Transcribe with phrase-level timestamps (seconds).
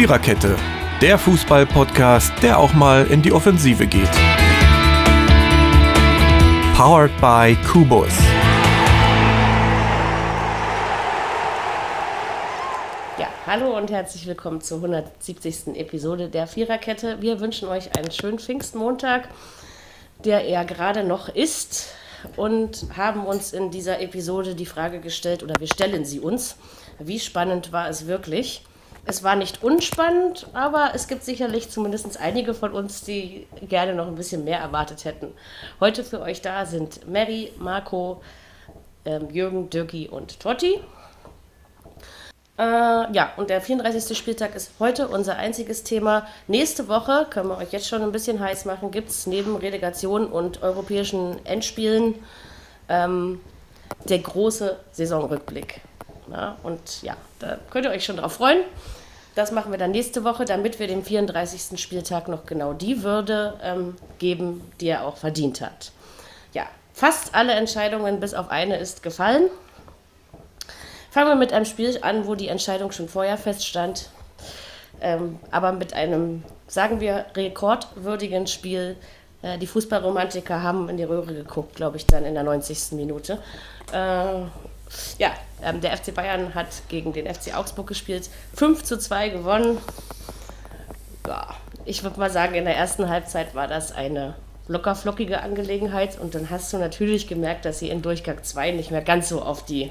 [0.00, 0.56] Viererkette,
[1.02, 4.10] der Fußball-Podcast, der auch mal in die Offensive geht.
[6.74, 8.08] Powered by Kubus.
[13.18, 15.76] Ja, hallo und herzlich willkommen zur 170.
[15.76, 17.20] Episode der Viererkette.
[17.20, 19.28] Wir wünschen euch einen schönen Pfingstmontag,
[20.24, 21.88] der er gerade noch ist
[22.36, 26.56] und haben uns in dieser Episode die Frage gestellt, oder wir stellen sie uns,
[26.98, 28.64] wie spannend war es wirklich?
[29.06, 34.06] Es war nicht unspannend, aber es gibt sicherlich zumindest einige von uns, die gerne noch
[34.06, 35.32] ein bisschen mehr erwartet hätten.
[35.80, 38.20] Heute für euch da sind Mary, Marco,
[39.04, 40.80] ähm, Jürgen, Dirki und Totti.
[42.58, 44.16] Äh, ja, und der 34.
[44.16, 46.26] Spieltag ist heute unser einziges Thema.
[46.46, 50.26] Nächste Woche, können wir euch jetzt schon ein bisschen heiß machen, gibt es neben Relegation
[50.26, 52.16] und europäischen Endspielen
[52.90, 53.40] ähm,
[54.04, 55.80] der große Saisonrückblick.
[56.30, 58.62] Ja, und ja, da könnt ihr euch schon drauf freuen.
[59.34, 61.80] Das machen wir dann nächste Woche, damit wir dem 34.
[61.80, 65.92] Spieltag noch genau die Würde ähm, geben, die er auch verdient hat.
[66.52, 69.48] Ja, fast alle Entscheidungen bis auf eine ist gefallen.
[71.10, 74.10] Fangen wir mit einem Spiel an, wo die Entscheidung schon vorher feststand,
[75.00, 78.96] ähm, aber mit einem, sagen wir, rekordwürdigen Spiel.
[79.42, 82.92] Äh, die Fußballromantiker haben in die Röhre geguckt, glaube ich, dann in der 90.
[82.92, 83.38] Minute.
[83.92, 84.42] Äh,
[85.18, 85.30] ja,
[85.62, 89.78] ähm, der FC Bayern hat gegen den FC Augsburg gespielt, 5 zu 2 gewonnen.
[91.26, 94.34] Ja, ich würde mal sagen, in der ersten Halbzeit war das eine
[94.68, 99.02] lockerflockige Angelegenheit und dann hast du natürlich gemerkt, dass sie in Durchgang 2 nicht mehr
[99.02, 99.90] ganz so auf die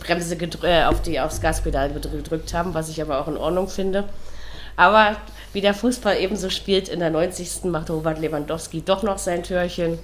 [0.00, 4.04] Bremse äh, auf die, aufs Gaspedal gedrückt haben, was ich aber auch in Ordnung finde.
[4.76, 5.16] Aber
[5.52, 7.64] wie der Fußball ebenso spielt, in der 90.
[7.64, 9.98] macht Robert Lewandowski doch noch sein Türchen.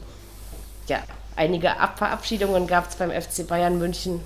[0.89, 0.98] Ja,
[1.36, 4.20] einige Verabschiedungen gab es beim FC Bayern München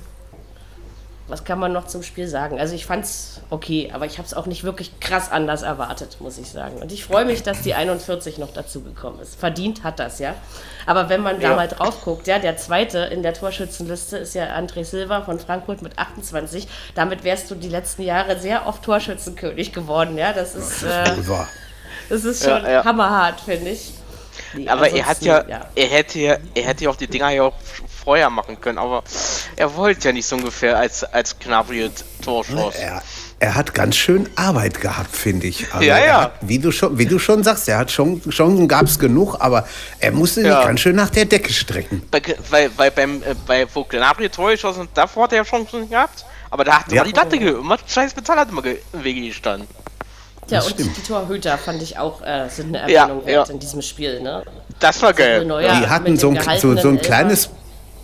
[1.29, 2.59] was kann man noch zum Spiel sagen?
[2.59, 6.17] Also ich fand es okay, aber ich habe es auch nicht wirklich krass anders erwartet,
[6.21, 6.79] muss ich sagen.
[6.79, 9.39] Und ich freue mich, dass die 41 noch dazu gekommen ist.
[9.39, 10.35] Verdient hat das, ja.
[10.87, 11.51] Aber wenn man ja.
[11.51, 15.39] da mal drauf guckt, ja, der zweite in der Torschützenliste ist ja André Silva von
[15.39, 16.67] Frankfurt mit 28.
[16.95, 20.33] Damit wärst du die letzten Jahre sehr oft Torschützenkönig geworden, ja.
[20.33, 21.05] Das ist, äh,
[22.09, 22.85] das ist schon ja, ja.
[22.85, 23.93] hammerhart, finde ich.
[24.55, 25.45] Nee, aber er hat ja,
[25.75, 27.55] er hätte ja, er hätte ja auch die Dinger ja auch
[28.05, 29.03] vorher machen können, aber
[29.57, 31.91] er wollte ja nicht so ungefähr als, als Gnabry
[32.23, 32.75] Torschuss.
[32.77, 33.03] Er,
[33.41, 35.73] er hat ganz schön Arbeit gehabt, finde ich.
[35.73, 36.21] Also ja, ja.
[36.23, 39.37] Hat, wie, du schon, wie du schon sagst, er hat schon, Chancen gab es genug,
[39.39, 39.67] aber
[40.01, 40.57] er musste ja.
[40.57, 42.03] sich ganz schön nach der Decke strecken.
[42.11, 46.25] Bei, weil, weil beim, äh, bei wo Gnabry Tor geschossen davor hat er Chancen gehabt,
[46.51, 47.05] aber da hat ja.
[47.05, 49.69] die Latte immer scheiß Metall hat immer im Wege gestanden.
[50.51, 50.97] Ja, und stimmt.
[50.97, 54.21] die Torhüter fand ich auch äh, sind eine Erwähnung ja, wert in diesem Spiel.
[54.21, 54.43] Ne?
[54.81, 55.45] Das war geil.
[55.45, 57.51] die hatten so ein, so, so ein kleines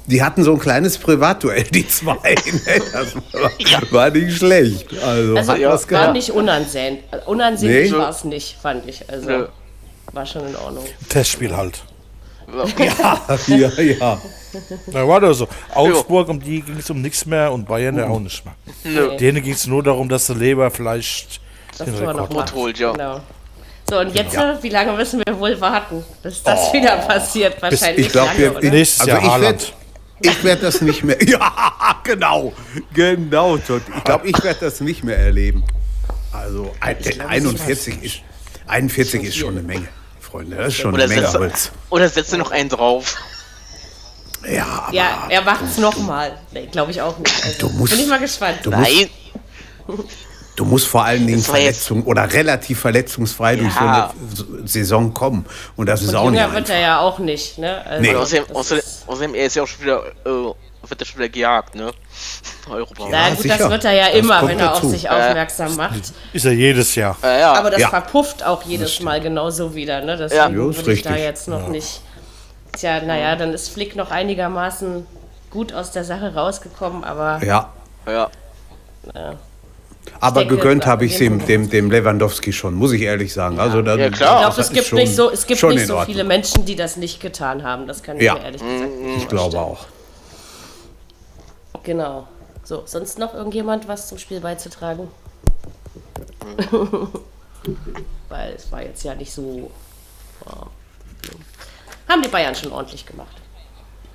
[0.07, 2.35] die hatten so ein kleines Privatduell, die zwei.
[2.35, 2.83] Ne?
[2.93, 3.81] Das war, ja.
[3.91, 4.87] war, nicht schlecht.
[5.03, 7.01] Also, also ja, war nicht unansehend.
[7.27, 7.99] Unansehnlich nee.
[7.99, 9.09] war es nicht, fand ich.
[9.09, 9.49] Also ja.
[10.13, 10.85] war schon in Ordnung.
[11.09, 11.83] Testspiel halt.
[12.79, 14.21] Ja, ja, ja.
[14.93, 15.49] Na, war das so.
[15.75, 18.55] Augsburg, um die ging es um nichts mehr und Bayern ja auch nicht mehr.
[18.85, 19.17] Nee.
[19.17, 21.41] Denen ging es nur darum, dass der Leber vielleicht
[21.81, 22.79] das den Rekord holt.
[22.79, 22.93] Ja.
[22.93, 23.21] Genau.
[23.89, 24.63] So, und jetzt, ja.
[24.63, 26.73] wie lange müssen wir wohl warten, bis das oh.
[26.73, 27.61] wieder passiert?
[27.61, 28.71] Wahrscheinlich ich glaub, lange, wir?
[28.71, 29.73] Nächstes also Jahr Haaland.
[30.21, 31.19] Ich werde das nicht mehr.
[31.27, 32.53] Ja, genau.
[32.95, 33.83] Genau, Todd.
[33.95, 35.65] Ich glaube, ich werde das nicht mehr erleben.
[36.33, 38.21] Also ein, glaub, 41 ist,
[38.67, 40.57] 41 ist schon eine Menge, Freunde.
[40.57, 41.71] Das ist schon oder eine Menge Holz.
[41.91, 43.17] Oder setzt du noch einen drauf?
[44.51, 44.95] Ja, aber.
[44.95, 46.39] Ja, er macht es nochmal.
[46.53, 47.45] Nee, glaube ich auch nicht.
[47.45, 48.61] Also, du musst, bin ich mal gespannt.
[48.67, 49.11] Nein.
[50.57, 53.61] Du musst vor allen Dingen Verletzung oder relativ verletzungsfrei ja.
[53.63, 55.45] durch so eine Saison kommen.
[55.77, 56.53] Und das ist Und auch nicht.
[56.53, 57.85] wird er ja auch nicht, ne?
[57.85, 58.15] Also nee.
[58.15, 61.75] außerdem, außerdem, außerdem, er ist ja auch schon wieder, äh, wird er schon wieder gejagt,
[61.75, 61.91] ne?
[62.71, 63.11] Europa.
[63.11, 63.59] Ja, gut, sicher.
[63.59, 64.87] das wird er ja das immer, wenn er dazu.
[64.87, 66.13] auf sich aufmerksam äh, macht.
[66.33, 67.17] Ist er jedes Jahr.
[67.23, 67.53] Äh, ja.
[67.53, 67.89] Aber das ja.
[67.89, 70.17] verpufft auch jedes Mal genauso wieder, ne?
[70.17, 70.55] Deswegen ja.
[70.55, 71.13] würde ich richtig.
[71.13, 72.01] da jetzt noch nicht.
[72.77, 75.05] Tja, naja, dann ist Flick noch einigermaßen
[75.51, 77.45] gut aus der Sache rausgekommen, aber.
[77.45, 77.73] Ja.
[78.07, 78.31] Ja.
[80.07, 80.13] Ja.
[80.21, 83.57] Aber denke, gegönnt habe ich dem, dem, dem Lewandowski schon, muss ich ehrlich sagen.
[83.57, 83.63] Ja.
[83.63, 84.41] Also dann, ja, klar.
[84.41, 87.21] Ich glaube, es gibt nicht so, es gibt nicht so viele Menschen, die das nicht
[87.21, 87.87] getan haben.
[87.87, 88.35] Das kann ich ja.
[88.35, 89.87] mir ehrlich gesagt nicht Ich glaube auch.
[91.83, 92.27] Genau.
[92.63, 95.09] So, sonst noch irgendjemand was zum Spiel beizutragen?
[98.29, 99.71] Weil es war jetzt ja nicht so.
[100.47, 100.67] Oh,
[102.09, 103.37] haben die Bayern schon ordentlich gemacht.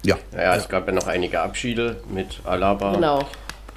[0.03, 0.18] Ja.
[0.33, 2.94] Ja, es gab ja noch einige Abschiede mit Alaba.
[2.94, 3.25] Genau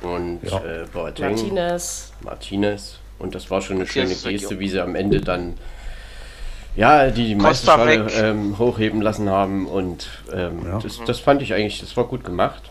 [0.02, 0.58] und ja.
[0.58, 1.30] äh, Boateng.
[1.30, 2.12] Martinez.
[2.22, 2.98] Martinez.
[3.18, 5.54] Und das war schon eine schöne Geste, wie sie am Ende dann
[6.74, 9.66] ja, die Meisterschale ähm, hochheben lassen haben.
[9.66, 10.78] Und ähm, ja.
[10.78, 12.62] das, das fand ich eigentlich, das war gut gemacht.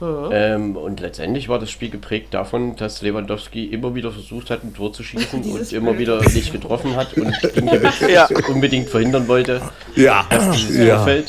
[0.00, 0.28] Mhm.
[0.30, 4.72] Ähm, und letztendlich war das Spiel geprägt davon, dass Lewandowski immer wieder versucht hat, ein
[4.72, 7.34] Tor zu schießen und immer wieder nicht getroffen hat und
[8.08, 8.28] ja.
[8.48, 9.60] unbedingt verhindern wollte,
[9.96, 10.24] ja.
[10.30, 10.96] dass dieses ja.
[10.96, 11.26] Tor fällt.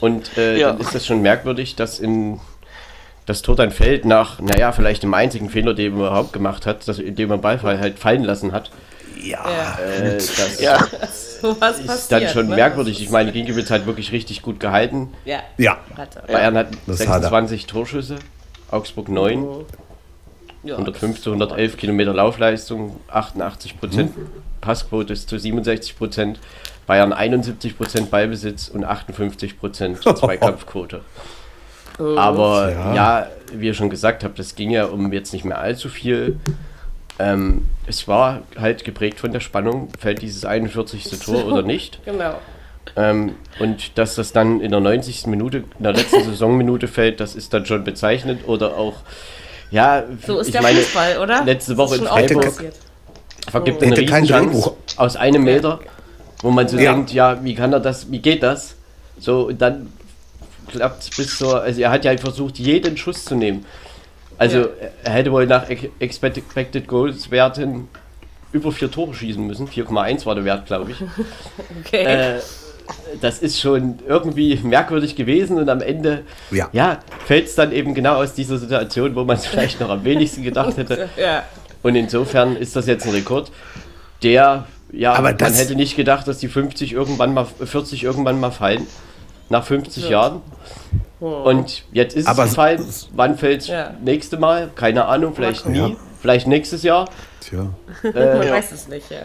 [0.00, 2.40] Und äh, dann ist das schon merkwürdig, dass in
[3.28, 6.88] das Tor dann fällt nach, naja, vielleicht dem einzigen Fehler, den er überhaupt gemacht hat,
[6.88, 8.70] dass, indem er den Ball halt fallen lassen hat.
[9.22, 10.78] Ja, äh, das ja.
[11.42, 12.54] so ist passiert, dann schon ne?
[12.54, 13.02] merkwürdig.
[13.02, 15.12] Ich meine, Ginkiewicz hat wirklich richtig gut gehalten.
[15.26, 15.40] Ja.
[15.58, 15.76] ja.
[16.26, 18.16] Bayern hat das 26 hat Torschüsse,
[18.70, 19.42] Augsburg 9.
[19.42, 19.66] Oh.
[20.62, 24.26] Ja, 115, 111 Kilometer Laufleistung, 88 Prozent hm.
[24.62, 26.40] Passquote ist zu 67 Prozent.
[26.86, 31.02] Bayern 71 Prozent Ballbesitz und 58 Prozent Zweikampfquote.
[31.98, 32.16] Oh.
[32.16, 32.94] Aber ja.
[32.94, 33.26] ja.
[33.52, 36.38] wie ihr schon gesagt habt, das ging ja um jetzt nicht mehr allzu viel.
[37.18, 41.18] Ähm, es war halt geprägt von der Spannung, fällt dieses 41.
[41.24, 42.00] Tor oder nicht.
[42.04, 42.34] Genau.
[42.96, 45.26] Ähm, und dass das dann in der 90.
[45.26, 48.46] Minute, in der letzten Saisonminute fällt, das ist dann schon bezeichnend.
[48.46, 48.96] Oder auch,
[49.70, 51.44] ja, so ist der meine, Fußball, oder?
[51.44, 52.52] Letzte Woche in Freiburg
[53.50, 53.86] vergibt oh.
[53.86, 55.80] eine Riesenchance aus einem Meter,
[56.42, 56.92] wo man so ja.
[56.92, 58.76] denkt, ja, wie kann er das, wie geht das?
[59.18, 59.92] So, und dann
[60.68, 63.64] klappt bis zur, also er hat ja versucht, jeden Schuss zu nehmen.
[64.36, 64.66] Also ja.
[65.04, 65.66] er hätte wohl nach
[65.98, 67.88] Expected Goals Werten
[68.52, 69.68] über vier Tore schießen müssen.
[69.68, 70.98] 4,1 war der Wert, glaube ich.
[71.84, 72.04] okay.
[72.04, 72.40] Äh,
[73.20, 76.68] das ist schon irgendwie merkwürdig gewesen und am Ende ja.
[76.72, 80.04] ja fällt es dann eben genau aus dieser Situation, wo man es vielleicht noch am
[80.04, 81.08] wenigsten gedacht hätte.
[81.16, 81.44] ja.
[81.82, 83.52] Und insofern ist das jetzt ein Rekord,
[84.22, 88.50] der, ja, Aber man hätte nicht gedacht, dass die 50 irgendwann mal, 40 irgendwann mal
[88.50, 88.86] fallen.
[89.48, 90.10] Nach 50 ja.
[90.10, 90.42] Jahren.
[91.20, 92.84] Und jetzt ist Aber es gefallen.
[93.14, 93.94] Wann fällt es ja.
[94.02, 94.70] nächste Mal?
[94.74, 95.78] Keine Ahnung, vielleicht nie.
[95.78, 95.96] Ja.
[96.20, 97.08] Vielleicht nächstes Jahr.
[97.40, 97.70] Tja.
[98.02, 99.22] Äh, Man weiß es nicht, ja.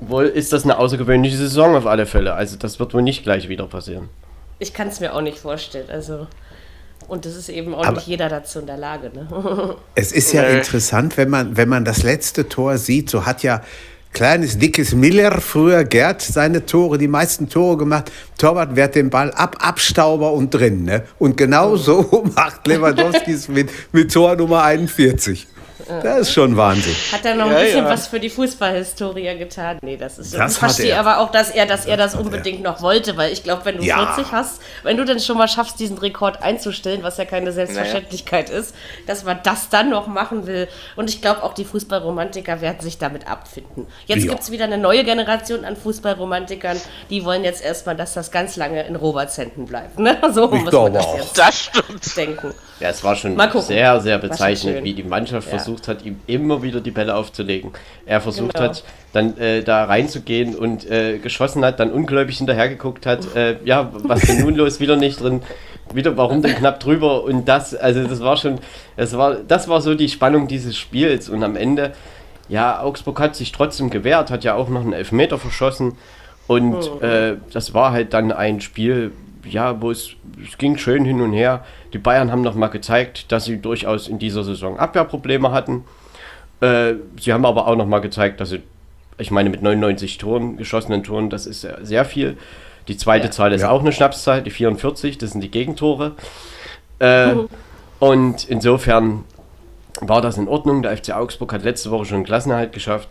[0.00, 2.34] Wohl ist das eine außergewöhnliche Saison auf alle Fälle.
[2.34, 4.10] Also das wird wohl nicht gleich wieder passieren.
[4.58, 5.88] Ich kann es mir auch nicht vorstellen.
[5.90, 6.26] Also
[7.08, 9.10] und das ist eben auch Aber nicht jeder dazu in der Lage.
[9.14, 9.76] Ne?
[9.94, 13.62] Es ist ja interessant, wenn man, wenn man das letzte Tor sieht, so hat ja
[14.14, 18.10] kleines, dickes Miller, früher Gerd, seine Tore, die meisten Tore gemacht.
[18.38, 20.84] Torwart wehrt den Ball ab, Abstauber und drin.
[20.84, 21.02] Ne?
[21.18, 25.48] Und genau so macht Lewandowski mit, mit Tor Nummer 41.
[25.86, 26.94] Das ist schon Wahnsinn.
[27.12, 27.90] Hat er noch ein bisschen ja.
[27.90, 29.78] was für die Fußballhistorie getan?
[29.82, 30.38] Nee, das ist so.
[30.38, 33.42] Das ich verstehe aber auch, dass er, dass er das unbedingt noch wollte, weil ich
[33.42, 34.14] glaube, wenn du ja.
[34.14, 38.48] 40 hast, wenn du dann schon mal schaffst, diesen Rekord einzustellen, was ja keine Selbstverständlichkeit
[38.48, 38.60] naja.
[38.60, 38.74] ist,
[39.06, 40.68] dass man das dann noch machen will.
[40.96, 43.86] Und ich glaube, auch die Fußballromantiker werden sich damit abfinden.
[44.06, 44.30] Jetzt ja.
[44.30, 46.80] gibt es wieder eine neue Generation an Fußballromantikern,
[47.10, 49.98] die wollen jetzt erstmal, dass das ganz lange in Roberts Händen bleibt.
[49.98, 50.18] Ne?
[50.34, 51.16] So ich muss man das auch.
[51.16, 52.16] jetzt das stimmt.
[52.16, 52.54] denken.
[52.80, 55.58] Ja, es war schon sehr, sehr bezeichnend, wie die Mannschaft ja.
[55.58, 57.70] versucht hat, ihm immer wieder die Bälle aufzulegen.
[58.04, 58.68] Er versucht genau.
[58.68, 63.90] hat, dann äh, da reinzugehen und äh, geschossen hat, dann ungläubig hinterhergeguckt hat, äh, ja,
[63.92, 65.42] was denn nun los, wieder nicht drin,
[65.92, 68.58] wieder, warum denn knapp drüber und das, also das war schon,
[68.96, 71.92] das war, das war so die Spannung dieses Spiels und am Ende,
[72.48, 75.96] ja, Augsburg hat sich trotzdem gewehrt, hat ja auch noch einen Elfmeter verschossen
[76.48, 76.98] und oh.
[77.00, 79.12] äh, das war halt dann ein Spiel,
[79.48, 80.10] ja, wo es,
[80.46, 81.64] es ging schön hin und her.
[81.92, 85.84] Die Bayern haben nochmal gezeigt, dass sie durchaus in dieser Saison Abwehrprobleme hatten.
[86.60, 88.62] Äh, sie haben aber auch nochmal gezeigt, dass sie,
[89.18, 92.36] ich meine, mit 99 Toren, geschossenen Toren, das ist sehr viel.
[92.88, 93.30] Die zweite ja.
[93.30, 93.70] Zahl ist ja.
[93.70, 96.12] auch eine Schnapszahl, die 44, das sind die Gegentore.
[97.00, 97.48] Äh, mhm.
[97.98, 99.24] Und insofern
[100.00, 100.82] war das in Ordnung.
[100.82, 103.08] Der FC Augsburg hat letzte Woche schon einen Klassenerhalt geschafft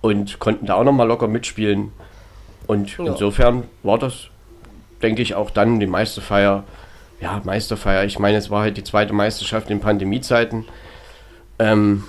[0.00, 1.92] und konnten da auch nochmal locker mitspielen.
[2.66, 3.06] Und ja.
[3.06, 4.28] insofern war das
[5.02, 6.64] denke ich, auch dann die Meisterfeier.
[7.20, 8.04] Ja, Meisterfeier.
[8.04, 10.66] Ich meine, es war halt die zweite Meisterschaft in Pandemiezeiten.
[11.58, 12.04] Ähm,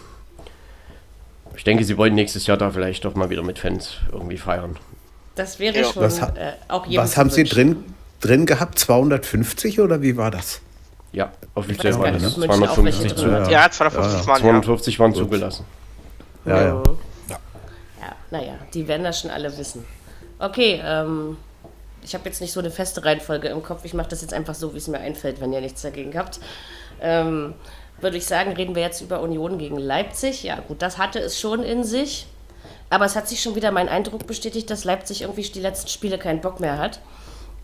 [1.56, 4.78] ich denke, sie wollen nächstes Jahr da vielleicht doch mal wieder mit Fans irgendwie feiern.
[5.36, 5.84] Das wäre ja.
[5.86, 7.84] schon was, äh, auch Was haben Sie drin,
[8.20, 8.80] drin gehabt?
[8.80, 10.62] 250 oder wie war das?
[11.14, 13.28] Ja, offiziell waren das 250 zu.
[13.28, 15.66] Ja, ja 250 waren, 250 waren zugelassen.
[16.46, 16.84] Ja, ja.
[17.30, 17.38] Ja,
[18.30, 19.86] naja, die werden das schon alle wissen.
[20.40, 21.38] Okay, ähm,
[22.04, 23.86] ich habe jetzt nicht so eine feste Reihenfolge im Kopf.
[23.86, 26.40] Ich mache das jetzt einfach so, wie es mir einfällt, wenn ihr nichts dagegen habt.
[27.02, 27.54] Ähm,
[28.00, 30.44] würde ich sagen, reden wir jetzt über Union gegen Leipzig.
[30.44, 32.28] Ja, gut, das hatte es schon in sich.
[32.90, 36.18] Aber es hat sich schon wieder mein Eindruck bestätigt, dass Leipzig irgendwie die letzten Spiele
[36.18, 37.02] keinen Bock mehr hat.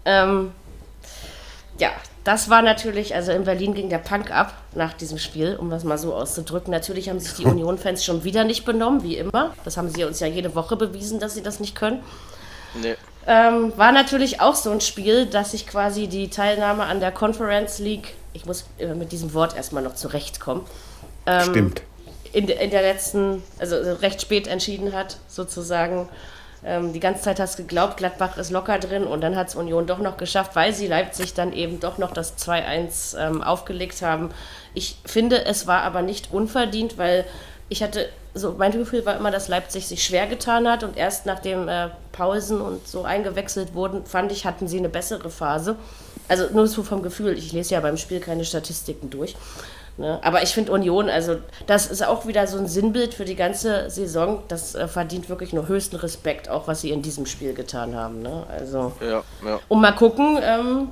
[0.05, 0.51] Ähm,
[1.79, 1.91] ja,
[2.23, 5.83] das war natürlich, also in Berlin ging der Punk ab nach diesem Spiel, um das
[5.83, 6.71] mal so auszudrücken.
[6.71, 9.53] Natürlich haben sich die Union-Fans schon wieder nicht benommen, wie immer.
[9.63, 12.03] Das haben sie uns ja jede Woche bewiesen, dass sie das nicht können.
[12.81, 12.95] Nee.
[13.25, 17.79] Ähm, war natürlich auch so ein Spiel, dass sich quasi die Teilnahme an der Conference
[17.79, 18.65] League, ich muss
[18.95, 20.65] mit diesem Wort erstmal noch zurechtkommen,
[21.25, 21.73] ähm,
[22.33, 26.09] in, in, der letzten, also recht spät entschieden hat, sozusagen.
[26.65, 29.55] Ähm, die ganze Zeit hast du geglaubt, Gladbach ist locker drin und dann hat es
[29.55, 34.01] Union doch noch geschafft, weil sie Leipzig dann eben doch noch das 2-1 ähm, aufgelegt
[34.01, 34.29] haben.
[34.73, 37.25] Ich finde, es war aber nicht unverdient, weil
[37.69, 41.25] ich hatte so mein Gefühl war immer, dass Leipzig sich schwer getan hat und erst
[41.25, 45.75] nachdem äh, Pausen und so eingewechselt wurden, fand ich, hatten sie eine bessere Phase.
[46.27, 49.35] Also nur so vom Gefühl, ich lese ja beim Spiel keine Statistiken durch.
[49.97, 50.19] Ne?
[50.23, 53.89] Aber ich finde Union, also das ist auch wieder so ein Sinnbild für die ganze
[53.91, 54.41] Saison.
[54.47, 58.23] Das äh, verdient wirklich nur höchsten Respekt, auch was sie in diesem Spiel getan haben.
[58.23, 58.43] Ne?
[58.49, 59.59] Also, ja, ja.
[59.67, 60.87] Und mal gucken, ähm,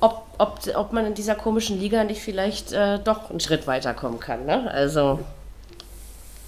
[0.00, 4.18] ob, ob, ob man in dieser komischen Liga nicht vielleicht äh, doch einen Schritt weiterkommen
[4.18, 4.46] kann.
[4.46, 4.68] Ne?
[4.68, 5.20] Also,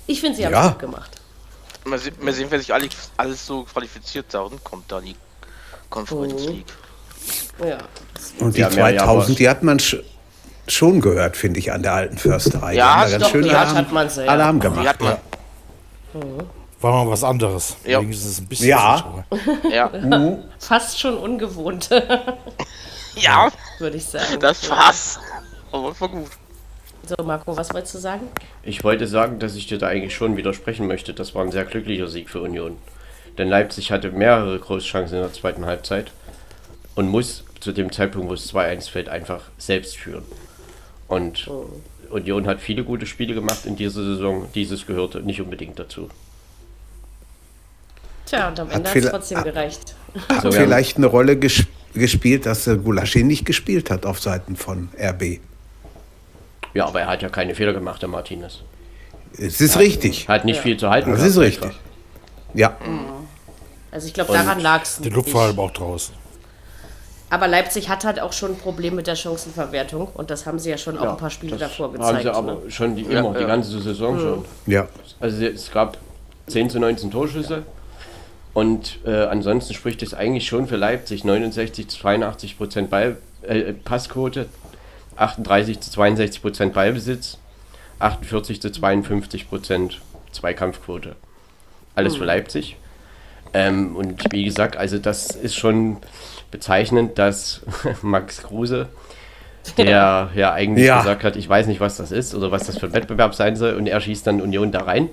[0.06, 1.10] ich finde, sie haben es gut gemacht.
[1.84, 5.16] Mal, se mal sehen, wer sich alles, alles so qualifiziert da und kommt da die
[5.90, 6.72] Conference League.
[7.60, 7.78] Ja.
[8.38, 9.80] Und die 2000, die hat man
[10.68, 12.74] schon gehört, finde ich, an der alten Försterei.
[12.74, 14.28] Ja, ganz doch, schön die Alarm, hat man sehr.
[14.28, 14.86] Alarm gemacht.
[14.86, 15.16] Hat man.
[16.14, 16.20] Ja.
[16.80, 17.76] War mal was anderes.
[17.84, 18.00] Ja.
[18.00, 19.24] Ist ein bisschen ja.
[19.70, 19.90] ja.
[20.58, 21.90] Fast schon ungewohnt.
[23.14, 23.50] ja.
[23.78, 24.40] Würde ich sagen.
[24.40, 25.20] Das war's.
[25.70, 26.30] Aber war gut.
[27.04, 28.28] So, Marco, was wolltest du sagen?
[28.62, 31.12] Ich wollte sagen, dass ich dir da eigentlich schon widersprechen möchte.
[31.12, 32.76] Das war ein sehr glücklicher Sieg für Union.
[33.38, 36.12] Denn Leipzig hatte mehrere Großchancen in der zweiten Halbzeit
[36.94, 40.24] und muss zu dem Zeitpunkt, wo es 2-1 fällt, einfach selbst führen.
[41.08, 41.68] Und oh.
[42.10, 44.48] Union hat viele gute Spiele gemacht in dieser Saison.
[44.54, 46.08] Dieses gehörte nicht unbedingt dazu.
[48.26, 49.94] Tja, und am Ende hat es trotzdem gereicht.
[50.28, 54.88] Hat so, vielleicht eine Rolle gesp gespielt, dass Gulaschi nicht gespielt hat auf Seiten von
[54.98, 55.40] RB.
[56.74, 58.60] Ja, aber er hat ja keine Fehler gemacht, der Martinez.
[59.38, 60.28] Es ist hat, richtig.
[60.28, 60.62] Hat nicht ja.
[60.62, 61.10] viel zu halten.
[61.12, 61.64] Das ist richtig.
[61.64, 61.80] Einfach.
[62.54, 62.76] Ja.
[63.90, 64.98] Also ich glaube, daran lag es.
[64.98, 66.14] Der Luft war auch draußen.
[67.32, 70.68] Aber Leipzig hat halt auch schon ein Problem mit der Chancenverwertung und das haben sie
[70.68, 72.12] ja schon ja, auch ein paar Spiele davor gezeigt.
[72.12, 72.70] Haben sie aber ne?
[72.70, 74.44] schon die, immer, ja, die ganze Saison schon.
[74.66, 74.86] Ja.
[75.18, 75.96] Also es gab
[76.48, 77.62] 10 zu 19 Torschüsse
[78.52, 83.72] und äh, ansonsten spricht es eigentlich schon für Leipzig 69 zu 82 Prozent Ball, äh,
[83.72, 84.44] Passquote,
[85.16, 87.38] 38 zu 62 Prozent Ballbesitz,
[87.98, 90.00] 48 zu 52 Prozent
[90.32, 91.16] Zweikampfquote.
[91.94, 92.76] Alles für Leipzig.
[93.54, 95.98] Ähm, und wie gesagt, also das ist schon
[96.50, 97.60] bezeichnend, dass
[98.02, 98.88] Max Kruse,
[99.76, 100.98] der ja eigentlich ja.
[100.98, 103.56] gesagt hat, ich weiß nicht, was das ist oder was das für ein Wettbewerb sein
[103.56, 105.10] soll, und er schießt dann Union da rein.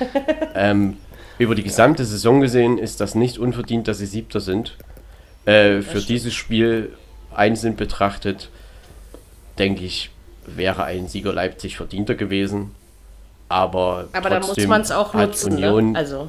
[0.54, 0.96] ähm,
[1.38, 4.76] über die gesamte Saison gesehen ist das nicht unverdient, dass sie Siebter sind.
[5.44, 6.92] Äh, für dieses Spiel
[7.34, 8.48] einzeln betrachtet
[9.62, 10.10] denke ich,
[10.44, 12.72] wäre ein Sieger Leipzig verdienter gewesen.
[13.48, 15.54] Aber, aber dann muss man es auch nutzen.
[15.54, 15.72] Ne?
[15.72, 15.98] Union, ne?
[15.98, 16.28] also.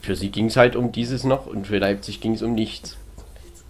[0.00, 2.96] Für sie ging es halt um dieses noch und für Leipzig ging es um nichts.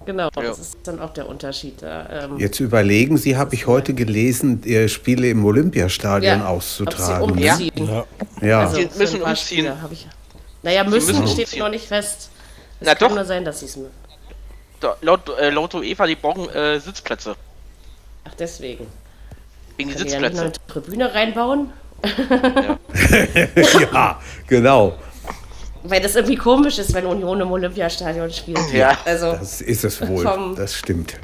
[0.04, 0.42] Genau, ja.
[0.42, 1.76] das ist dann auch der Unterschied.
[1.82, 7.30] Ähm Jetzt überlegen Sie, habe ich heute gelesen, Ihr Spiele im Olympiastadion ja, auszutragen.
[7.30, 7.52] Ob Sie ne?
[7.52, 7.88] umziehen.
[7.88, 8.46] Ja.
[8.46, 8.60] ja.
[8.60, 9.72] Also Sie müssen umziehen.
[9.90, 10.06] Ich,
[10.62, 12.30] naja, müssen, müssen steht noch nicht fest.
[12.80, 13.16] Es Na kann doch.
[13.16, 13.78] nur sein, dass Sie es
[15.00, 17.36] Laut, äh, laut Eva, die brauchen äh, Sitzplätze.
[18.24, 18.86] Ach, deswegen.
[19.76, 20.36] Wegen die Sitzplätze.
[20.36, 21.70] Ja eine Tribüne reinbauen?
[22.30, 22.78] Ja.
[23.80, 24.94] ja, genau.
[25.82, 28.72] Weil das irgendwie komisch ist, wenn Union im Olympiastadion spielt.
[28.72, 30.54] Ja, also, das ist es wohl.
[30.56, 31.14] das stimmt.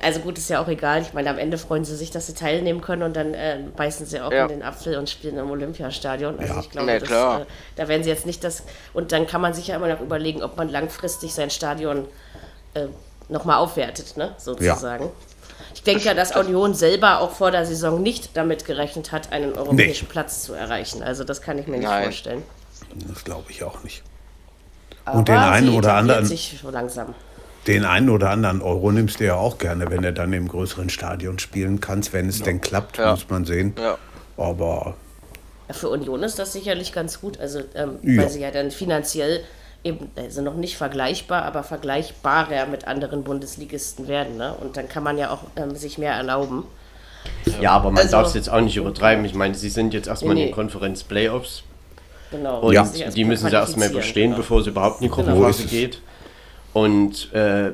[0.00, 1.00] Also gut, ist ja auch egal.
[1.00, 4.04] Ich meine, am Ende freuen sie sich, dass sie teilnehmen können und dann äh, beißen
[4.04, 4.42] sie auch ja.
[4.42, 6.38] in den Apfel und spielen im Olympiastadion.
[6.38, 6.60] Also ja.
[6.60, 7.46] ich glaube, das, äh,
[7.76, 8.64] da werden sie jetzt nicht das.
[8.92, 12.06] Und dann kann man sich ja immer noch überlegen, ob man langfristig sein Stadion
[12.74, 12.86] äh,
[13.28, 14.34] nochmal aufwertet, ne?
[14.38, 15.04] sozusagen.
[15.04, 15.10] Ja.
[15.74, 19.54] Ich denke ja, dass Union selber auch vor der Saison nicht damit gerechnet hat, einen
[19.54, 20.12] europäischen nee.
[20.12, 21.02] Platz zu erreichen.
[21.02, 22.04] Also das kann ich mir nicht Nein.
[22.04, 22.42] vorstellen.
[23.08, 24.02] Das glaube ich auch nicht.
[25.04, 26.24] Aber Und den einen oder anderen.
[26.24, 27.14] Sich so langsam.
[27.66, 30.90] Den einen oder anderen Euro nimmst du ja auch gerne, wenn du dann im größeren
[30.90, 32.44] Stadion spielen kannst, wenn es ja.
[32.44, 33.10] denn klappt, ja.
[33.12, 33.74] muss man sehen.
[33.78, 33.98] Ja.
[34.36, 34.94] Aber.
[35.70, 39.42] Für Union ist das sicherlich ganz gut, also ähm, weil sie ja dann finanziell
[39.84, 44.36] eben, also noch nicht vergleichbar, aber vergleichbarer mit anderen Bundesligisten werden.
[44.36, 44.54] Ne?
[44.54, 46.64] Und dann kann man ja auch ähm, sich mehr erlauben.
[47.60, 49.24] Ja, aber man also, darf es jetzt auch nicht übertreiben.
[49.24, 50.42] Ich meine, sie sind jetzt erstmal nee.
[50.42, 51.62] in den Konferenz-Playoffs.
[52.30, 52.60] Genau.
[52.60, 52.84] Und ja.
[52.84, 54.38] die müssen sie erstmal überstehen, genau.
[54.38, 55.14] bevor es überhaupt in die.
[55.14, 55.70] Gruppenphase genau.
[55.70, 56.00] geht.
[56.72, 57.72] Und äh,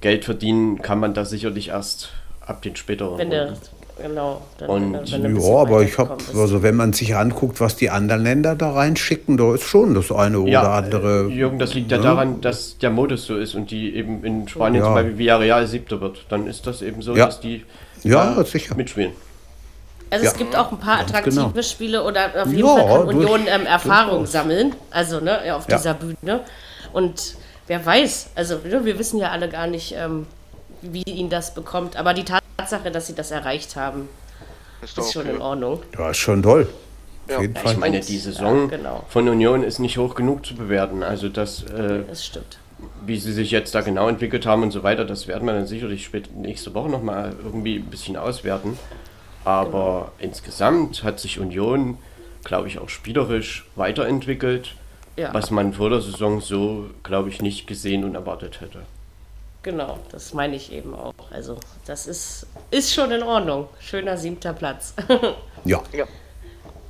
[0.00, 3.18] Geld verdienen kann man da sicherlich erst ab den späteren.
[3.18, 3.54] Wenn der,
[4.00, 4.42] Genau.
[4.58, 8.24] Dann, und, dann, ja, aber ich habe, also wenn man sich anguckt, was die anderen
[8.24, 11.28] Länder da reinschicken, da ist schon das eine oder ja, andere.
[11.28, 14.48] Jürgen, das liegt ja, ja, daran, dass der Modus so ist und die eben in
[14.48, 14.86] Spanien ja.
[14.86, 16.26] zum Beispiel Villarreal siebter wird.
[16.28, 17.26] Dann ist das eben so, ja.
[17.26, 17.64] dass die
[18.02, 18.74] ja, äh, sicher.
[18.74, 19.12] mitspielen.
[20.10, 21.62] Also es gibt auch ein paar attraktive genau.
[21.62, 26.40] Spiele oder auf jeden Fall kann Union ähm, Erfahrung sammeln, also ne, auf dieser Bühne.
[26.92, 27.34] Und
[27.66, 30.26] wer weiß, also wir wissen ja alle gar nicht, ähm,
[30.92, 34.08] wie ihn das bekommt, aber die Tatsache dass sie das erreicht haben,
[34.82, 35.82] ist, ist schon in Ordnung.
[35.98, 36.68] Ja, ist schon toll.
[37.28, 37.40] Ja.
[37.40, 39.04] Ich meine, die Saison ja, genau.
[39.08, 41.02] von Union ist nicht hoch genug zu bewerten.
[41.02, 42.58] Also das, äh, das stimmt.
[43.06, 45.66] Wie sie sich jetzt da genau entwickelt haben und so weiter, das werden wir dann
[45.66, 48.78] sicherlich spät nächste Woche nochmal irgendwie ein bisschen auswerten.
[49.44, 50.30] Aber genau.
[50.30, 51.96] insgesamt hat sich Union,
[52.44, 54.74] glaube ich, auch spielerisch weiterentwickelt,
[55.16, 55.32] ja.
[55.32, 58.80] was man vor der Saison so, glaube ich, nicht gesehen und erwartet hätte.
[59.64, 61.14] Genau, das meine ich eben auch.
[61.30, 61.56] Also
[61.86, 63.66] das ist, ist schon in Ordnung.
[63.80, 64.92] Schöner siebter Platz.
[65.64, 65.82] ja.
[65.90, 66.04] ja.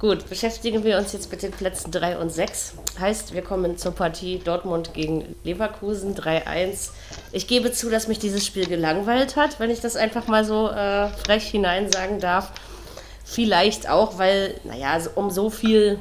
[0.00, 2.75] Gut, beschäftigen wir uns jetzt mit den Plätzen 3 und 6.
[2.99, 6.90] Heißt, wir kommen zur Partie Dortmund gegen Leverkusen 3-1.
[7.31, 10.69] Ich gebe zu, dass mich dieses Spiel gelangweilt hat, wenn ich das einfach mal so
[10.69, 12.50] äh, frech hinein sagen darf.
[13.25, 16.00] Vielleicht auch, weil, naja, um so viel,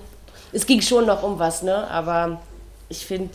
[0.51, 1.87] es ging schon noch um was, ne?
[1.91, 2.41] Aber
[2.89, 3.29] ich finde,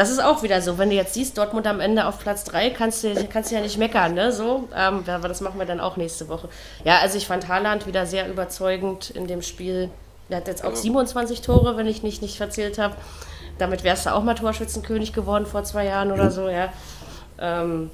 [0.00, 0.78] das ist auch wieder so.
[0.78, 3.60] Wenn du jetzt siehst, Dortmund am Ende auf Platz 3, kannst du, kannst du ja
[3.60, 4.32] nicht meckern, ne?
[4.32, 6.48] So, ähm, aber das machen wir dann auch nächste Woche.
[6.84, 9.90] Ja, also ich fand Haaland wieder sehr überzeugend in dem Spiel.
[10.30, 12.94] Er hat jetzt auch 27 Tore, wenn ich nicht, nicht verzählt habe.
[13.58, 16.72] Damit wärst du auch mal Torschützenkönig geworden vor zwei Jahren oder so, ja.
[17.38, 17.90] Ähm,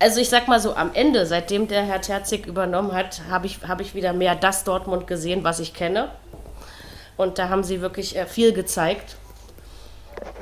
[0.00, 3.60] also ich sag mal so, am Ende, seitdem der Herr Terzig übernommen hat, habe ich,
[3.68, 6.08] hab ich wieder mehr das Dortmund gesehen, was ich kenne.
[7.16, 9.14] Und da haben sie wirklich äh, viel gezeigt.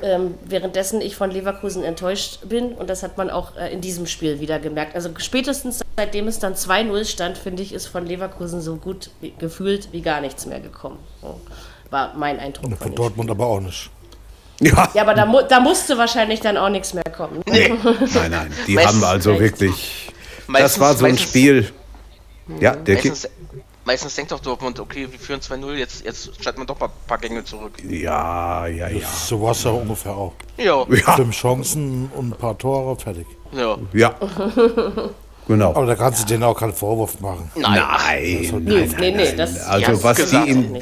[0.03, 4.07] Ähm, währenddessen ich von Leverkusen enttäuscht bin und das hat man auch äh, in diesem
[4.07, 4.95] Spiel wieder gemerkt.
[4.95, 9.33] Also spätestens seitdem es dann 2-0 stand, finde ich, ist von Leverkusen so gut wie,
[9.37, 10.97] gefühlt wie gar nichts mehr gekommen.
[11.21, 11.39] So,
[11.89, 12.65] war mein Eindruck.
[12.65, 13.89] Und von Dortmund aber auch nicht.
[14.59, 17.41] Ja, ja aber da, mu da musste wahrscheinlich dann auch nichts mehr kommen.
[17.47, 17.69] Nee.
[18.13, 20.11] nein, nein, die meistens, haben also wirklich.
[20.47, 21.71] Meistens, das war so ein Spiel.
[22.59, 23.29] Ja, der meistens,
[23.85, 27.17] meistens denkt doch Dortmund, okay, wir führen 2-0, jetzt, jetzt schalten wir doch ein paar,
[27.17, 27.73] Gänge zurück.
[27.87, 29.07] Ja, ja, ja.
[29.07, 30.33] So war es ja ungefähr auch.
[30.57, 30.85] Ja.
[30.89, 31.15] ja.
[31.15, 33.27] Fünf Chancen und ein paar Tore, fertig.
[33.51, 33.77] Ja.
[33.93, 34.15] Ja.
[35.47, 35.69] genau.
[35.69, 37.51] Aber da kannst du denen auch keinen Vorwurf machen.
[37.55, 37.73] Nein.
[37.73, 38.37] Nein.
[38.39, 40.81] Also, nein, nee, nee, das Also, was die in,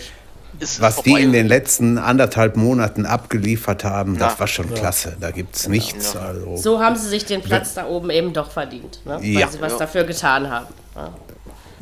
[0.79, 4.27] was die in den letzten anderthalb Monaten abgeliefert haben, ja.
[4.27, 5.17] das war schon klasse.
[5.19, 5.73] Da gibt es genau.
[5.73, 6.15] nichts.
[6.15, 6.57] Also.
[6.57, 9.15] So haben sie sich den Platz da oben eben doch verdient, ne?
[9.15, 9.47] weil ja.
[9.47, 10.67] sie was dafür getan haben.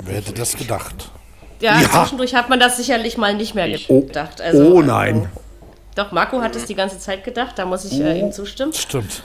[0.01, 0.07] Ja.
[0.07, 1.11] Wer hätte das gedacht?
[1.59, 4.41] Ja, ja, zwischendurch hat man das sicherlich mal nicht mehr gedacht.
[4.41, 5.15] Also, oh nein.
[5.15, 5.29] Also,
[5.95, 8.73] doch, Marco hat es die ganze Zeit gedacht, da muss ich äh, ihm zustimmen.
[8.73, 9.23] Stimmt.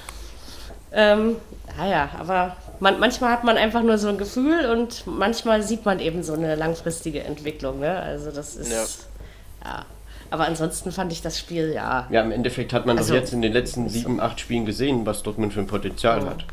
[0.93, 1.37] Ähm,
[1.77, 6.01] naja, aber man, manchmal hat man einfach nur so ein Gefühl und manchmal sieht man
[6.01, 7.81] eben so eine langfristige Entwicklung.
[7.81, 8.01] Ne?
[8.01, 8.73] Also das ist.
[8.73, 9.71] Ja.
[9.71, 9.85] ja.
[10.31, 12.07] Aber ansonsten fand ich das Spiel, ja.
[12.11, 15.05] Ja, im Endeffekt hat man also, doch jetzt in den letzten sieben, acht Spielen gesehen,
[15.05, 16.47] was Dortmund für ein Potenzial hat.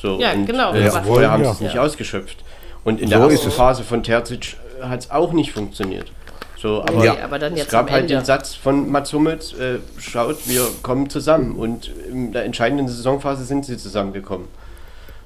[0.00, 0.72] So, ja, und, genau.
[0.72, 2.44] Äh, vorher haben sie es nicht ausgeschöpft.
[2.86, 6.12] Und in so der ersten Phase von Terzic hat es auch nicht funktioniert.
[6.56, 7.16] So, aber, ja.
[7.24, 11.56] aber es gab halt den Satz von Mats Hummels, äh, schaut, wir kommen zusammen.
[11.56, 14.46] Und in der entscheidenden Saisonphase sind sie zusammengekommen.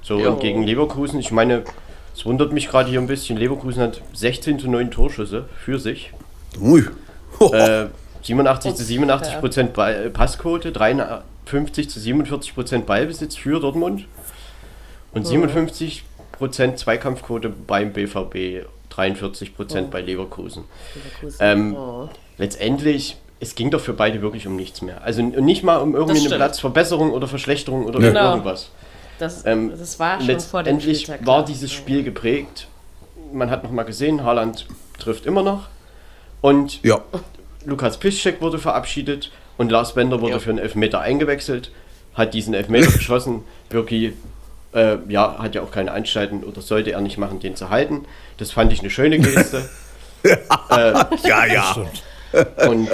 [0.01, 0.31] So, jo.
[0.31, 1.63] und gegen Leverkusen, ich meine,
[2.15, 6.11] es wundert mich gerade hier ein bisschen, Leverkusen hat 16 zu 9 Torschüsse für sich.
[6.59, 6.83] Ui.
[7.53, 7.87] Äh,
[8.23, 9.73] 87 zu 87 Prozent
[10.13, 14.05] Passquote, 53 zu 47 Prozent Ballbesitz für Dortmund
[15.13, 16.03] und 57
[16.41, 19.91] Prozent Zweikampfquote beim BVB, 43 Prozent oh.
[19.91, 20.63] bei Leverkusen.
[20.95, 21.37] Leverkusen.
[21.39, 22.09] Ähm, oh.
[22.39, 25.03] Letztendlich, es ging doch für beide wirklich um nichts mehr.
[25.03, 28.31] Also nicht mal um irgendwie eine Platzverbesserung oder Verschlechterung oder genau.
[28.31, 28.71] irgendwas.
[29.19, 31.23] Das, ähm, das war schon vor dem Spieltag.
[31.27, 32.67] war dieses Spiel geprägt.
[33.31, 34.65] Man hat noch mal gesehen, Haaland
[34.97, 35.67] trifft immer noch.
[36.41, 37.01] Und ja.
[37.65, 40.39] Lukas Piszczek wurde verabschiedet und Lars Bender wurde ja.
[40.39, 41.69] für einen Elfmeter eingewechselt,
[42.15, 43.43] hat diesen Elfmeter geschossen.
[43.69, 44.13] Birki
[44.73, 48.05] äh, ja, hat ja auch keine Anstalten oder sollte er nicht machen, den zu halten.
[48.37, 49.69] Das fand ich eine schöne Geste.
[50.23, 51.75] äh, ja, ja.
[52.67, 52.89] Und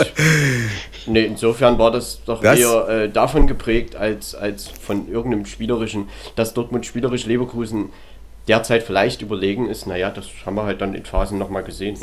[1.06, 2.60] nee, insofern war das doch das?
[2.60, 7.90] eher äh, davon geprägt, als, als von irgendeinem spielerischen, dass Dortmund spielerisch Leverkusen
[8.48, 9.86] derzeit vielleicht überlegen ist.
[9.86, 11.98] Naja, das haben wir halt dann in Phasen nochmal gesehen.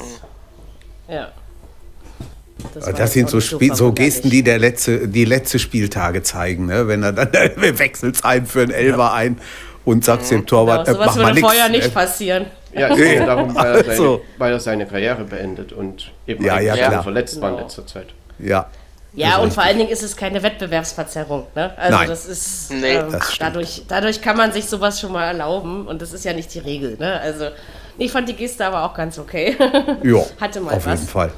[1.08, 1.32] Ja.
[2.74, 6.88] Das, das sind so, Spiel, so Gesten, die der letzte, die letzte Spieltage zeigen, ne?
[6.88, 7.28] wenn er dann
[7.78, 9.12] wechselt ein für einen Elfer ja.
[9.12, 9.38] ein
[9.84, 10.28] und sagt mhm.
[10.28, 11.40] dem Torwart, genau, äh, mach mal nichts.
[11.40, 12.46] vorher nicht passieren.
[12.72, 14.24] Ja, es geht darum, weil er, seine, so.
[14.38, 17.66] weil er, seine, Karriere beendet und eben ja, ja, verletzt war in genau.
[17.66, 18.08] letzter Zeit.
[18.38, 18.66] Ja.
[19.16, 19.54] Ja, und richtig.
[19.54, 21.46] vor allen Dingen ist es keine Wettbewerbsverzerrung.
[21.54, 21.72] Ne?
[21.78, 22.08] Also Nein.
[22.08, 26.02] das ist nee, ähm, das dadurch, dadurch kann man sich sowas schon mal erlauben und
[26.02, 26.96] das ist ja nicht die Regel.
[26.98, 27.20] Ne?
[27.20, 27.50] Also
[27.96, 29.56] ich fand die Geste aber auch ganz okay.
[30.02, 31.00] Ja, Hatte mal auf was.
[31.00, 31.30] jeden Fall.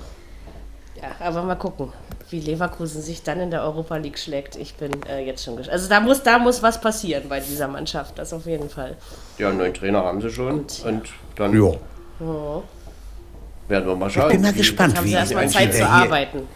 [1.06, 1.92] Ja, aber mal gucken,
[2.30, 4.56] wie Leverkusen sich dann in der Europa League schlägt.
[4.56, 5.74] Ich bin äh, jetzt schon gespannt.
[5.74, 8.96] Also da muss, da muss was passieren bei dieser Mannschaft, das auf jeden Fall.
[9.38, 10.60] Ja, einen neuen Trainer haben sie schon.
[10.60, 11.72] Und, und dann ja.
[13.68, 14.30] werden wir mal schauen.
[14.30, 16.48] Ich bin mal gespannt, wie haben sie erstmal Zeit zu arbeiten.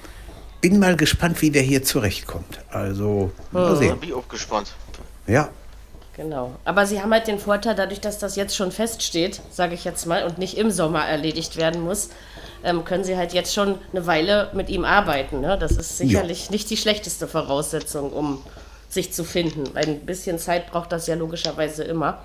[0.61, 2.61] Bin mal gespannt, wie der hier zurechtkommt.
[2.71, 3.99] Also, mal sehen.
[3.99, 4.73] Bin ich auch gespannt.
[5.27, 5.49] Ja.
[6.17, 6.53] Genau.
[6.67, 10.07] Aber sie haben halt den Vorteil, dadurch, dass das jetzt schon feststeht, sage ich jetzt
[10.07, 12.11] mal, und nicht im Sommer erledigt werden muss,
[12.65, 15.41] ähm, können sie halt jetzt schon eine Weile mit ihm arbeiten.
[15.41, 15.57] Ne?
[15.59, 16.53] Das ist sicherlich ja.
[16.53, 18.43] nicht die schlechteste Voraussetzung, um
[18.89, 19.65] sich zu finden.
[19.77, 22.23] Ein bisschen Zeit braucht das ja logischerweise immer.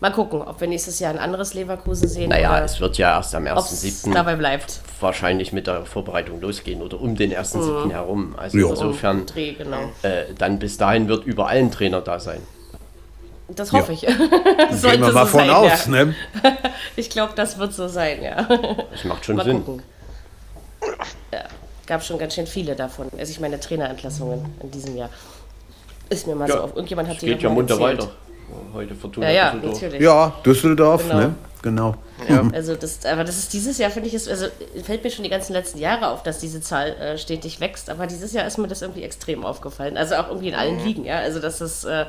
[0.00, 2.30] Mal gucken, ob wir nächstes Jahr ein anderes Leverkusen sehen.
[2.30, 4.12] Naja, es wird ja erst am 1.7.
[4.12, 4.80] dabei bleibt.
[4.98, 7.84] Wahrscheinlich mit der Vorbereitung losgehen oder um den 1.7.
[7.84, 7.90] Mhm.
[7.92, 8.34] herum.
[8.36, 8.68] Also ja.
[8.68, 9.92] insofern, Dreh, genau.
[10.02, 12.40] äh, dann bis dahin wird überall ein Trainer da sein.
[13.56, 14.10] Das hoffe ja.
[14.10, 14.80] ich.
[14.80, 16.04] Sollte Gehen wir mal so von sein, aus, ja.
[16.04, 16.14] ne?
[16.96, 18.42] Ich glaube, das wird so sein, ja.
[18.90, 19.64] Das macht schon mal Sinn.
[19.64, 19.82] Gucken.
[21.32, 21.44] Ja,
[21.86, 23.08] gab schon ganz schön viele davon.
[23.18, 25.10] Also ich meine Trainerentlassungen in diesem Jahr.
[26.08, 26.76] Ist mir mal ja, so auf.
[26.76, 28.10] Irgendjemand hat die geht ja munter weiter
[28.74, 29.82] heute Fortuna ja, ja, Düsseldorf.
[29.82, 30.02] Natürlich.
[30.02, 31.20] Ja, Düsseldorf, genau.
[31.20, 31.34] ne?
[31.62, 31.94] Genau.
[32.28, 32.42] Ja.
[32.52, 34.46] Also das, aber das ist dieses Jahr, finde ich, ist, also
[34.84, 38.06] fällt mir schon die ganzen letzten Jahre auf, dass diese Zahl äh, stetig wächst, aber
[38.06, 39.96] dieses Jahr ist mir das irgendwie extrem aufgefallen.
[39.96, 40.84] Also auch irgendwie in allen mhm.
[40.84, 41.18] Ligen, ja.
[41.18, 42.06] Also dass das äh,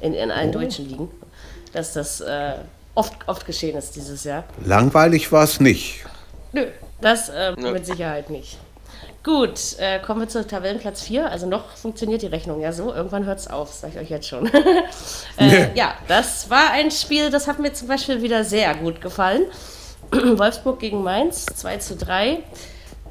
[0.00, 0.60] in, in allen oh.
[0.60, 1.10] deutschen Ligen,
[1.72, 2.54] dass das äh,
[2.94, 4.44] oft, oft geschehen ist dieses Jahr.
[4.64, 6.04] Langweilig war es nicht.
[6.52, 6.66] Nö,
[7.00, 8.58] das äh, mit Sicherheit nicht.
[9.22, 11.30] Gut, äh, kommen wir zu Tabellenplatz 4.
[11.30, 12.92] Also noch funktioniert die Rechnung ja so.
[12.92, 14.50] Irgendwann hört es auf, sage ich euch jetzt schon.
[15.38, 19.42] äh, ja, das war ein Spiel, das hat mir zum Beispiel wieder sehr gut gefallen.
[20.10, 22.38] Wolfsburg gegen Mainz, 2 zu 3.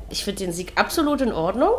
[0.10, 1.74] Ich finde den Sieg absolut in Ordnung.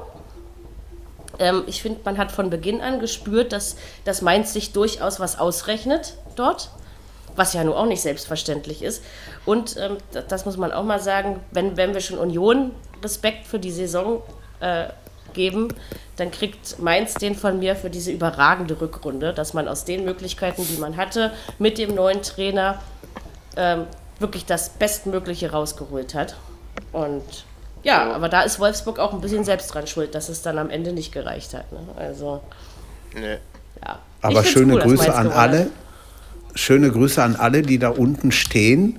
[1.40, 5.38] Ähm, ich finde, man hat von Beginn an gespürt, dass, dass Mainz sich durchaus was
[5.38, 6.70] ausrechnet dort
[7.36, 9.02] was ja nun auch nicht selbstverständlich ist.
[9.46, 9.96] Und ähm,
[10.28, 12.72] das muss man auch mal sagen, wenn, wenn wir schon Union
[13.02, 14.22] Respekt für die Saison
[14.60, 14.88] äh,
[15.32, 15.68] geben,
[16.16, 20.66] dann kriegt Mainz den von mir für diese überragende Rückrunde, dass man aus den Möglichkeiten,
[20.66, 22.82] die man hatte, mit dem neuen Trainer
[23.56, 23.86] ähm,
[24.18, 26.36] wirklich das Bestmögliche rausgeholt hat.
[26.92, 27.46] Und
[27.82, 30.70] ja, aber da ist Wolfsburg auch ein bisschen selbst dran schuld, dass es dann am
[30.70, 31.70] Ende nicht gereicht hat.
[31.72, 31.80] Ne?
[31.96, 32.42] Also,
[33.14, 33.38] nee.
[33.84, 33.98] ja.
[34.22, 35.70] Aber schöne cool, Grüße an alle.
[36.54, 38.98] Schöne Grüße an alle, die da unten stehen,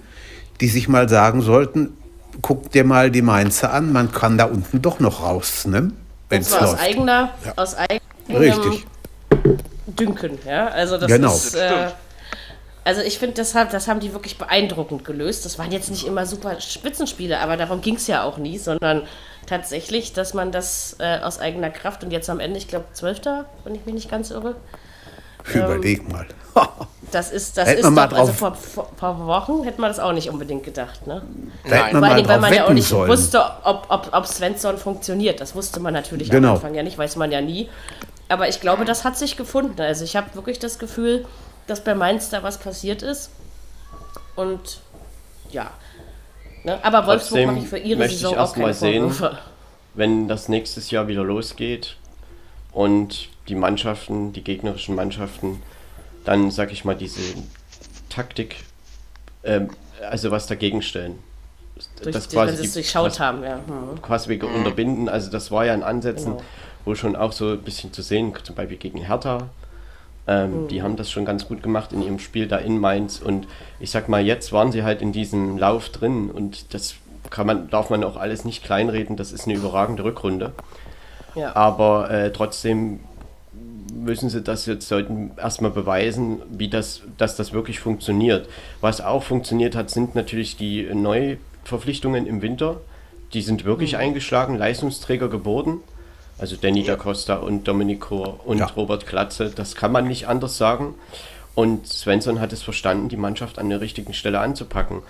[0.62, 1.98] die sich mal sagen sollten,
[2.41, 5.91] guck dir mal die Mainzer an, man kann da unten doch noch raus, ne?
[6.30, 6.63] Wenn es läuft.
[6.63, 7.54] Aus eigener, ja.
[7.58, 8.86] aus eigenem Richtig.
[9.88, 10.67] Dünken, ja.
[10.67, 11.34] Also das genau.
[11.34, 11.56] ist.
[11.56, 11.88] Äh,
[12.84, 15.46] also ich finde, das, das haben die wirklich beeindruckend gelöst.
[15.46, 19.04] Das waren jetzt nicht immer super Spitzenspiele, aber darum ging es ja auch nie, sondern
[19.46, 23.46] tatsächlich, dass man das äh, aus eigener Kraft und jetzt am Ende, ich glaube, Zwölfter,
[23.63, 24.56] wenn ich mich nicht ganz irre.
[25.54, 26.28] Überleg ähm, mal.
[27.12, 30.30] Das ist, das ist doch, also vor, vor, vor, Wochen hätte man das auch nicht
[30.30, 31.22] unbedingt gedacht, ne?
[31.65, 31.91] Nein.
[31.91, 33.10] Vor allem, weil man ja auch nicht sollen.
[33.10, 35.41] wusste, ob, ob, ob Svensson funktioniert.
[35.41, 36.50] Das wusste man natürlich genau.
[36.50, 37.70] am Anfang ja nicht, weiß man ja nie.
[38.30, 39.82] Aber ich glaube, das hat sich gefunden.
[39.82, 41.26] Also ich habe wirklich das Gefühl,
[41.67, 43.32] dass bei Mainz da was passiert ist.
[44.36, 44.80] Und
[45.52, 45.71] ja.
[46.63, 46.84] Ne?
[46.84, 49.13] Aber Wolfsburg mache ich für ihre möchte Saison ich auch keine sehen,
[49.93, 51.97] wenn das nächstes Jahr wieder losgeht
[52.71, 55.62] und die Mannschaften, die gegnerischen Mannschaften
[56.24, 57.21] dann, sag ich mal, diese
[58.10, 58.58] Taktik,
[59.43, 59.69] ähm,
[60.08, 61.19] also was dagegen stellen.
[62.04, 63.58] Durch, das quasi wenn sie es durchschaut haben, ja.
[63.58, 64.02] Mhm.
[64.02, 64.56] Quasi mhm.
[64.56, 66.43] unterbinden, also das war ja in Ansätzen, genau.
[66.86, 69.50] wo schon auch so ein bisschen zu sehen, zum Beispiel gegen Hertha,
[70.32, 70.67] ähm, mhm.
[70.70, 73.20] Die haben das schon ganz gut gemacht in ihrem Spiel da in Mainz.
[73.20, 73.48] Und
[73.80, 76.96] ich sag mal, jetzt waren sie halt in diesem Lauf drin und das
[77.30, 79.17] kann man, darf man auch alles nicht kleinreden.
[79.17, 80.54] Das ist eine überragende Rückrunde.
[81.36, 81.56] Ja.
[81.56, 83.00] Aber äh, trotzdem
[83.94, 88.48] müssen sie das jetzt sollten erstmal beweisen, wie das, dass das wirklich funktioniert.
[88.80, 92.78] Was auch funktioniert hat, sind natürlich die Neuverpflichtungen im Winter.
[93.34, 94.00] Die sind wirklich mhm.
[94.00, 95.82] eingeschlagen, Leistungsträger geboren.
[96.41, 98.65] Also Danny da Costa und Domenico und ja.
[98.65, 100.95] Robert Klatze, das kann man nicht anders sagen.
[101.54, 105.04] Und Svensson hat es verstanden, die Mannschaft an der richtigen Stelle anzupacken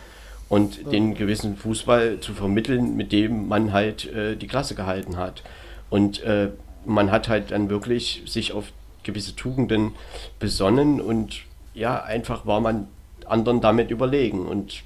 [0.50, 0.92] und mhm.
[0.92, 5.42] den gewissen Fußball zu vermitteln, mit dem man halt äh, die Klasse gehalten hat.
[5.90, 6.50] Und äh,
[6.84, 8.66] man hat halt dann wirklich sich auf
[9.04, 9.94] gewisse Tugenden
[10.38, 12.90] besonnen und ja, einfach war man
[13.26, 14.46] anderen damit überlegen.
[14.48, 14.84] Und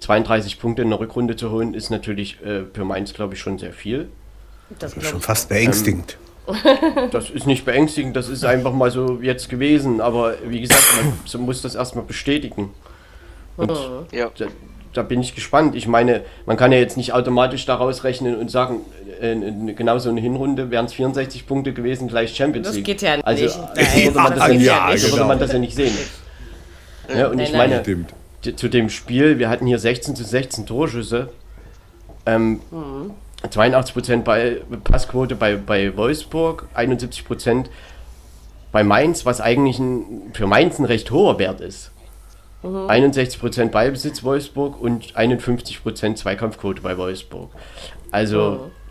[0.00, 3.58] 32 Punkte in der Rückrunde zu holen, ist natürlich äh, für Mainz, glaube ich, schon
[3.58, 4.08] sehr viel.
[4.78, 6.16] Das ist schon fast beängstigend.
[6.16, 10.00] Ähm, das ist nicht beängstigend, das ist einfach mal so jetzt gewesen.
[10.00, 10.84] Aber wie gesagt,
[11.32, 12.70] man muss das erstmal bestätigen.
[13.56, 13.72] Und
[14.12, 14.30] ja.
[14.36, 14.46] da,
[14.94, 15.74] da, bin ich gespannt.
[15.74, 18.80] Ich meine, man kann ja jetzt nicht automatisch daraus rechnen und sagen,
[19.20, 19.34] äh,
[19.74, 22.84] genau so eine Hinrunde wären es 64 Punkte gewesen, gleich Champions League.
[22.84, 23.58] Das geht ja also, nicht.
[23.58, 25.16] Also würde man, das ja, ja, nicht, genau.
[25.16, 25.96] würde man das ja nicht sehen.
[27.14, 27.82] Ja, und nein, ich meine,
[28.56, 31.28] zu dem Spiel, wir hatten hier 16 zu 16 Torschüsse.
[32.24, 33.10] Ähm, mhm.
[33.48, 37.66] 82% bei Passquote bei, bei Wolfsburg, 71%
[38.70, 41.90] bei Mainz, was eigentlich ein, für Mainz ein recht hoher Wert ist.
[42.62, 42.88] Mhm.
[42.88, 47.50] 61% Ballbesitz Wolfsburg und 51% Zweikampfquote bei Wolfsburg.
[48.10, 48.82] Also mhm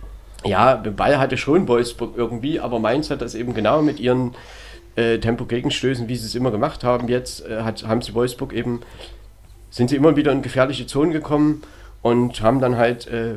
[0.43, 4.33] ja, den Ball hatte schon Wolfsburg irgendwie, aber Mainz hat das eben genau mit ihren
[4.95, 7.07] äh, Tempo-Gegenstößen, wie sie es immer gemacht haben.
[7.07, 8.81] Jetzt äh, hat, haben sie Wolfsburg eben,
[9.69, 11.61] sind sie immer wieder in gefährliche Zonen gekommen
[12.01, 13.35] und haben dann halt äh,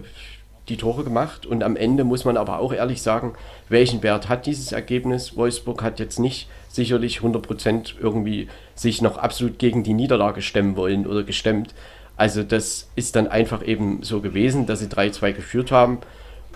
[0.69, 1.47] die Tore gemacht.
[1.47, 3.35] Und am Ende muss man aber auch ehrlich sagen,
[3.69, 5.37] welchen Wert hat dieses Ergebnis?
[5.37, 11.07] Wolfsburg hat jetzt nicht sicherlich 100% irgendwie sich noch absolut gegen die Niederlage stemmen wollen
[11.07, 11.75] oder gestemmt.
[12.17, 15.99] Also das ist dann einfach eben so gewesen, dass sie 3-2 geführt haben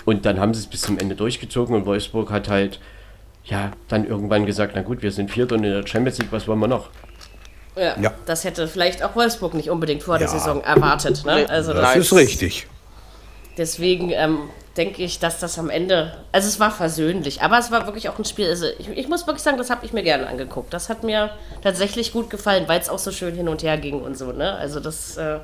[0.05, 2.81] und dann haben sie es bis zum Ende durchgezogen und Wolfsburg hat halt
[3.44, 6.47] ja dann irgendwann gesagt, na gut, wir sind Vierter und in der Champions League, was
[6.47, 6.90] wollen wir noch?
[7.77, 8.12] Ja, ja.
[8.27, 10.21] das hätte vielleicht auch Wolfsburg nicht unbedingt vor ja.
[10.21, 11.25] der Saison erwartet.
[11.25, 11.47] Ne?
[11.49, 12.66] Also das, das ist richtig.
[13.59, 14.38] Deswegen ähm,
[14.77, 18.18] denke ich, dass das am Ende, also es war versöhnlich, aber es war wirklich auch
[18.18, 20.73] ein Spiel, also ich, ich muss wirklich sagen, das habe ich mir gerne angeguckt.
[20.73, 21.31] Das hat mir
[21.62, 24.55] tatsächlich gut gefallen, weil es auch so schön hin und her ging und so, ne?
[24.55, 25.40] Also das, äh,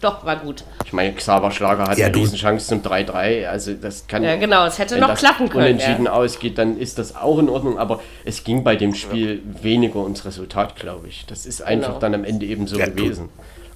[0.00, 0.62] doch, war gut.
[0.86, 4.22] Ich meine, Xaver Schlager hat ja, eine Riesenchance zum 3-3, also das kann...
[4.22, 5.64] Ja, genau, es hätte noch klappen können.
[5.64, 6.12] Wenn unentschieden ja.
[6.12, 9.62] ausgeht, dann ist das auch in Ordnung, aber es ging bei dem Spiel ja.
[9.64, 11.26] weniger ums Resultat, glaube ich.
[11.26, 12.00] Das ist einfach genau.
[12.00, 13.28] dann am Ende eben so ja, gewesen.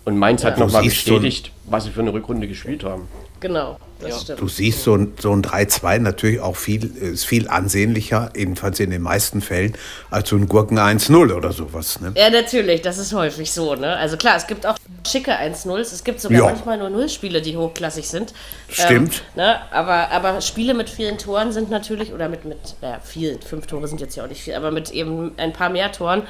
[0.04, 3.08] Und Mainz hat nochmal bestätigt, was sie für eine Rückrunde gespielt haben.
[3.44, 4.18] Genau, das ja.
[4.20, 4.40] stimmt.
[4.40, 8.88] Du siehst so ein, so ein 3-2 natürlich auch viel, ist viel ansehnlicher, jedenfalls in
[8.88, 9.76] den meisten Fällen,
[10.10, 12.00] als so ein Gurken 1-0 oder sowas.
[12.00, 12.14] Ne?
[12.16, 13.74] Ja, natürlich, das ist häufig so.
[13.74, 13.96] Ne?
[13.96, 16.44] Also klar, es gibt auch schicke 1-0s, es gibt sogar ja.
[16.46, 18.32] manchmal nur Nullspiele, die hochklassig sind.
[18.70, 19.16] Stimmt.
[19.36, 19.60] Ähm, ne?
[19.70, 23.88] aber, aber Spiele mit vielen Toren sind natürlich, oder mit, mit naja, viel, fünf Tore
[23.88, 26.22] sind jetzt ja auch nicht viel, aber mit eben ein paar mehr Toren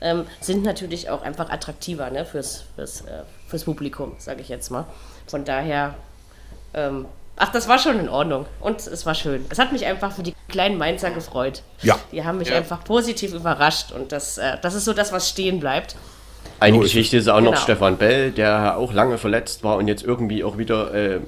[0.00, 2.24] ähm, sind natürlich auch einfach attraktiver ne?
[2.24, 4.86] fürs, fürs, äh, fürs Publikum, sage ich jetzt mal.
[5.26, 5.94] Von daher
[6.74, 7.06] ähm,
[7.36, 8.46] ach, das war schon in Ordnung.
[8.60, 9.44] Und es war schön.
[9.50, 11.62] Es hat mich einfach für die kleinen Mainzer gefreut.
[11.82, 11.98] Ja.
[12.12, 12.56] Die haben mich ja.
[12.56, 13.92] einfach positiv überrascht.
[13.92, 15.96] Und das, äh, das ist so das, was stehen bleibt.
[16.60, 17.52] Eine Geschichte ist auch genau.
[17.52, 21.20] noch Stefan Bell, der auch lange verletzt war und jetzt irgendwie auch wieder äh,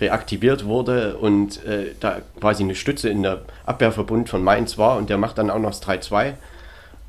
[0.00, 5.08] reaktiviert wurde und äh, da quasi eine Stütze in der Abwehrverbund von Mainz war und
[5.08, 6.34] der macht dann auch noch das 3-2.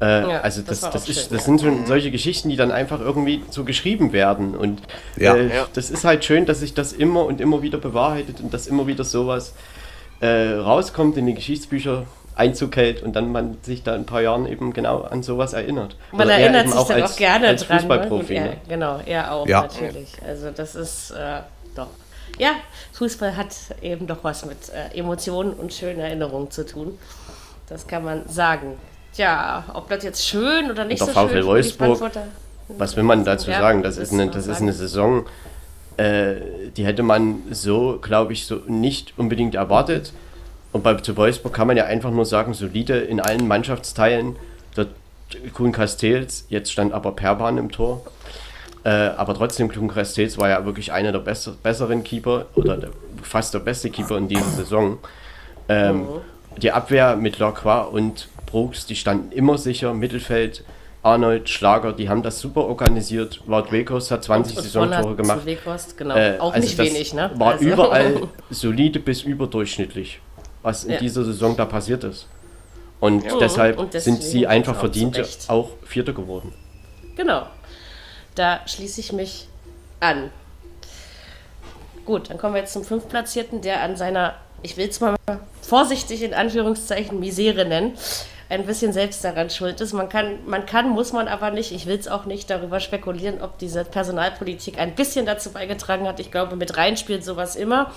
[0.03, 2.99] Äh, ja, also das, das, das, ist, das sind schon solche Geschichten, die dann einfach
[2.99, 4.55] irgendwie so geschrieben werden.
[4.55, 4.81] Und
[5.15, 5.67] ja, äh, ja.
[5.73, 8.85] das ist halt schön, dass sich das immer und immer wieder bewahrheitet und dass immer
[8.85, 9.53] wieder sowas
[10.19, 12.05] äh, rauskommt in die Geschichtsbücher.
[12.35, 15.53] Einzug hält und dann man sich da in ein paar Jahren eben genau an sowas
[15.53, 15.95] erinnert.
[16.11, 17.75] Man Oder erinnert sich auch dann als, auch gerne als dran.
[17.75, 17.81] Ne?
[17.81, 18.57] Fußballprofi, ne?
[18.67, 19.61] Genau, er auch ja.
[19.61, 20.15] natürlich.
[20.25, 21.41] Also das ist äh,
[21.75, 21.89] doch.
[22.39, 22.53] Ja,
[22.93, 26.97] Fußball hat eben doch was mit äh, Emotionen und schönen Erinnerungen zu tun.
[27.69, 28.77] Das kann man sagen.
[29.15, 32.11] Ja, ob das jetzt schön oder nicht und so VfL schön Wolfsburg,
[32.69, 33.83] was will man dazu ja, sagen?
[33.83, 35.25] Das, ist eine, das ist eine Saison,
[35.97, 36.35] äh,
[36.75, 40.13] die hätte man so, glaube ich, so nicht unbedingt erwartet.
[40.71, 44.35] Und bei zu Wolfsburg kann man ja einfach nur sagen, solide in allen Mannschaftsteilen.
[44.75, 44.87] Der
[45.53, 48.03] Kuhn Castells, jetzt stand aber Perban im Tor.
[48.83, 52.89] Äh, aber trotzdem, Kuhn Castells war ja wirklich einer der besser, besseren Keeper oder der,
[53.21, 54.97] fast der beste Keeper in dieser Saison.
[55.69, 56.07] Ähm, mhm.
[56.57, 60.63] Die Abwehr mit Lacroix und Brooks, die standen immer sicher, Mittelfeld,
[61.01, 63.41] Arnold, Schlager, die haben das super organisiert.
[63.45, 65.45] Wout Weghorst hat 20 Saisontore gemacht.
[65.45, 66.15] Weghorst, genau.
[66.15, 67.31] Äh, Auch also nicht wenig, ne?
[67.35, 67.65] War also.
[67.65, 70.21] überall solide bis überdurchschnittlich,
[70.61, 70.99] was in ja.
[70.99, 72.27] dieser Saison da passiert ist.
[73.01, 73.37] Und ja.
[73.37, 76.53] deshalb und sind sie einfach verdient auch Vierter geworden.
[77.17, 77.47] Genau.
[78.35, 79.49] Da schließe ich mich
[79.99, 80.29] an.
[82.05, 85.15] Gut, dann kommen wir jetzt zum Fünftplatzierten, der an seiner, ich will es mal
[85.61, 87.93] vorsichtig in Anführungszeichen, Misere nennen,
[88.49, 89.93] ein bisschen selbst daran schuld ist.
[89.93, 93.41] Man kann, man kann, muss man aber nicht, ich will es auch nicht darüber spekulieren,
[93.41, 96.19] ob diese Personalpolitik ein bisschen dazu beigetragen hat.
[96.19, 97.91] Ich glaube, mit rein spielt sowas immer.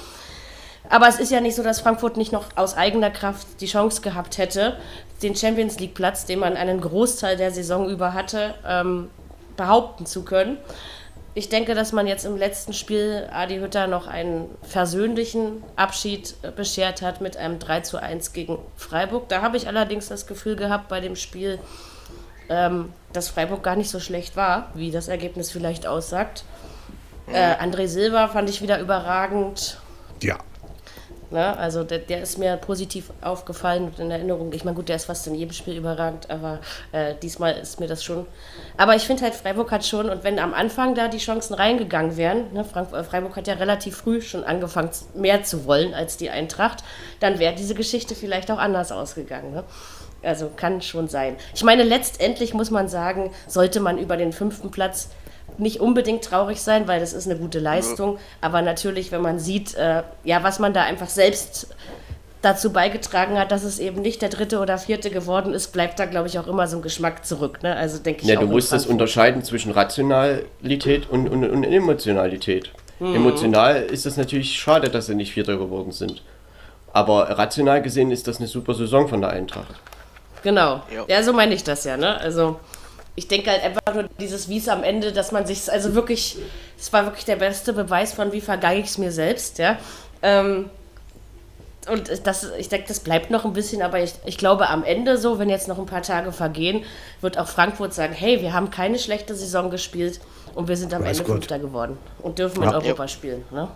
[0.88, 4.02] Aber es ist ja nicht so, dass Frankfurt nicht noch aus eigener Kraft die Chance
[4.02, 4.76] gehabt hätte,
[5.22, 9.10] den Champions League-Platz, den man einen Großteil der Saison über hatte, ähm,
[9.56, 10.58] behaupten zu können.
[11.36, 16.50] Ich denke, dass man jetzt im letzten Spiel Adi Hütter noch einen versöhnlichen Abschied äh,
[16.50, 19.28] beschert hat mit einem 3 zu 1 gegen Freiburg.
[19.28, 21.58] Da habe ich allerdings das Gefühl gehabt bei dem Spiel,
[22.48, 26.44] ähm, dass Freiburg gar nicht so schlecht war, wie das Ergebnis vielleicht aussagt.
[27.30, 29.78] Äh, André Silva fand ich wieder überragend.
[30.22, 30.38] Ja.
[31.30, 31.56] Ne?
[31.58, 34.52] Also der, der, ist mir positiv aufgefallen und in Erinnerung.
[34.52, 36.60] Ich meine, gut, der ist fast in jedem Spiel überragend, aber
[36.92, 38.26] äh, diesmal ist mir das schon.
[38.76, 42.16] Aber ich finde halt, Freiburg hat schon, und wenn am Anfang da die Chancen reingegangen
[42.16, 46.16] wären, ne, Frank, äh, Freiburg hat ja relativ früh schon angefangen, mehr zu wollen als
[46.16, 46.84] die Eintracht,
[47.18, 49.52] dann wäre diese Geschichte vielleicht auch anders ausgegangen.
[49.52, 49.64] Ne?
[50.22, 51.36] Also kann schon sein.
[51.54, 55.10] Ich meine, letztendlich muss man sagen, sollte man über den fünften Platz
[55.58, 58.14] nicht unbedingt traurig sein, weil das ist eine gute Leistung.
[58.14, 58.20] Ja.
[58.42, 61.68] Aber natürlich, wenn man sieht, äh, ja, was man da einfach selbst
[62.42, 66.04] dazu beigetragen hat, dass es eben nicht der dritte oder vierte geworden ist, bleibt da,
[66.04, 67.62] glaube ich, auch immer so ein Geschmack zurück.
[67.62, 67.74] Ne?
[67.74, 68.28] Also denke ich.
[68.28, 72.70] Ja, du musst das unterscheiden zwischen Rationalität und, und, und Emotionalität.
[73.00, 73.16] Mhm.
[73.16, 76.22] Emotional ist es natürlich schade, dass sie nicht Vierter geworden sind.
[76.92, 79.74] Aber rational gesehen ist das eine super Saison von der Eintracht.
[80.42, 80.82] Genau.
[80.94, 81.96] Ja, ja so meine ich das ja.
[81.96, 82.18] Ne?
[82.20, 82.60] Also
[83.16, 86.36] ich denke halt einfach nur dieses Wies am Ende, dass man sich also wirklich
[86.78, 89.78] es war wirklich der beste Beweis von, wie vergeige ich es mir selbst, ja.
[90.22, 90.70] Ähm,
[91.88, 95.18] und das, ich denke, das bleibt noch ein bisschen, aber ich, ich glaube, am Ende
[95.18, 96.84] so, wenn jetzt noch ein paar Tage vergehen,
[97.20, 100.20] wird auch Frankfurt sagen, hey, wir haben keine schlechte Saison gespielt
[100.54, 101.34] und wir sind am Weiß Ende gut.
[101.34, 102.70] Fünfter geworden und dürfen ja.
[102.70, 103.44] in Europa spielen.
[103.52, 103.68] Ne?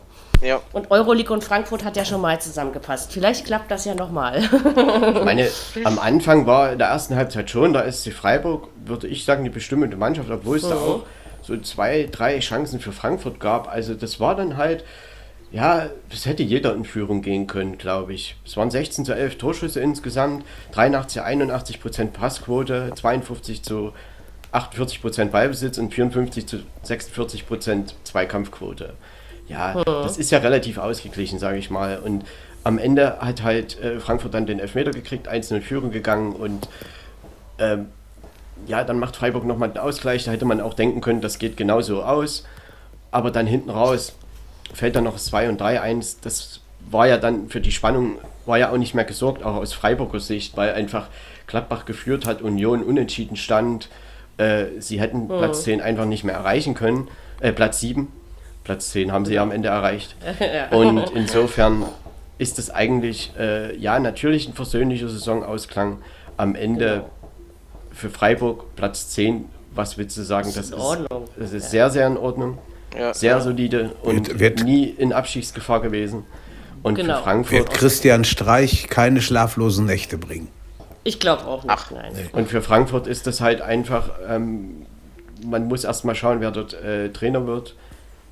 [0.42, 0.61] Ja.
[0.72, 3.12] Und Euroleague und Frankfurt hat ja schon mal zusammengepasst.
[3.12, 4.42] Vielleicht klappt das ja nochmal.
[4.42, 5.48] ich meine,
[5.85, 9.44] am Anfang war in der ersten Halbzeit schon, da ist die Freiburg, würde ich sagen,
[9.44, 10.70] die bestimmende Mannschaft, obwohl es mhm.
[10.70, 11.03] da auch
[11.42, 13.68] so zwei, drei Chancen für Frankfurt gab.
[13.68, 14.85] Also das war dann halt,
[15.53, 18.37] ja, es hätte jeder in Führung gehen können, glaube ich.
[18.46, 23.92] Es waren 16 zu 11 Torschüsse insgesamt, 83 zu 81 Prozent Passquote, 52 zu
[24.53, 28.94] 48 Prozent Ballbesitz und 54 zu 46 Prozent Zweikampfquote.
[29.50, 29.82] Ja, mhm.
[29.84, 31.98] das ist ja relativ ausgeglichen, sage ich mal.
[31.98, 32.24] Und
[32.62, 36.68] am Ende hat halt äh, Frankfurt dann den Elfmeter gekriegt, einzelne in Führung gegangen und
[37.58, 37.86] ähm,
[38.66, 40.24] ja, dann macht Freiburg nochmal den Ausgleich.
[40.24, 42.44] Da hätte man auch denken können, das geht genauso aus.
[43.10, 44.14] Aber dann hinten raus
[44.72, 46.20] fällt dann noch 2 und 3 1.
[46.20, 46.60] Das
[46.90, 50.20] war ja dann für die Spannung, war ja auch nicht mehr gesorgt, auch aus Freiburger
[50.20, 51.08] Sicht, weil einfach
[51.46, 53.88] Gladbach geführt hat, Union unentschieden stand.
[54.36, 55.28] Äh, sie hätten mhm.
[55.28, 57.08] Platz 10 einfach nicht mehr erreichen können.
[57.40, 58.08] Äh, Platz 7.
[58.70, 60.14] Platz 10 haben sie ja am Ende erreicht.
[60.70, 61.87] Und insofern
[62.38, 65.98] ist es eigentlich, äh, ja, natürlich ein versöhnlicher Saisonausklang.
[66.37, 67.11] Am Ende genau.
[67.90, 70.52] für Freiburg Platz 10, was willst du sagen?
[70.54, 71.68] Das ist, das ist, das ist ja.
[71.68, 72.59] sehr, sehr in Ordnung.
[72.96, 73.40] Ja, sehr ja.
[73.40, 76.22] solide und wird, wird, nie in Abschiedsgefahr gewesen.
[76.85, 77.16] Und genau.
[77.16, 77.59] für Frankfurt.
[77.59, 80.46] Wird Christian Streich keine schlaflosen Nächte bringen?
[81.02, 81.72] Ich glaube auch nicht.
[81.72, 82.12] Ach, nein.
[82.30, 84.87] Und für Frankfurt ist das halt einfach, ähm,
[85.44, 87.74] man muss erstmal schauen, wer dort äh, Trainer wird,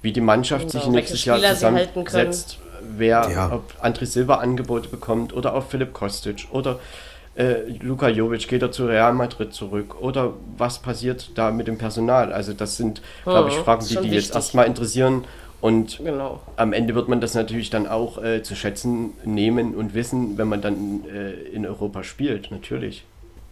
[0.02, 2.58] wie die Mannschaft genau, sich nächstes Jahr zusammensetzt,
[2.96, 3.52] wer, ja.
[3.52, 6.78] ob André Silva Angebote bekommt oder auch Philipp Kostic oder
[7.36, 11.78] äh, Luka Jovic geht er zu Real Madrid zurück oder was passiert da mit dem
[11.78, 12.32] Personal?
[12.32, 15.24] Also das sind, glaube ich, Fragen, die die jetzt erstmal interessieren
[15.60, 16.40] und genau.
[16.56, 20.48] am Ende wird man das natürlich dann auch äh, zu schätzen nehmen und wissen, wenn
[20.48, 23.04] man dann äh, in Europa spielt, natürlich.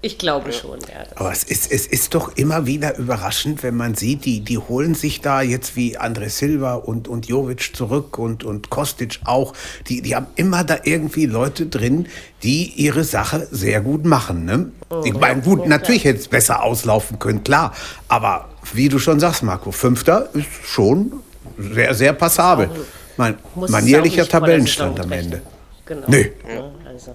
[0.03, 1.05] Ich glaube schon, ja.
[1.15, 4.95] Aber es ist, es ist doch immer wieder überraschend, wenn man sieht, die, die holen
[4.95, 9.55] sich da jetzt wie André Silva und, und Jovic zurück und, und Kostic auch.
[9.89, 12.09] Die, die haben immer da irgendwie Leute drin,
[12.43, 14.45] die ihre Sache sehr gut machen.
[14.45, 14.71] Ne?
[14.91, 17.75] Oh, ich meine, gut, ja, natürlich hätte es besser auslaufen können, klar.
[18.09, 21.15] Aber wie du schon sagst, Marco, Fünfter ist schon
[21.59, 22.71] sehr, sehr passabel.
[23.17, 25.41] Mein manierlicher Tabellenstand am Ende.
[25.87, 26.05] Genau.
[26.07, 26.33] Nee.
[26.49, 27.15] Ja, also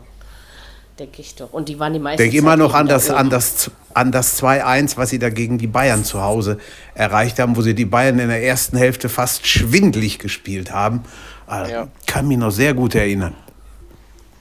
[1.01, 1.51] denke ich doch.
[1.51, 2.21] Und die waren die meisten.
[2.21, 5.67] Denke immer noch an das, an das, an das 2-1, was sie da gegen die
[5.67, 6.59] Bayern zu Hause
[6.93, 11.03] erreicht haben, wo sie die Bayern in der ersten Hälfte fast schwindlig gespielt haben.
[11.47, 11.87] Also, ja.
[12.05, 13.35] Kann mich noch sehr gut erinnern.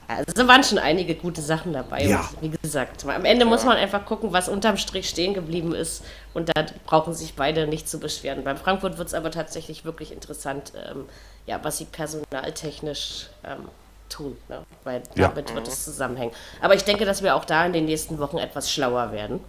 [0.07, 2.05] Also waren schon einige gute Sachen dabei.
[2.05, 2.29] Ja.
[2.41, 6.03] Und wie gesagt, am Ende muss man einfach gucken, was unterm Strich stehen geblieben ist.
[6.33, 8.43] Und da brauchen sich beide nicht zu beschweren.
[8.43, 11.05] Beim Frankfurt wird es aber tatsächlich wirklich interessant, ähm,
[11.47, 13.69] ja, was sie personaltechnisch ähm,
[14.11, 14.59] tun, ne?
[14.83, 15.29] weil ja.
[15.29, 16.33] damit wird es zusammenhängen.
[16.61, 19.39] Aber ich denke, dass wir auch da in den nächsten Wochen etwas schlauer werden.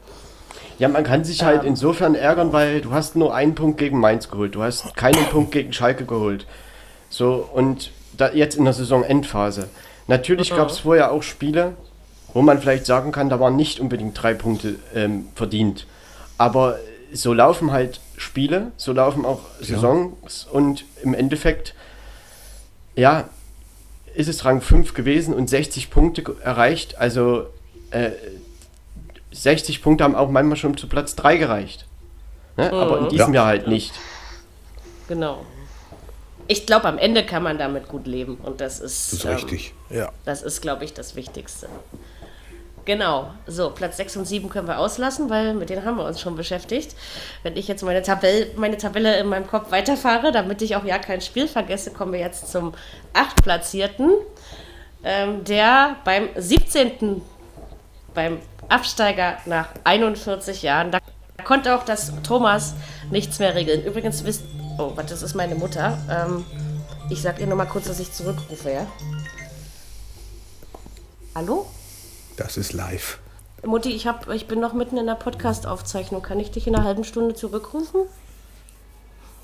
[0.79, 4.01] Ja, man kann sich halt ähm, insofern ärgern, weil du hast nur einen Punkt gegen
[4.01, 4.55] Mainz geholt.
[4.55, 6.47] Du hast keinen Punkt gegen Schalke geholt.
[7.11, 9.69] So, und da jetzt in der Saisonendphase.
[10.07, 10.57] Natürlich mhm.
[10.57, 11.75] gab es vorher auch Spiele,
[12.33, 15.87] wo man vielleicht sagen kann, da waren nicht unbedingt drei Punkte ähm, verdient.
[16.39, 16.79] Aber
[17.13, 20.53] so laufen halt Spiele, so laufen auch Saisons ja.
[20.53, 21.75] und im Endeffekt,
[22.97, 23.29] ja,
[24.15, 26.99] ist es Rang 5 gewesen und 60 Punkte erreicht.
[26.99, 27.47] Also
[27.91, 28.11] äh,
[29.33, 31.87] 60 Punkte haben auch manchmal schon zu Platz 3 gereicht.
[32.57, 32.69] Ne?
[32.69, 32.75] Mhm.
[32.75, 33.41] Aber in diesem ja.
[33.41, 33.93] Jahr halt nicht.
[35.09, 35.45] Genau.
[36.49, 39.35] Ich glaube, am Ende kann man damit gut leben und das ist, das ist ähm,
[39.35, 39.75] richtig.
[39.91, 40.13] Ja.
[40.25, 41.69] Das ist, glaube ich, das Wichtigste.
[42.85, 46.21] Genau, so, Platz 6 und 7 können wir auslassen, weil mit denen haben wir uns
[46.21, 46.97] schon beschäftigt.
[47.45, 50.99] Wenn ich jetzt meine, Tabelle, meine Tabelle in meinem Kopf weiterfahre, damit ich auch ja
[50.99, 52.75] kein Spiel vergesse, kommen wir jetzt zum
[53.13, 53.43] 8.
[53.43, 54.11] Platzierten,
[55.05, 57.23] ähm, der beim 17.
[58.15, 60.99] beim Absteiger nach 41 Jahren, da
[61.45, 62.75] konnte auch das Thomas
[63.11, 63.85] nichts mehr regeln.
[63.85, 64.43] Übrigens wisst,
[64.79, 65.99] oh, warte, das ist meine Mutter.
[66.11, 66.45] Ähm,
[67.11, 68.87] ich sag ihr nochmal kurz, dass ich zurückrufe, ja?
[71.35, 71.67] Hallo?
[72.37, 73.19] Das ist live.
[73.65, 76.23] Mutti, ich, hab, ich bin noch mitten in der Podcast-Aufzeichnung.
[76.23, 78.01] Kann ich dich in einer halben Stunde zurückrufen?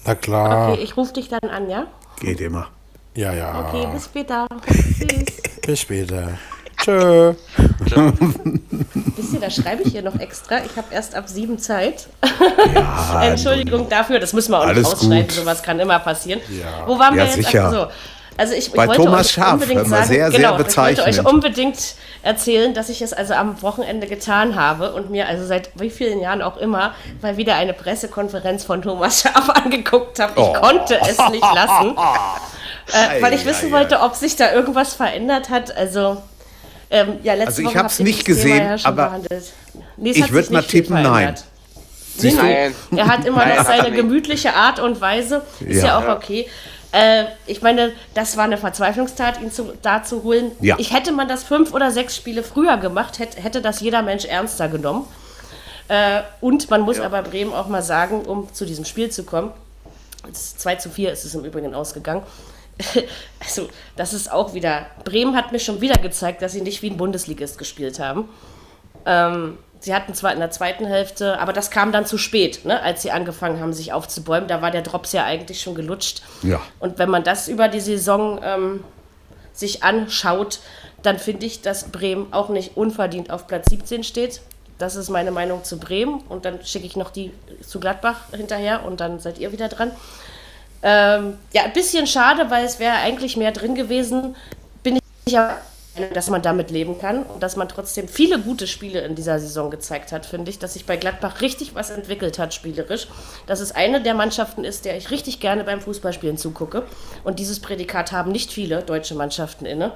[0.04, 0.72] Na klar.
[0.72, 1.86] Okay, ich rufe dich dann an, ja?
[2.20, 2.68] Geht immer.
[3.14, 3.68] Ja, ja.
[3.68, 4.46] Okay, bis später.
[4.66, 5.42] Tschüss.
[5.62, 6.38] Bis später.
[6.82, 7.34] Tschö.
[9.16, 10.64] Wisst ihr, da schreibe ich hier noch extra.
[10.64, 12.08] Ich habe erst ab sieben Zeit.
[12.74, 15.26] Ja, Entschuldigung dafür, das müssen wir auch nicht ausschneiden.
[15.26, 15.32] Gut.
[15.32, 16.40] Sowas kann immer passieren.
[16.48, 16.86] Ja.
[16.86, 17.34] Wo waren wir jetzt?
[17.34, 17.66] Sicher.
[17.66, 17.86] Also,
[18.38, 21.26] Also ich, Bei ich wollte Thomas Schaaf, unbedingt sagen, sehr, genau, sehr ich wollte euch
[21.26, 21.76] unbedingt
[22.22, 26.20] erzählen, dass ich es also am Wochenende getan habe und mir also seit wie vielen
[26.20, 30.32] Jahren auch immer mal wieder eine Pressekonferenz von Thomas Schaaf angeguckt habe.
[30.36, 30.52] Ich Oh.
[30.52, 31.96] konnte es nicht lassen,
[32.92, 35.76] äh, weil ich wissen wollte, ob sich da irgendwas verändert hat.
[35.76, 36.22] Also
[36.90, 39.18] ähm, ja, letzte Also ich habt ihr nicht gesehen, ja aber.
[39.96, 41.34] Nee, es ich hat würd sich mal tippen, nein.
[42.22, 42.74] Nein.
[42.96, 45.42] Er hat immer noch seine gemütliche Art und Weise.
[45.60, 45.98] Ist ja, Ja.
[45.98, 46.48] auch okay.
[46.92, 50.52] Äh, ich meine, das war eine Verzweiflungstat, ihn zu, da zu holen.
[50.60, 50.76] Ja.
[50.78, 54.24] Ich hätte man das fünf oder sechs Spiele früher gemacht, hätte, hätte das jeder Mensch
[54.24, 55.06] ernster genommen.
[55.88, 59.52] Äh, und man muss aber Bremen auch mal sagen, um zu diesem Spiel zu kommen,
[60.26, 62.22] das 2 zu 4 ist es im Übrigen ausgegangen.
[63.40, 64.86] Also, das ist auch wieder.
[65.04, 68.28] Bremen hat mir schon wieder gezeigt, dass sie nicht wie ein Bundesligist gespielt haben.
[69.06, 72.82] Ähm, sie hatten zwar in der zweiten Hälfte, aber das kam dann zu spät, ne,
[72.82, 74.48] als sie angefangen haben, sich aufzubäumen.
[74.48, 76.22] Da war der Drops ja eigentlich schon gelutscht.
[76.42, 76.60] Ja.
[76.80, 78.84] Und wenn man das über die Saison ähm,
[79.52, 80.60] sich anschaut,
[81.02, 84.40] dann finde ich, dass Bremen auch nicht unverdient auf Platz 17 steht.
[84.78, 86.20] Das ist meine Meinung zu Bremen.
[86.28, 87.32] Und dann schicke ich noch die
[87.66, 89.90] zu Gladbach hinterher und dann seid ihr wieder dran.
[90.82, 94.36] Ähm, ja, ein bisschen schade, weil es wäre eigentlich mehr drin gewesen.
[94.82, 95.58] Bin ich aber,
[96.14, 99.70] dass man damit leben kann und dass man trotzdem viele gute Spiele in dieser Saison
[99.70, 103.08] gezeigt hat, finde ich, dass sich bei Gladbach richtig was entwickelt hat, spielerisch.
[103.46, 106.84] Dass es eine der Mannschaften ist, der ich richtig gerne beim Fußballspielen zugucke.
[107.24, 109.92] Und dieses Prädikat haben nicht viele deutsche Mannschaften inne.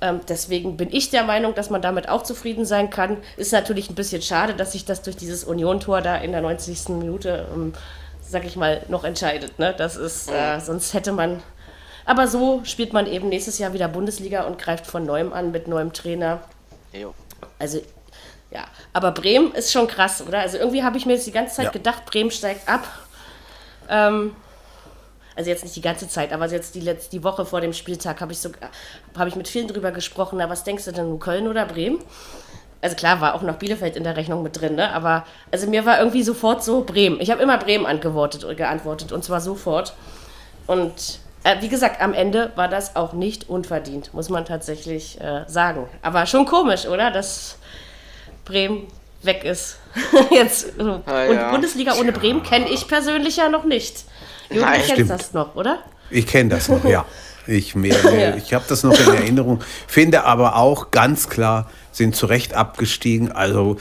[0.00, 3.18] Ähm, deswegen bin ich der Meinung, dass man damit auch zufrieden sein kann.
[3.36, 6.88] Ist natürlich ein bisschen schade, dass sich das durch dieses Union-Tor da in der 90.
[6.90, 7.72] Minute, ähm,
[8.20, 9.58] sag ich mal, noch entscheidet.
[9.58, 9.74] Ne?
[9.76, 11.42] Das ist, äh, sonst hätte man.
[12.04, 15.68] Aber so spielt man eben nächstes Jahr wieder Bundesliga und greift von neuem an mit
[15.68, 16.40] neuem Trainer.
[16.92, 17.14] Jo.
[17.58, 17.80] Also,
[18.50, 18.64] ja.
[18.92, 20.40] Aber Bremen ist schon krass, oder?
[20.40, 21.70] Also irgendwie habe ich mir jetzt die ganze Zeit Ja.
[21.70, 22.86] gedacht, Bremen steigt ab.
[23.88, 24.34] Ähm,
[25.34, 28.20] also jetzt nicht die ganze Zeit, aber jetzt die letzte die Woche vor dem Spieltag
[28.20, 28.50] habe ich so
[29.16, 30.36] habe ich mit vielen drüber gesprochen.
[30.38, 31.98] Na, was denkst du denn, Köln oder Bremen?
[32.82, 34.92] Also klar, war auch noch Bielefeld in der Rechnung mit drin, ne?
[34.92, 37.20] Aber also mir war irgendwie sofort so Bremen.
[37.20, 39.94] Ich habe immer Bremen antwortet, geantwortet und zwar sofort.
[40.66, 45.44] Und äh, wie gesagt, am Ende war das auch nicht unverdient, muss man tatsächlich äh,
[45.46, 45.86] sagen.
[46.02, 47.10] Aber schon komisch, oder?
[47.10, 47.56] Dass
[48.44, 48.86] Bremen
[49.22, 49.78] weg ist.
[50.30, 50.76] Jetzt.
[50.78, 51.02] so.
[51.06, 51.50] Ah, und ja.
[51.50, 54.04] Bundesliga ohne Bremen kenne ich persönlich ja noch nicht.
[54.50, 55.10] Jürgen, Nein, du kennst stimmt.
[55.10, 55.78] das noch, oder?
[56.10, 57.04] Ich kenne das noch, ja.
[57.46, 59.60] Ich, mehr, mehr, ich habe das noch in Erinnerung.
[59.86, 63.32] Finde aber auch ganz klar, sind zu Recht abgestiegen.
[63.32, 63.78] Also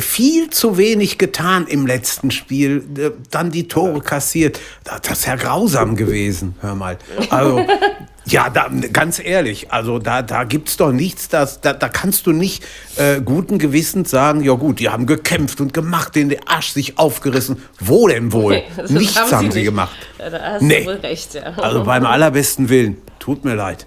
[0.00, 2.84] viel zu wenig getan im letzten Spiel.
[2.96, 4.60] Äh, Dann die Tore kassiert.
[4.84, 6.54] Das, ist ja grausam gewesen.
[6.60, 6.98] Hör mal.
[7.30, 7.64] Also
[8.26, 12.26] ja, da, ganz ehrlich, also da, da gibt es doch nichts, das, da, da kannst
[12.26, 12.64] du nicht
[12.96, 17.62] äh, guten Gewissens sagen, ja gut, die haben gekämpft und gemacht, den Arsch sich aufgerissen.
[17.80, 18.62] Wo denn wohl?
[18.88, 19.66] Nee, Nichts haben haben, sie sie nicht.
[19.66, 19.96] gemacht.
[20.18, 20.80] Ja, da hast Nee.
[20.80, 21.42] du wohl recht, ja.
[21.56, 22.96] Also beim allerbesten Willen.
[23.18, 23.86] Tut mir leid.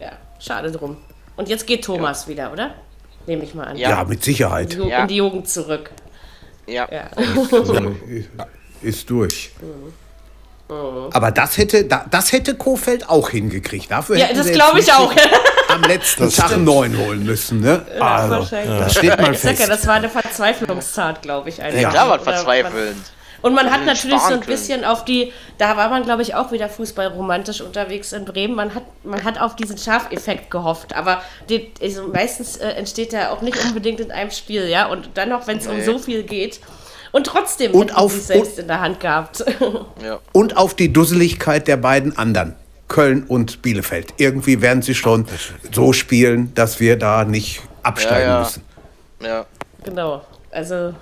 [0.00, 0.96] ja, schade drum.
[1.36, 2.74] Und jetzt geht Thomas wieder, oder?
[3.26, 3.76] Nehme ich mal an.
[3.76, 3.90] Ja.
[3.90, 4.72] Ja, mit Sicherheit.
[4.74, 5.02] Ju- Ja.
[5.02, 5.90] In die Jugend zurück.
[6.66, 6.88] Ja.
[6.90, 7.10] Ja.
[8.82, 9.50] Ist durch.
[10.68, 13.90] Aber das hätte, da- das hätte Kofeld auch hingekriegt.
[13.90, 15.12] Dafür Ja, das glaube ich auch.
[15.68, 17.60] Am letzten Tag einen neuen holen müssen.
[17.60, 17.84] Ne?
[18.00, 18.78] Also, wahrscheinlich.
[18.78, 19.68] das steht mal sag ja, fest.
[19.68, 21.58] das war eine Verzweiflungstat, glaube ich.
[21.58, 21.70] Ja.
[21.90, 22.96] Klar, was Oder verzweifelnd.
[23.42, 26.52] Und man hat natürlich so ein bisschen auf die, da war man glaube ich auch
[26.52, 28.54] wieder fußballromantisch unterwegs in Bremen.
[28.54, 33.32] Man hat, man hat auf diesen Schafeffekt gehofft, aber die, also meistens äh, entsteht der
[33.32, 34.86] auch nicht unbedingt in einem Spiel, ja.
[34.86, 35.84] Und dann noch, wenn es um Nee.
[35.84, 36.60] so viel geht.
[37.12, 39.44] Und trotzdem Und auf- sie es selbst in der Hand gehabt.
[40.02, 40.18] Ja.
[40.32, 42.54] Und auf die Dusseligkeit der beiden anderen.
[42.88, 44.14] Köln und Bielefeld.
[44.18, 45.26] Irgendwie werden sie schon
[45.72, 48.38] so spielen, dass wir da nicht absteigen Ja, ja.
[48.40, 48.62] müssen.
[49.20, 49.46] Ja.
[49.84, 50.24] genau.
[50.52, 50.94] Also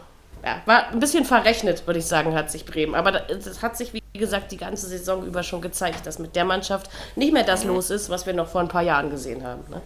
[0.44, 2.94] ja, war ein bisschen verrechnet, würde ich sagen, hat sich Bremen.
[2.94, 6.36] Aber da- das hat sich, wie gesagt, die ganze Saison über schon gezeigt, dass mit
[6.36, 9.42] der Mannschaft nicht mehr das los ist, was wir noch vor ein paar Jahren gesehen
[9.44, 9.62] haben.
[9.70, 9.80] Ne?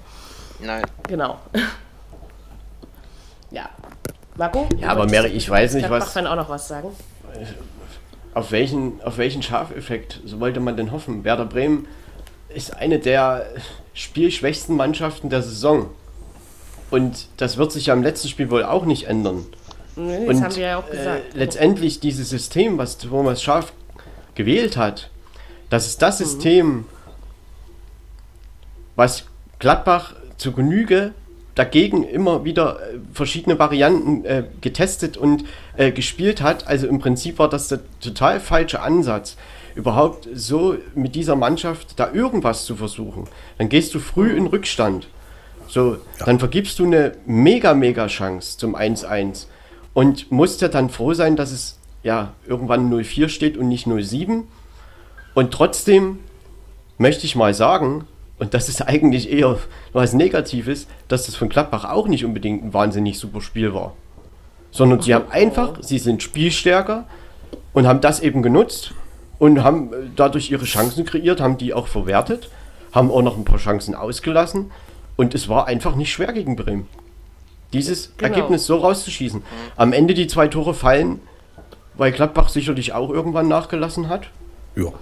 [0.60, 0.82] Nein.
[1.08, 1.38] Genau.
[3.50, 3.68] ja.
[4.36, 4.68] Marco?
[4.78, 6.90] Ja, aber Mary, ich weiß nicht, was- Kann auch noch was sagen.
[8.34, 11.24] Auf welchen, auf welchen Schafeffekt so wollte man denn hoffen?
[11.24, 11.88] Werder Bremen
[12.48, 13.46] ist eine der
[13.94, 15.90] spielschwächsten Mannschaften der Saison.
[16.90, 19.44] Und das wird sich ja im letzten Spiel wohl auch nicht ändern.
[19.98, 21.34] Nee, das Und haben wir ja auch gesagt.
[21.34, 23.72] Äh, letztendlich dieses System, was Thomas Schaaf
[24.34, 25.10] gewählt hat,
[25.70, 26.86] das ist das System,
[28.96, 29.24] was
[29.58, 31.12] Gladbach zu Genüge
[31.58, 35.44] dagegen immer wieder äh, verschiedene Varianten äh, getestet und
[35.76, 36.68] äh, gespielt hat.
[36.68, 39.36] Also im Prinzip war das der total falsche Ansatz,
[39.74, 43.24] überhaupt so mit dieser Mannschaft da irgendwas zu versuchen.
[43.58, 45.08] Dann gehst du früh in Rückstand.
[45.66, 49.46] So, dann vergibst du eine mega, mega Chance zum 1-1
[49.98, 54.44] und musst ja dann froh sein, dass es ja irgendwann 0-4 steht und nicht 0-7.
[55.34, 56.20] Und trotzdem
[56.98, 58.06] möchte ich mal sagen,
[58.38, 59.58] und das ist eigentlich eher
[59.92, 63.94] was Negatives, dass das von Gladbach auch nicht unbedingt ein wahnsinnig super Spiel war.
[64.70, 67.08] Sondern sie haben einfach, sie sind spielstärker
[67.72, 68.92] und haben das eben genutzt
[69.40, 72.50] und haben dadurch ihre Chancen kreiert, haben die auch verwertet,
[72.92, 74.70] haben auch noch ein paar Chancen ausgelassen
[75.16, 76.86] und es war einfach nicht schwer gegen Bremen.
[77.72, 78.34] Dieses genau.
[78.34, 79.42] Ergebnis so rauszuschießen.
[79.76, 81.20] Am Ende die zwei Tore fallen,
[81.94, 84.28] weil Gladbach sicherlich auch irgendwann nachgelassen hat.
[84.74, 84.92] Ja.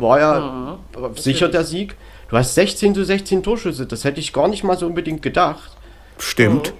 [0.00, 1.16] War ja mhm.
[1.16, 1.96] sicher der Sieg.
[2.28, 5.72] Du hast 16 zu 16 Torschüsse, das hätte ich gar nicht mal so unbedingt gedacht.
[6.18, 6.72] Stimmt.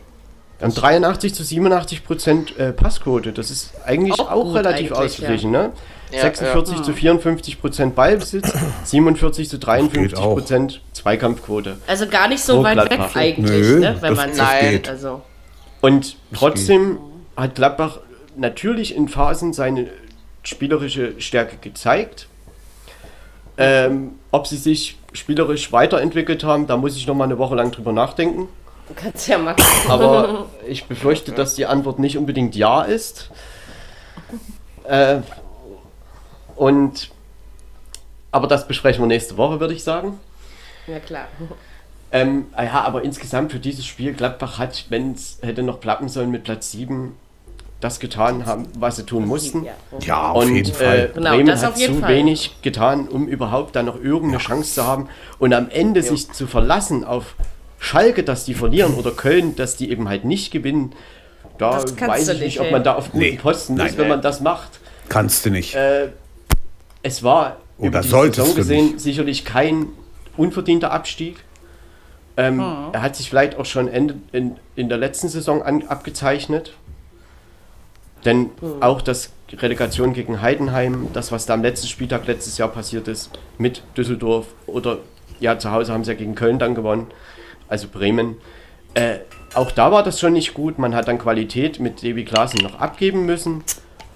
[0.60, 0.74] Mhm.
[0.74, 5.62] 83 zu 87 Prozent äh, Passquote, das ist eigentlich auch, auch relativ ausgeglichen, ja.
[5.64, 5.72] ne?
[6.12, 6.82] Ja, 46 ja.
[6.82, 8.52] zu 54 Prozent Ballbesitz,
[8.84, 11.78] 47 zu 53 Prozent Zweikampfquote.
[11.86, 13.96] Also gar nicht so weit weg eigentlich, Nö, ne?
[14.00, 14.82] wenn man nein.
[14.88, 15.22] Also.
[15.82, 16.98] Und trotzdem
[17.36, 17.98] hat Gladbach
[18.36, 19.90] natürlich in Phasen seine
[20.42, 22.28] spielerische Stärke gezeigt.
[23.58, 27.70] Ähm, ob sie sich spielerisch weiterentwickelt haben, da muss ich noch mal eine Woche lang
[27.70, 28.48] drüber nachdenken.
[28.88, 29.54] Du kannst ja mal.
[29.88, 33.30] Aber ich befürchte, dass die Antwort nicht unbedingt ja ist.
[34.84, 35.20] Äh,
[36.56, 37.10] und
[38.30, 40.18] aber das besprechen wir nächste Woche, würde ich sagen.
[40.86, 41.26] Ja klar.
[42.12, 46.30] Ähm, ja, aber insgesamt für dieses Spiel, Gladbach hat, wenn es hätte noch klappen sollen
[46.30, 47.14] mit Platz 7,
[47.80, 49.66] das getan haben, was sie tun mussten.
[50.00, 50.98] Ja, auf und, jeden äh, Fall.
[50.98, 52.14] Äh, Bremen genau, hat zu Fall.
[52.14, 55.08] wenig getan, um überhaupt da noch irgendeine Chance zu haben.
[55.38, 56.06] Und am Ende ja.
[56.06, 57.34] sich zu verlassen auf
[57.78, 60.92] Schalke, dass die verlieren oder Köln, dass die eben halt nicht gewinnen,
[61.58, 63.38] da weiß ich nicht, ob man da auf guten nee.
[63.40, 64.80] Posten Nein, ist, wenn man das macht.
[65.08, 65.74] Kannst du nicht.
[65.74, 66.08] Äh,
[67.02, 69.88] es war oder über die Saison gesehen sicherlich kein
[70.36, 71.36] unverdienter Abstieg.
[72.36, 72.92] Ähm, hm.
[72.92, 76.74] Er hat sich vielleicht auch schon in, in, in der letzten Saison an, abgezeichnet.
[78.24, 78.80] Denn mhm.
[78.80, 83.30] auch das Relegation gegen Heidenheim, das, was da am letzten Spieltag letztes Jahr passiert ist,
[83.58, 84.98] mit Düsseldorf oder
[85.40, 87.08] ja, zu Hause haben sie ja gegen Köln dann gewonnen,
[87.68, 88.36] also Bremen.
[88.94, 89.18] Äh,
[89.54, 90.78] auch da war das schon nicht gut.
[90.78, 93.64] Man hat dann Qualität mit Davy Klaassen noch abgeben müssen.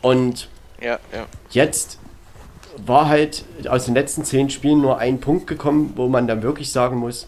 [0.02, 0.48] Und
[0.80, 1.26] ja, ja.
[1.50, 1.98] jetzt
[2.78, 6.70] war halt aus den letzten zehn Spielen nur ein Punkt gekommen, wo man dann wirklich
[6.70, 7.26] sagen muss,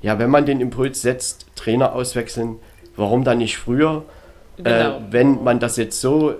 [0.00, 2.56] ja, wenn man den Impuls setzt, Trainer auswechseln,
[2.96, 4.04] warum dann nicht früher?
[4.56, 4.70] Genau.
[4.70, 6.34] Äh, wenn man das jetzt so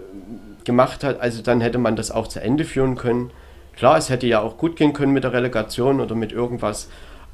[0.64, 3.30] gemacht hat, also dann hätte man das auch zu Ende führen können.
[3.76, 6.88] Klar, es hätte ja auch gut gehen können mit der Relegation oder mit irgendwas,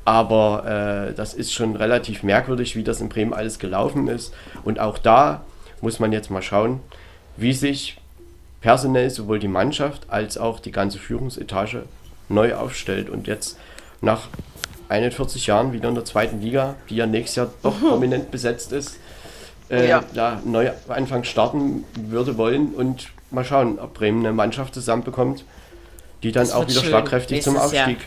[0.05, 4.35] aber äh, das ist schon relativ merkwürdig, wie das in Bremen alles gelaufen ist.
[4.63, 5.43] Und auch da
[5.81, 6.81] muss man jetzt mal schauen,
[7.37, 7.99] wie sich
[8.61, 11.85] personell sowohl die Mannschaft als auch die ganze Führungsetage
[12.29, 13.11] neu aufstellt.
[13.11, 13.59] Und jetzt
[14.01, 14.29] nach
[14.89, 17.89] 41 Jahren wieder in der zweiten Liga, die ja nächstes Jahr doch mhm.
[17.89, 18.99] prominent besetzt ist,
[19.71, 20.05] äh, ja.
[20.13, 25.45] ja, neu Anfang starten würde wollen und mal schauen, ob Bremen eine Mannschaft zusammenbekommt,
[26.23, 26.91] die dann auch wieder schön.
[26.91, 27.99] schlagkräftig Nächstes zum Aufstieg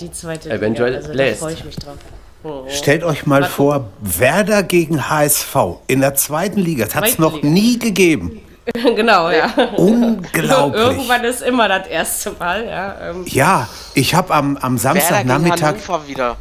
[0.00, 1.40] die zweite eventuell also, bläst.
[1.40, 1.96] freue ich mich drauf.
[2.44, 2.70] Oh, oh.
[2.70, 3.52] Stellt euch mal Warte.
[3.52, 5.56] vor, Werder gegen HSV
[5.88, 6.84] in der zweiten Liga.
[6.84, 7.48] Das hat es noch Liga.
[7.48, 8.40] nie gegeben.
[8.96, 9.52] genau, ja.
[9.76, 10.82] Unglaublich.
[10.82, 13.10] Irgendwann ist immer das erste Mal, ja.
[13.10, 13.24] Ähm.
[13.26, 15.76] Ja, ich habe am, am Samstagnachmittag.
[16.06, 16.36] wieder.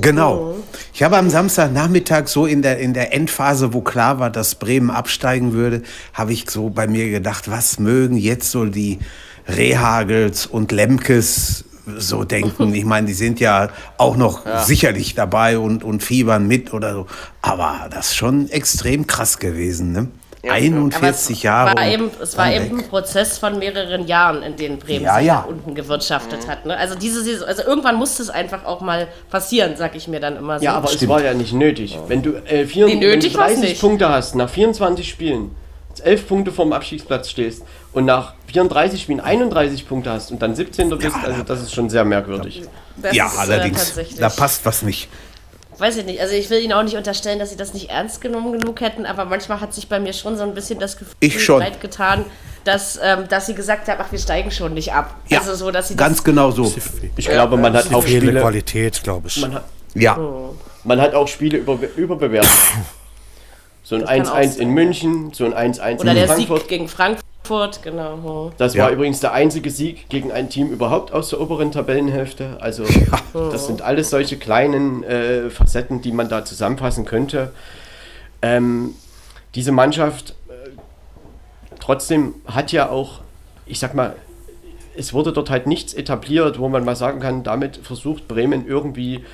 [0.00, 0.54] Genau.
[0.54, 0.62] Mhm.
[0.92, 4.90] Ich habe am Samstagnachmittag so in der, in der Endphase, wo klar war, dass Bremen
[4.90, 5.82] absteigen würde,
[6.12, 8.98] habe ich so bei mir gedacht, was mögen jetzt so die
[9.48, 11.64] Rehagels und Lemkes
[11.96, 12.74] so denken.
[12.78, 14.62] Ich meine, die sind ja auch noch ja.
[14.62, 17.06] sicherlich dabei und, und fiebern mit oder so.
[17.42, 20.08] Aber das ist schon extrem krass gewesen, ne?
[20.48, 21.76] Ja, 41 Jahre.
[21.76, 22.66] War eben, es war weg.
[22.66, 25.34] eben ein Prozess von mehreren Jahren, in denen Bremen ja, sich ja.
[25.34, 26.50] nach unten gewirtschaftet mhm.
[26.50, 26.66] hat.
[26.66, 26.76] Ne?
[26.76, 30.36] Also diese Saison, also irgendwann musste es einfach auch mal passieren, sag ich mir dann
[30.36, 30.64] immer so.
[30.64, 31.02] Ja, aber Stimmt.
[31.02, 31.98] es war ja nicht nötig.
[32.08, 35.50] Wenn du äh, 34, nee, 30 Punkte hast nach 24 Spielen,
[36.02, 40.90] 11 Punkte vom Abstiegsplatz stehst und nach 34 Spielen 31 Punkte hast und dann 17.
[40.90, 42.62] bist, also das ist schon sehr merkwürdig.
[42.96, 43.96] Das ja, ist, äh, allerdings.
[43.96, 45.08] Äh, da passt was nicht
[45.80, 46.20] weiß ich nicht.
[46.20, 49.06] Also ich will Ihnen auch nicht unterstellen, dass Sie das nicht ernst genommen genug hätten,
[49.06, 51.62] aber manchmal hat sich bei mir schon so ein bisschen das Gefühl ich schon.
[51.80, 52.24] getan,
[52.64, 55.16] dass, ähm, dass Sie gesagt haben, ach, wir steigen schon nicht ab.
[55.28, 56.72] Ja, also so, dass Sie ganz genau so.
[57.16, 58.40] Ich glaube, man hat auch Spiele...
[58.40, 59.40] Qualität, glaube ich.
[59.40, 59.64] Man hat,
[59.94, 60.18] ja.
[60.18, 60.54] Oh.
[60.84, 62.50] Man hat auch Spiele über, überbewertet.
[63.82, 66.00] So ein 1-1 in München, so ein 1-1 in Frankfurt.
[66.00, 67.24] Oder der Sieg gegen Frankfurt.
[67.48, 68.52] Frankfurt, genau.
[68.58, 68.94] Das war ja.
[68.94, 72.58] übrigens der einzige Sieg gegen ein Team überhaupt aus der oberen Tabellenhälfte.
[72.60, 73.50] Also ja.
[73.50, 77.52] das sind alles solche kleinen äh, Facetten, die man da zusammenfassen könnte.
[78.42, 78.94] Ähm,
[79.54, 80.70] diese Mannschaft äh,
[81.80, 83.20] trotzdem hat ja auch,
[83.66, 84.14] ich sag mal,
[84.96, 89.24] es wurde dort halt nichts etabliert, wo man mal sagen kann, damit versucht Bremen irgendwie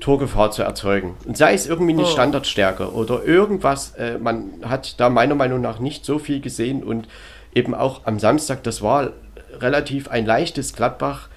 [0.00, 1.16] Torgefahr zu erzeugen.
[1.24, 2.06] Und sei es irgendwie eine oh.
[2.06, 7.08] Standardstärke oder irgendwas, äh, man hat da meiner Meinung nach nicht so viel gesehen und
[7.54, 9.12] eben auch am Samstag, das war
[9.60, 11.28] relativ ein leichtes Gladbach,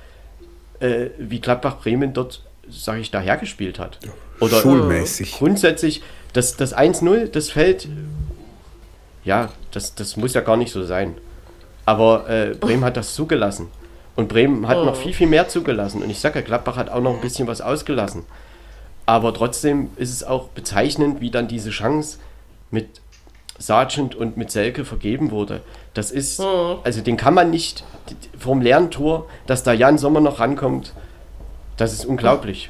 [0.79, 3.99] äh, wie Gladbach Bremen dort, sage ich, dahergespielt hat.
[4.39, 5.37] Oder schulmäßig.
[5.37, 6.03] Grundsätzlich,
[6.33, 7.87] das, das 1-0, das fällt,
[9.23, 11.15] ja, das, das muss ja gar nicht so sein.
[11.85, 13.67] Aber äh, Bremen hat das zugelassen.
[14.15, 14.85] Und Bremen hat oh.
[14.85, 16.03] noch viel, viel mehr zugelassen.
[16.03, 18.25] Und ich sage ja, Gladbach hat auch noch ein bisschen was ausgelassen.
[19.09, 22.19] Aber trotzdem ist es auch bezeichnend, wie dann diese Chance
[22.69, 23.01] mit
[23.57, 25.61] Sargent und mit Selke vergeben wurde.
[25.95, 26.77] Das ist, oh.
[26.83, 27.83] also den kann man nicht
[28.37, 30.93] vom leeren Tor, dass da Jan Sommer noch rankommt,
[31.75, 32.69] das ist unglaublich.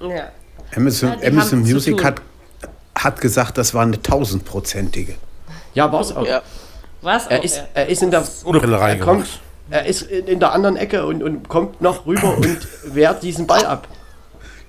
[0.00, 0.28] Ja.
[0.76, 2.22] Amazon, ja, Amazon Music hat,
[2.94, 5.16] hat gesagt, das war eine tausendprozentige.
[5.74, 6.24] Ja, war es auch.
[6.24, 6.42] Ja.
[7.02, 9.40] Was er, ist, er ist in der er, kommt,
[9.70, 13.66] er ist in der anderen Ecke und, und kommt noch rüber und wehrt diesen Ball
[13.66, 13.88] ab.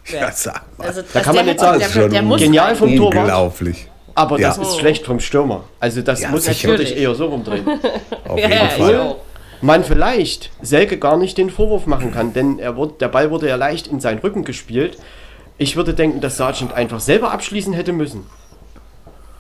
[0.08, 0.88] Ja, sag mal.
[0.88, 3.88] Also, da kann man nicht sagen, der, der, genial vom Tor Unglaublich.
[4.16, 4.48] Aber ja.
[4.48, 5.66] das ist schlecht vom Stürmer.
[5.80, 7.68] Also das ja, muss sich wirklich eher so rumdrehen.
[8.28, 9.16] Auf jeden ja, Fall.
[9.62, 13.48] Man vielleicht Selke gar nicht den Vorwurf machen kann, denn er wurde, der Ball wurde
[13.48, 14.98] ja leicht in seinen Rücken gespielt.
[15.60, 18.26] Ich würde denken, dass Sargent einfach selber abschließen hätte müssen.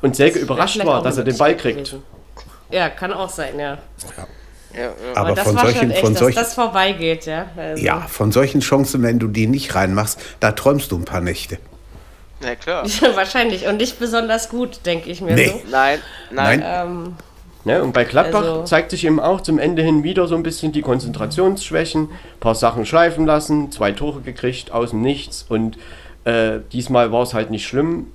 [0.04, 1.78] Und Selke überrascht war, dass er den Ball kriegt.
[1.78, 2.04] Gewesen.
[2.70, 3.80] Ja, kann auch sein, ja.
[4.16, 4.28] ja.
[4.74, 4.92] Ja, ja.
[5.16, 7.48] Aber, Aber von solchen, echt, von solchen, dass das vorbeigeht, ja.
[7.56, 7.84] Also.
[7.84, 11.58] Ja, von solchen Chancen, wenn du die nicht reinmachst, da träumst du ein paar Nächte.
[12.40, 12.86] Ja, klar.
[13.16, 13.66] Wahrscheinlich.
[13.66, 15.48] Und nicht besonders gut, denke ich mir nee.
[15.48, 15.62] so.
[15.72, 15.98] Nein,
[16.30, 16.64] nein.
[16.64, 17.16] Ähm,
[17.64, 20.44] ne, und bei Gladbach also, zeigt sich eben auch zum Ende hin wieder so ein
[20.44, 22.04] bisschen die Konzentrationsschwächen.
[22.04, 25.48] Ein paar Sachen schleifen lassen, zwei Tore gekriegt, aus dem Nichts.
[25.50, 25.80] Und
[26.26, 28.12] äh, diesmal war es halt nicht schlimm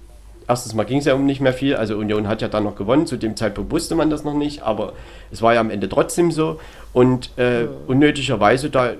[0.48, 2.76] erstens mal ging es ja um nicht mehr viel, also Union hat ja dann noch
[2.76, 4.92] gewonnen, zu dem Zeitpunkt wusste man das noch nicht, aber
[5.30, 6.60] es war ja am Ende trotzdem so
[6.92, 8.94] und äh, unnötigerweise da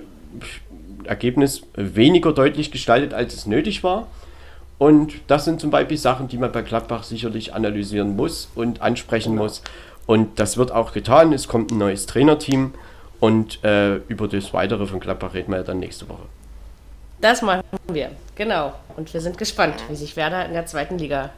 [1.04, 4.06] Ergebnis weniger deutlich gestaltet, als es nötig war.
[4.78, 9.36] Und das sind zum Beispiel Sachen, die man bei Gladbach sicherlich analysieren muss und ansprechen
[9.36, 9.62] muss.
[10.06, 11.32] Und das wird auch getan.
[11.32, 12.74] Es kommt ein neues Trainerteam
[13.20, 16.22] und äh, über das Weitere von Gladbach reden wir ja dann nächste Woche.
[17.20, 18.10] Das machen wir,
[18.42, 18.72] genau.
[18.96, 21.30] Und wir sind gespannt, wie sich Werder in der zweiten Liga.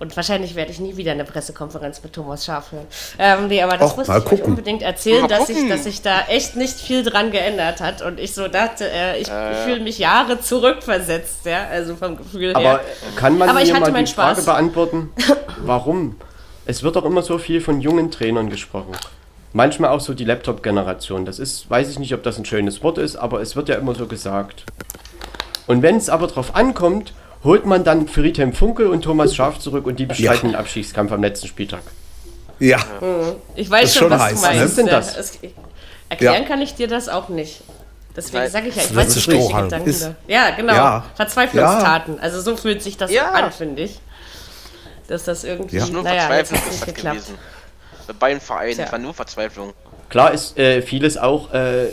[0.00, 2.86] Und wahrscheinlich werde ich nie wieder eine Pressekonferenz mit Thomas Scharf hören.
[3.18, 6.22] Ähm, nee, aber das Och, muss ich euch unbedingt erzählen, dass sich, dass sich da
[6.28, 8.02] echt nicht viel dran geändert hat.
[8.02, 9.64] Und ich so dachte, äh, ich äh.
[9.64, 12.56] fühle mich Jahre zurückversetzt, ja, also vom Gefühl her.
[12.56, 12.80] Aber
[13.14, 14.44] kann man aber mir mal die Frage Spaß.
[14.44, 15.12] beantworten,
[15.58, 16.16] warum?
[16.66, 18.92] Es wird doch immer so viel von jungen Trainern gesprochen.
[19.52, 21.24] Manchmal auch so die Laptop-Generation.
[21.24, 23.76] Das ist, weiß ich nicht, ob das ein schönes Wort ist, aber es wird ja
[23.76, 24.64] immer so gesagt.
[25.66, 27.12] Und wenn es aber drauf ankommt,
[27.42, 30.52] holt man dann Friedhelm Funkel und Thomas Schaf zurück und die bestreiten ja.
[30.52, 31.82] den Abschiedskampf am letzten Spieltag.
[32.58, 32.78] Ja.
[33.00, 33.36] Mhm.
[33.54, 34.60] Ich weiß schon, schon, was heiß, du meinst.
[34.60, 35.16] Was ist denn das?
[35.16, 35.38] Es,
[36.08, 36.48] erklären ja.
[36.48, 37.62] kann ich dir das auch nicht.
[38.16, 40.72] Deswegen sage ich ja, ich weiß nicht, welche Gedanken ist, Ja, genau.
[40.72, 41.04] Ja.
[41.16, 42.20] Verzweiflungstaten.
[42.20, 44.00] Also so fühlt sich das an, finde ich.
[45.08, 45.78] Dass das irgendwie.
[45.78, 45.86] Ja.
[45.86, 47.38] Nur naja, Verzweiflung ist das gewesen.
[48.06, 48.92] Bei beiden Vereinen Tja.
[48.92, 49.72] war nur Verzweiflung.
[50.08, 51.88] Klar ist äh, vieles auch äh,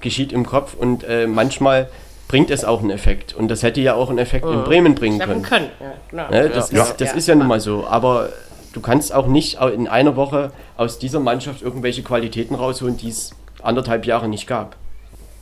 [0.00, 1.88] geschieht im Kopf und äh, manchmal
[2.32, 3.34] bringt es auch einen Effekt.
[3.34, 4.64] Und das hätte ja auch einen Effekt in mhm.
[4.64, 5.42] Bremen bringen können.
[5.42, 5.68] können.
[6.12, 6.82] Ja, ne, das, ja.
[6.82, 7.14] Ist, das ja.
[7.14, 7.86] ist ja nun mal so.
[7.86, 8.30] Aber
[8.72, 13.32] du kannst auch nicht in einer Woche aus dieser Mannschaft irgendwelche Qualitäten rausholen, die es
[13.62, 14.76] anderthalb Jahre nicht gab.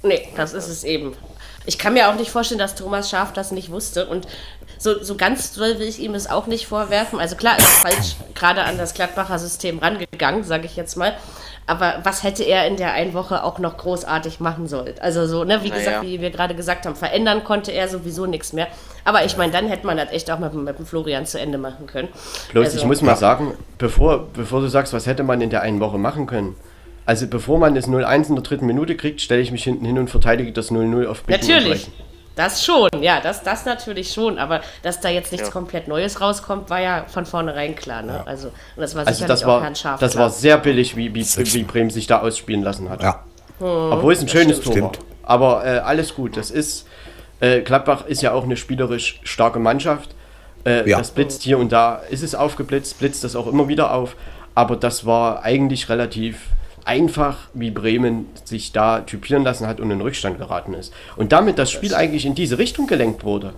[0.03, 1.13] Nee, das ist es eben.
[1.65, 4.09] Ich kann mir auch nicht vorstellen, dass Thomas Schaf das nicht wusste.
[4.09, 4.27] Und
[4.77, 7.21] so, so ganz doll will ich ihm es auch nicht vorwerfen.
[7.21, 11.15] Also klar, er ist falsch gerade an das Gladbacher System rangegangen, sage ich jetzt mal
[11.71, 14.95] aber was hätte er in der einen Woche auch noch großartig machen sollen?
[15.01, 15.79] Also so, ne, wie naja.
[15.79, 18.67] gesagt, wie wir gerade gesagt haben, verändern konnte er sowieso nichts mehr.
[19.05, 21.59] Aber ich meine, dann hätte man das echt auch mit, mit dem Florian zu Ende
[21.59, 22.09] machen können.
[22.51, 25.63] Bloß, also, ich muss mal sagen, bevor, bevor du sagst, was hätte man in der
[25.63, 26.57] einen Woche machen können,
[27.07, 29.97] also bevor man das 0-1 in der dritten Minute kriegt, stelle ich mich hinten hin
[29.97, 31.89] und verteidige das 0-0 auf Bieten Natürlich.
[32.41, 35.53] Das schon, ja, das, das natürlich schon, aber dass da jetzt nichts ja.
[35.53, 38.01] komplett Neues rauskommt, war ja von vornherein klar.
[38.01, 38.15] Ne?
[38.15, 38.23] Ja.
[38.25, 40.15] Also, das war also das war, Das klar.
[40.17, 43.03] war sehr billig, wie, wie, wie Bremen sich da ausspielen lassen hat.
[43.03, 43.25] Ja.
[43.59, 44.93] Hm, Obwohl es ein schönes Tor war.
[45.23, 46.87] Aber äh, alles gut, das ist,
[47.41, 50.15] äh, Gladbach ist ja auch eine spielerisch starke Mannschaft.
[50.65, 50.97] Äh, ja.
[50.97, 54.17] Das blitzt hier und da, ist es aufgeblitzt, blitzt das auch immer wieder auf.
[54.55, 56.39] Aber das war eigentlich relativ
[56.85, 60.93] einfach, wie Bremen sich da typieren lassen hat und in Rückstand geraten ist.
[61.17, 63.55] Und damit das Spiel eigentlich in diese Richtung gelenkt wurde.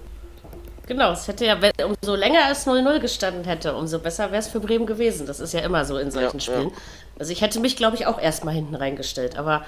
[0.86, 1.56] Genau, es hätte ja,
[1.86, 5.26] umso länger es 0-0 gestanden hätte, umso besser wäre es für Bremen gewesen.
[5.26, 6.68] Das ist ja immer so in solchen ja, Spielen.
[6.68, 6.76] Ja.
[7.18, 9.38] Also ich hätte mich, glaube ich, auch erstmal hinten reingestellt.
[9.38, 9.62] Aber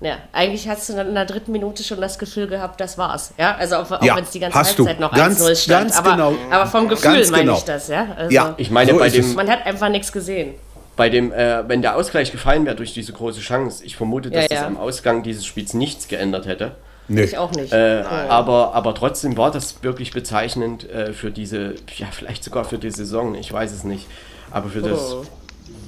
[0.00, 3.34] ja, eigentlich hast du dann in der dritten Minute schon das Gefühl gehabt, das war's.
[3.38, 5.80] Ja, also auch, auch ja, wenn es die ganze Halbzeit noch 1-0 stand.
[5.80, 6.34] Ganz aber, genau.
[6.50, 7.56] aber vom Gefühl meine genau.
[7.56, 8.06] ich das, ja.
[8.16, 9.34] Also, ja, ich meine, so bei dem.
[9.34, 10.54] Man hat einfach nichts gesehen
[11.02, 14.44] bei dem, äh, wenn der Ausgleich gefallen wäre durch diese große Chance, ich vermute, dass
[14.44, 14.60] ja, ja.
[14.60, 16.76] das am Ausgang dieses Spiels nichts geändert hätte.
[17.08, 17.24] Nee.
[17.24, 17.72] Ich auch nicht.
[17.72, 22.78] Äh, aber, aber trotzdem war das wirklich bezeichnend äh, für diese, ja, vielleicht sogar für
[22.78, 24.06] die Saison, ich weiß es nicht.
[24.52, 25.24] Aber für, das, oh.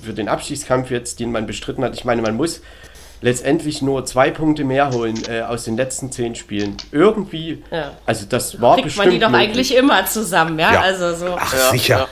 [0.03, 2.61] für den Abstiegskampf jetzt, den man bestritten hat, ich meine, man muss
[3.21, 6.77] letztendlich nur zwei Punkte mehr holen äh, aus den letzten zehn Spielen.
[6.91, 7.93] Irgendwie, ja.
[8.05, 9.07] also das war Kriegt bestimmt.
[9.07, 9.49] man die doch möglich.
[9.49, 10.73] eigentlich immer zusammen, ja?
[10.73, 10.81] ja.
[10.81, 11.37] Also so.
[11.39, 12.09] Ach, ja, sicher.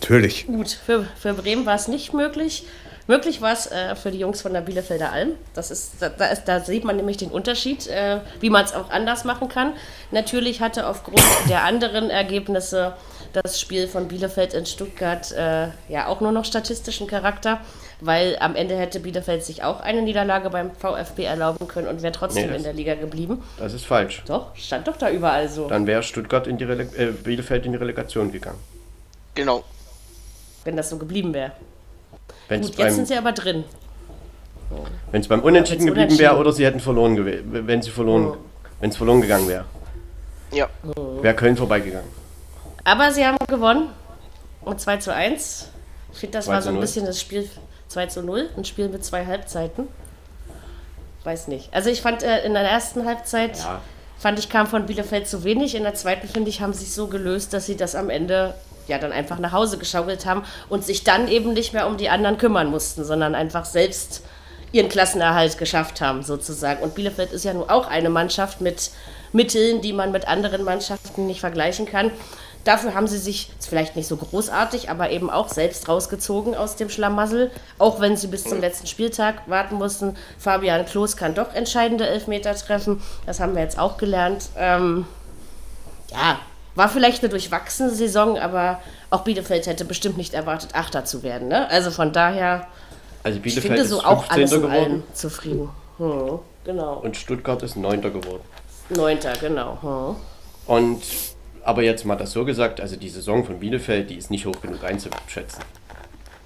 [0.00, 0.46] Natürlich.
[0.46, 2.64] Gut, für, für Bremen war es nicht möglich.
[3.06, 5.32] Möglich war es äh, für die Jungs von der Bielefelder Alm.
[5.52, 8.72] Das ist, da, da, ist, da sieht man nämlich den Unterschied, äh, wie man es
[8.72, 9.72] auch anders machen kann.
[10.10, 12.94] Natürlich hatte aufgrund der anderen Ergebnisse
[13.32, 17.60] das Spiel von Bielefeld in Stuttgart äh, ja auch nur noch statistischen Charakter,
[18.00, 22.12] weil am Ende hätte Bielefeld sich auch eine Niederlage beim VfB erlauben können und wäre
[22.12, 23.42] trotzdem nee, in der Liga geblieben.
[23.58, 24.22] Das ist falsch.
[24.26, 25.68] Doch, stand doch da überall so.
[25.68, 28.58] Dann wäre Stuttgart in die Rele äh, Bielefeld in die Relegation gegangen.
[29.34, 29.64] Genau.
[30.64, 31.52] Wenn das so geblieben wäre.
[32.48, 33.64] Gut, jetzt sind sie aber drin.
[35.10, 37.16] Wenn es beim Unentschieden geblieben wäre oder sie hätten verloren,
[37.66, 38.36] wenn sie verloren, oh.
[38.80, 39.64] wenn es verloren gegangen wäre.
[40.52, 40.68] Ja.
[41.20, 42.08] Wäre Köln vorbeigegangen.
[42.84, 43.88] Aber sie haben gewonnen.
[44.62, 45.68] Und 2 zu 1.
[46.12, 47.48] Ich finde, das war so ein bisschen das Spiel
[47.88, 48.50] 2 zu 0.
[48.56, 49.88] Ein Spiel mit zwei Halbzeiten.
[51.24, 51.72] Weiß nicht.
[51.72, 53.80] Also ich fand äh, in der ersten Halbzeit, ja.
[54.18, 55.74] fand ich, kam von Bielefeld zu wenig.
[55.74, 58.54] In der zweiten, finde ich, haben sie sich so gelöst, dass sie das am Ende
[58.90, 62.08] ja dann einfach nach Hause geschaukelt haben und sich dann eben nicht mehr um die
[62.08, 64.22] anderen kümmern mussten, sondern einfach selbst
[64.72, 66.82] ihren Klassenerhalt geschafft haben, sozusagen.
[66.82, 68.90] Und Bielefeld ist ja nun auch eine Mannschaft mit
[69.32, 72.10] Mitteln, die man mit anderen Mannschaften nicht vergleichen kann.
[72.64, 76.90] Dafür haben sie sich vielleicht nicht so großartig, aber eben auch selbst rausgezogen aus dem
[76.90, 80.14] Schlamassel, auch wenn sie bis zum letzten Spieltag warten mussten.
[80.38, 84.50] Fabian Klos kann doch entscheidende Elfmeter treffen, das haben wir jetzt auch gelernt.
[84.58, 85.06] Ähm,
[86.10, 86.38] ja,
[86.74, 91.48] war vielleicht eine durchwachsene Saison, aber auch Bielefeld hätte bestimmt nicht erwartet, Achter zu werden.
[91.48, 91.68] Ne?
[91.68, 92.66] Also von daher,
[93.22, 95.68] also Bielefeld ich finde so auch alles in allem zufrieden.
[95.98, 96.94] Hm, genau.
[96.98, 98.42] Und Stuttgart ist Neunter geworden.
[98.88, 99.78] Neunter, genau.
[99.82, 100.16] Hm.
[100.66, 101.02] Und
[101.62, 104.60] aber jetzt mal das so gesagt, also die Saison von Bielefeld, die ist nicht hoch
[104.62, 105.62] genug einzuschätzen.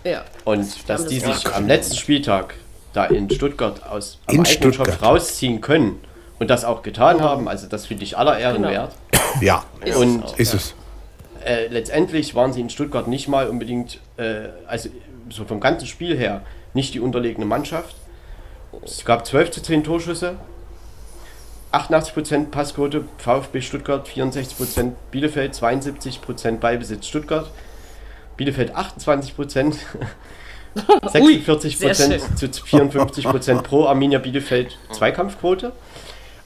[0.03, 0.25] Ja.
[0.45, 2.55] Und dass die sich am letzten Spieltag
[2.93, 6.01] da in Stuttgart aus in Eigenschaft rausziehen können
[6.45, 8.69] und das auch getan haben, also das finde ich aller Ehren genau.
[8.69, 8.93] wert.
[9.41, 9.65] Ja,
[9.97, 10.75] und ist es.
[11.45, 14.91] Äh, letztendlich waren sie in Stuttgart nicht mal unbedingt, äh, also
[15.31, 16.43] so vom ganzen Spiel her,
[16.75, 17.97] nicht die unterlegene Mannschaft.
[18.85, 20.37] Es gab 12 zu 10 Torschüsse,
[21.73, 27.51] 88% Passquote VfB Stuttgart, 64% Bielefeld, 72% Beibesitz Stuttgart.
[28.37, 29.77] Bielefeld 28%,
[30.77, 35.73] 46% zu 54% pro Arminia Bielefeld Zweikampfquote.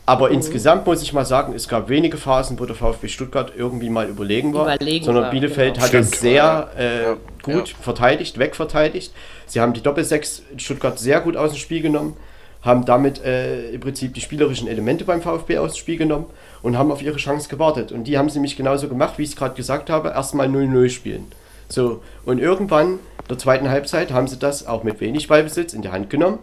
[0.09, 0.37] Aber mhm.
[0.37, 4.09] insgesamt muss ich mal sagen, es gab wenige Phasen, wo der VfB Stuttgart irgendwie mal
[4.09, 5.87] überlegen war, überlegen sondern war, Bielefeld genau.
[5.87, 7.75] hat das sehr äh, gut ja.
[7.81, 9.13] verteidigt, wegverteidigt.
[9.47, 12.17] Sie haben die Doppelsechs in Stuttgart sehr gut aus dem Spiel genommen
[12.63, 16.27] haben damit äh, im Prinzip die spielerischen Elemente beim VfB aus dem Spiel genommen
[16.61, 17.93] und haben auf ihre Chance gewartet.
[17.93, 20.91] Und die haben sie nämlich genauso gemacht, wie ich es gerade gesagt habe, erstmal 0-0
[20.91, 21.27] spielen.
[21.69, 25.83] So, und irgendwann in der zweiten Halbzeit haben sie das auch mit wenig Ballbesitz in
[25.83, 26.41] die Hand genommen,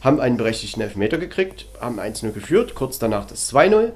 [0.00, 3.92] haben einen berechtigten Elfmeter gekriegt, haben 1-0 geführt, kurz danach das 2-0.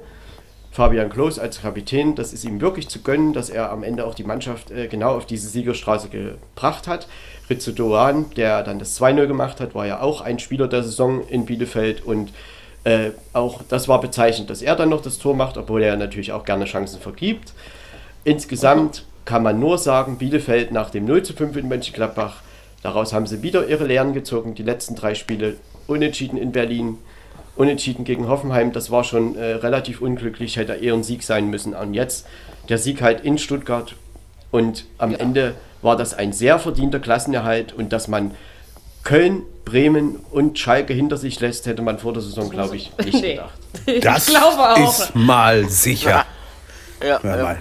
[0.71, 4.15] Fabian Klos als Kapitän, das ist ihm wirklich zu gönnen, dass er am Ende auch
[4.15, 7.07] die Mannschaft äh, genau auf diese Siegerstraße gebracht hat.
[7.47, 11.27] Rizzo Doan, der dann das 2-0 gemacht hat, war ja auch ein Spieler der Saison
[11.27, 12.31] in Bielefeld und
[12.85, 16.31] äh, auch das war bezeichnend, dass er dann noch das Tor macht, obwohl er natürlich
[16.31, 17.53] auch gerne Chancen vergibt.
[18.23, 22.41] Insgesamt kann man nur sagen, Bielefeld nach dem 0 zu 5 in Mönchengladbach,
[22.81, 24.55] daraus haben sie wieder ihre Lehren gezogen.
[24.55, 25.55] Die letzten drei Spiele
[25.87, 26.97] unentschieden in Berlin,
[27.55, 31.73] unentschieden gegen Hoffenheim, das war schon äh, relativ unglücklich, hätte eher ein Sieg sein müssen.
[31.73, 32.27] Und jetzt
[32.69, 33.95] der Sieg halt in Stuttgart
[34.51, 35.17] und am ja.
[35.19, 38.31] Ende war das ein sehr verdienter Klassenerhalt und dass man
[39.03, 43.21] Köln, Bremen und Schalke hinter sich lässt, hätte man vor der Saison, glaube ich, nicht
[43.21, 43.35] nee.
[43.35, 43.59] gedacht.
[44.01, 46.25] Das ist mal sicher.
[47.01, 47.19] Ja.
[47.21, 47.57] Ja, ja.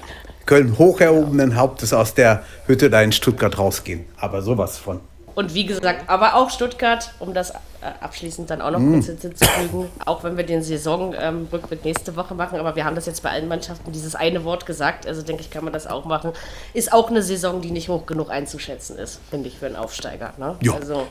[0.47, 4.05] Köln hoch erhobenen Hauptes aus der Hütte da in Stuttgart rausgehen.
[4.19, 5.01] Aber sowas von.
[5.35, 7.55] Und wie gesagt, aber auch Stuttgart, um das äh,
[8.01, 8.93] abschließend dann auch noch mm.
[8.93, 13.07] kurz hinzuzufügen, auch wenn wir den Saisonrückblick ähm, nächste Woche machen, aber wir haben das
[13.07, 16.05] jetzt bei allen Mannschaften dieses eine Wort gesagt, also denke ich, kann man das auch
[16.05, 16.33] machen,
[16.75, 20.35] ist auch eine Saison, die nicht hoch genug einzuschätzen ist, finde ich, für einen Aufsteiger.
[20.39, 20.57] Ne?
[20.61, 20.75] Ja.
[20.75, 21.07] Also,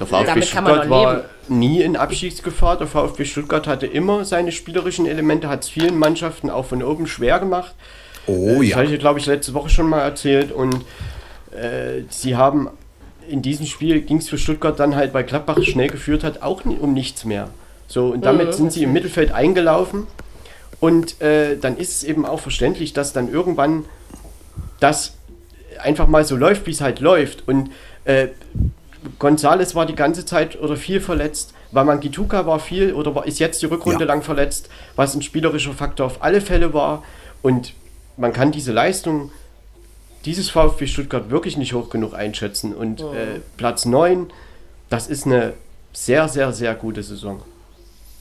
[0.00, 2.78] der VfB Stuttgart war nie in Abschiedsgefahr.
[2.78, 7.06] Der VfB Stuttgart hatte immer seine spielerischen Elemente, hat es vielen Mannschaften auch von oben
[7.06, 7.74] schwer gemacht.
[8.26, 8.62] Oh äh, das ja.
[8.62, 10.52] Das habe ich, glaube ich, letzte Woche schon mal erzählt.
[10.52, 10.76] Und
[11.52, 12.70] äh, sie haben
[13.30, 16.64] in diesem Spiel ging es für Stuttgart dann halt, weil Gladbach schnell geführt hat, auch
[16.64, 17.48] um nichts mehr.
[17.86, 18.52] So, und damit mhm.
[18.52, 20.06] sind sie im Mittelfeld eingelaufen.
[20.80, 23.84] Und äh, dann ist es eben auch verständlich, dass dann irgendwann
[24.80, 25.14] das
[25.78, 27.46] einfach mal so läuft, wie es halt läuft.
[27.46, 27.70] Und
[28.04, 28.28] äh,
[29.18, 31.54] Gonzales war die ganze Zeit oder viel verletzt.
[31.72, 34.06] Wamangituka war viel oder war, ist jetzt die Rückrunde ja.
[34.06, 37.02] lang verletzt, was ein spielerischer Faktor auf alle Fälle war.
[37.42, 37.74] Und
[38.16, 39.30] man kann diese Leistung
[40.24, 42.74] dieses VfB Stuttgart wirklich nicht hoch genug einschätzen.
[42.74, 43.12] Und oh.
[43.12, 44.30] äh, Platz 9,
[44.88, 45.54] das ist eine
[45.92, 47.42] sehr, sehr, sehr gute Saison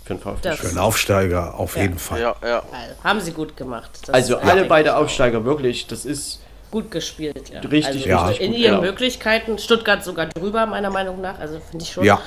[0.05, 0.51] für den VfB.
[0.53, 1.83] Für einen Aufsteiger auf ja.
[1.83, 2.21] jeden Fall.
[2.21, 2.63] Ja, ja.
[3.03, 3.91] Haben sie gut gemacht.
[4.01, 6.39] Das also alle beide Aufsteiger, wirklich, das ist
[6.71, 7.49] gut gespielt.
[7.49, 7.61] Ja.
[7.61, 11.39] Richtig, also richtig In ihren Möglichkeiten, Stuttgart sogar drüber, meiner Meinung nach.
[11.39, 12.03] Also finde ich schon.
[12.03, 12.21] Ja.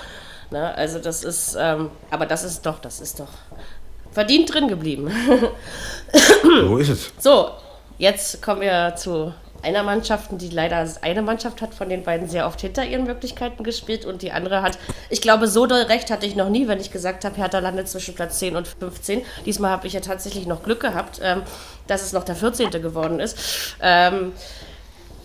[0.50, 3.28] Ne, also das ist, ähm, aber das ist doch, das ist doch
[4.12, 5.10] verdient drin geblieben.
[6.42, 7.12] so ist es.
[7.18, 7.52] So,
[7.96, 12.46] jetzt kommen wir zu einer Mannschaft, die leider eine Mannschaft hat von den beiden sehr
[12.46, 14.78] oft hinter ihren Möglichkeiten gespielt und die andere hat,
[15.10, 17.88] ich glaube, so doll recht hatte ich noch nie, wenn ich gesagt habe, Hertha landet
[17.88, 19.22] zwischen Platz 10 und 15.
[19.46, 21.42] Diesmal habe ich ja tatsächlich noch Glück gehabt, ähm,
[21.86, 22.70] dass es noch der 14.
[22.70, 23.76] geworden ist.
[23.80, 24.32] Ähm,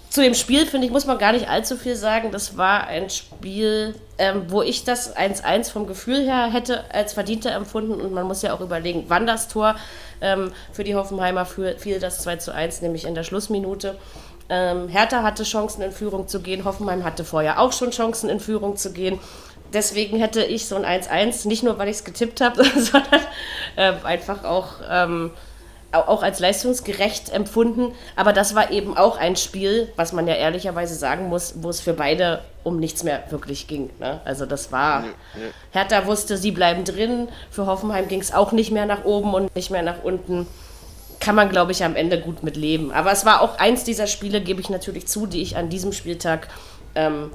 [0.09, 2.31] zu dem Spiel, finde ich, muss man gar nicht allzu viel sagen.
[2.31, 7.51] Das war ein Spiel, ähm, wo ich das 1-1 vom Gefühl her hätte als verdienter
[7.53, 7.99] empfunden.
[8.01, 9.75] Und man muss ja auch überlegen, wann das Tor
[10.21, 13.95] ähm, für die Hoffenheimer fiel, das 2-1, nämlich in der Schlussminute.
[14.50, 16.66] Ähm, Hertha hatte Chancen in Führung zu gehen.
[16.66, 19.20] Hoffenheim hatte vorher auch schon Chancen in Führung zu gehen.
[19.74, 23.22] Deswegen hätte ich so ein 1-1, nicht nur weil ich es getippt habe, sondern
[23.76, 25.32] äh, einfach auch ähm,
[25.91, 27.93] auch als leistungsgerecht empfunden.
[28.16, 31.80] Aber das war eben auch ein Spiel, was man ja ehrlicherweise sagen muss, wo es
[31.80, 33.89] für beide um nichts mehr wirklich ging.
[34.00, 34.20] Ne?
[34.26, 35.06] Also das war,
[35.72, 37.30] Hertha wusste, sie bleiben drin.
[37.50, 40.48] Für Hoffenheim ging es auch nicht mehr nach oben und nicht mehr nach unten.
[41.20, 42.91] Kann man, glaube ich, am Ende gut mit leben.
[42.91, 45.91] Aber es war auch eins dieser Spiele, gebe ich natürlich zu, die ich an diesem
[45.91, 46.47] Spieltag
[46.95, 47.32] ähm,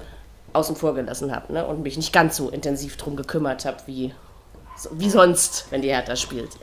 [0.53, 1.67] außen vor gelassen habe ne?
[1.67, 4.13] und mich nicht ganz so intensiv drum gekümmert habe, wie,
[4.93, 6.51] wie sonst, wenn die Hertha spielt.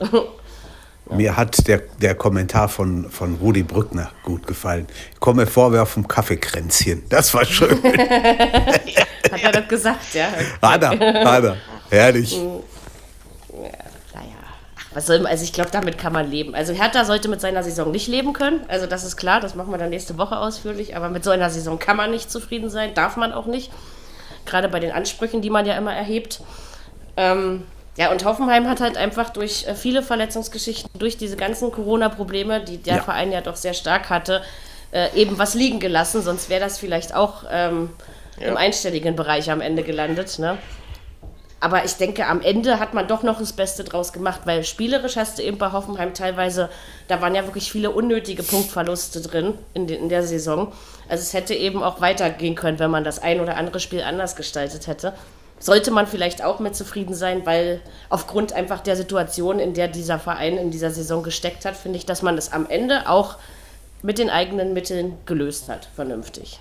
[1.12, 4.86] Mir hat der, der Kommentar von, von Rudi Brückner gut gefallen.
[5.12, 7.02] Ich komme vor vom Kaffeekränzchen.
[7.08, 7.82] Das war schön.
[9.32, 10.28] hat er das gesagt, ja?
[10.62, 10.90] Hat er,
[11.24, 11.56] hat er.
[11.88, 12.36] Herrlich.
[12.36, 12.42] Ja,
[13.60, 13.89] naja.
[14.92, 16.54] Was soll, also ich glaube, damit kann man leben.
[16.54, 18.60] Also Hertha sollte mit seiner Saison nicht leben können.
[18.66, 20.96] Also das ist klar, das machen wir dann nächste Woche ausführlich.
[20.96, 23.70] Aber mit so einer Saison kann man nicht zufrieden sein, darf man auch nicht.
[24.46, 26.40] Gerade bei den Ansprüchen, die man ja immer erhebt.
[27.16, 27.64] Ähm,
[27.96, 32.78] ja, und Hoffenheim hat halt einfach durch äh, viele Verletzungsgeschichten, durch diese ganzen Corona-Probleme, die
[32.78, 33.02] der ja.
[33.02, 34.42] Verein ja doch sehr stark hatte,
[34.90, 36.22] äh, eben was liegen gelassen.
[36.22, 37.90] Sonst wäre das vielleicht auch ähm,
[38.40, 38.48] ja.
[38.48, 40.38] im einstelligen Bereich am Ende gelandet.
[40.40, 40.58] Ne?
[41.62, 45.16] Aber ich denke, am Ende hat man doch noch das Beste draus gemacht, weil spielerisch
[45.16, 46.70] hast du eben bei Hoffenheim teilweise,
[47.06, 50.72] da waren ja wirklich viele unnötige Punktverluste drin in, de, in der Saison.
[51.08, 54.36] Also es hätte eben auch weitergehen können, wenn man das ein oder andere Spiel anders
[54.36, 55.12] gestaltet hätte
[55.60, 60.18] sollte man vielleicht auch mit zufrieden sein, weil aufgrund einfach der Situation, in der dieser
[60.18, 63.36] Verein in dieser Saison gesteckt hat, finde ich, dass man es am Ende auch
[64.02, 66.58] mit den eigenen Mitteln gelöst hat, vernünftig.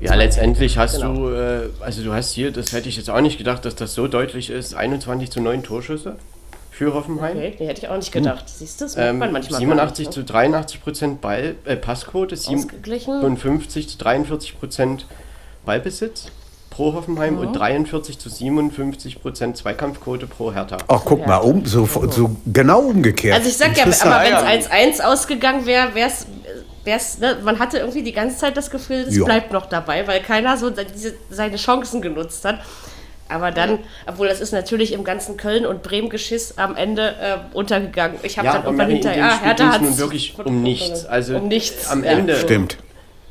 [0.00, 1.14] Ja, letztendlich hast genau.
[1.14, 3.94] du, äh, also du hast hier, das hätte ich jetzt auch nicht gedacht, dass das
[3.94, 6.16] so deutlich ist, 21 zu 9 Torschüsse
[6.70, 7.36] für Hoffenheim.
[7.36, 8.48] Okay, die hätte ich auch nicht gedacht.
[8.48, 8.54] Hm.
[8.58, 10.24] Siehst du, das ähm, man manchmal 87 nicht, ne?
[10.24, 15.06] zu 83 Prozent Ball, äh, Passquote, 57 zu 43 Prozent
[15.64, 16.28] Ballbesitz
[16.72, 17.40] pro Hoffenheim mhm.
[17.40, 20.78] und 43 zu 57 Prozent Zweikampfquote pro Hertha.
[20.88, 23.36] Ach, guck mal, um, so, so genau umgekehrt.
[23.36, 26.26] Also ich sag ja, aber wenn es 1-1 ausgegangen wäre, wäre es
[26.84, 30.56] ne, man hatte irgendwie die ganze Zeit das Gefühl, es bleibt noch dabei, weil keiner
[30.56, 32.60] so diese, seine Chancen genutzt hat.
[33.28, 37.56] Aber dann, obwohl das ist natürlich im ganzen Köln und Bremen Geschiss am Ende äh,
[37.56, 38.18] untergegangen.
[38.22, 41.06] Ich habe ja, dann irgendwann hinterher, ah, Hertha hat nun wirklich um nichts.
[41.06, 41.88] Also um nichts.
[41.88, 42.76] Am Ende stimmt.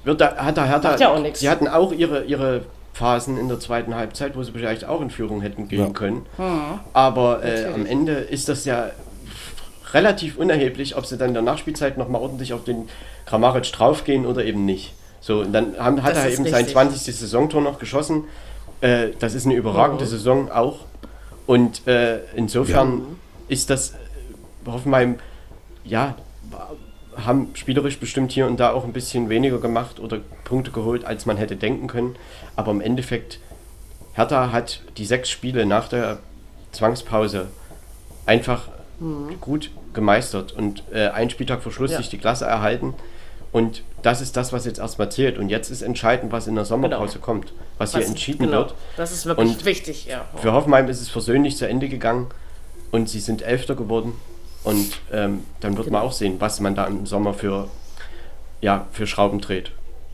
[0.03, 2.61] Wird da, hat der Hertha, ja sie hatten auch ihre, ihre
[2.93, 5.89] Phasen in der zweiten Halbzeit, wo sie vielleicht auch in Führung hätten gehen ja.
[5.89, 6.25] können.
[6.37, 6.79] Hm.
[6.93, 8.89] Aber äh, am Ende ist das ja
[9.93, 12.89] relativ unerheblich, ob sie dann in der Nachspielzeit nochmal ordentlich auf den
[13.25, 14.93] Kramaric draufgehen oder eben nicht.
[15.19, 16.51] So, und dann haben, hat das er eben richtig.
[16.51, 17.15] sein 20.
[17.15, 18.25] Saisontor noch geschossen.
[18.81, 20.09] Äh, das ist eine überragende mhm.
[20.09, 20.79] Saison auch.
[21.45, 23.05] Und äh, insofern ja.
[23.49, 23.95] ist das äh,
[24.65, 25.19] Hoffenheim,
[25.83, 26.15] ja,
[27.15, 31.25] haben spielerisch bestimmt hier und da auch ein bisschen weniger gemacht oder Punkte geholt, als
[31.25, 32.15] man hätte denken können.
[32.55, 33.39] Aber im Endeffekt,
[34.13, 36.19] Hertha hat die sechs Spiele nach der
[36.71, 37.47] Zwangspause
[38.25, 38.69] einfach
[38.99, 39.39] mhm.
[39.41, 41.97] gut gemeistert und äh, einen Spieltag vor Schluss ja.
[41.97, 42.93] sich die Klasse erhalten.
[43.51, 45.37] Und das ist das, was jetzt erstmal zählt.
[45.37, 47.25] Und jetzt ist entscheidend, was in der Sommerpause genau.
[47.25, 48.59] kommt, was, was, hier entschieden genau.
[48.59, 48.75] wird.
[48.95, 50.25] Das ist wirklich und wichtig, ja.
[50.37, 52.27] Für Hoffenheim ist es versöhnlich zu Ende gegangen
[52.91, 54.13] und sie sind Elfter geworden.
[54.63, 55.99] Und ähm, dann wird genau.
[55.99, 57.67] man auch sehen, was man da im Sommer für,
[58.61, 59.71] ja, für Schrauben dreht.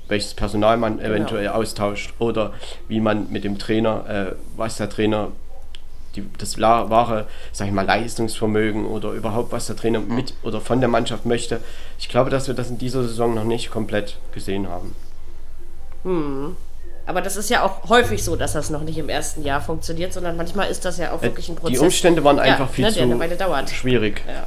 [0.08, 1.10] Welches Personal man genau.
[1.10, 2.54] eventuell austauscht oder
[2.88, 5.32] wie man mit dem Trainer, äh, was der Trainer,
[6.18, 10.16] die, das wahre, sag ich mal, Leistungsvermögen oder überhaupt was der Trainer mhm.
[10.16, 11.62] mit oder von der Mannschaft möchte.
[12.00, 14.96] Ich glaube, dass wir das in dieser Saison noch nicht komplett gesehen haben.
[16.04, 16.56] Mhm.
[17.06, 20.12] Aber das ist ja auch häufig so, dass das noch nicht im ersten Jahr funktioniert,
[20.12, 21.80] sondern manchmal ist das ja auch äh, wirklich ein Prozess.
[21.80, 24.24] Die Umstände waren einfach ja, viel ne, zu schwierig.
[24.28, 24.46] Ja.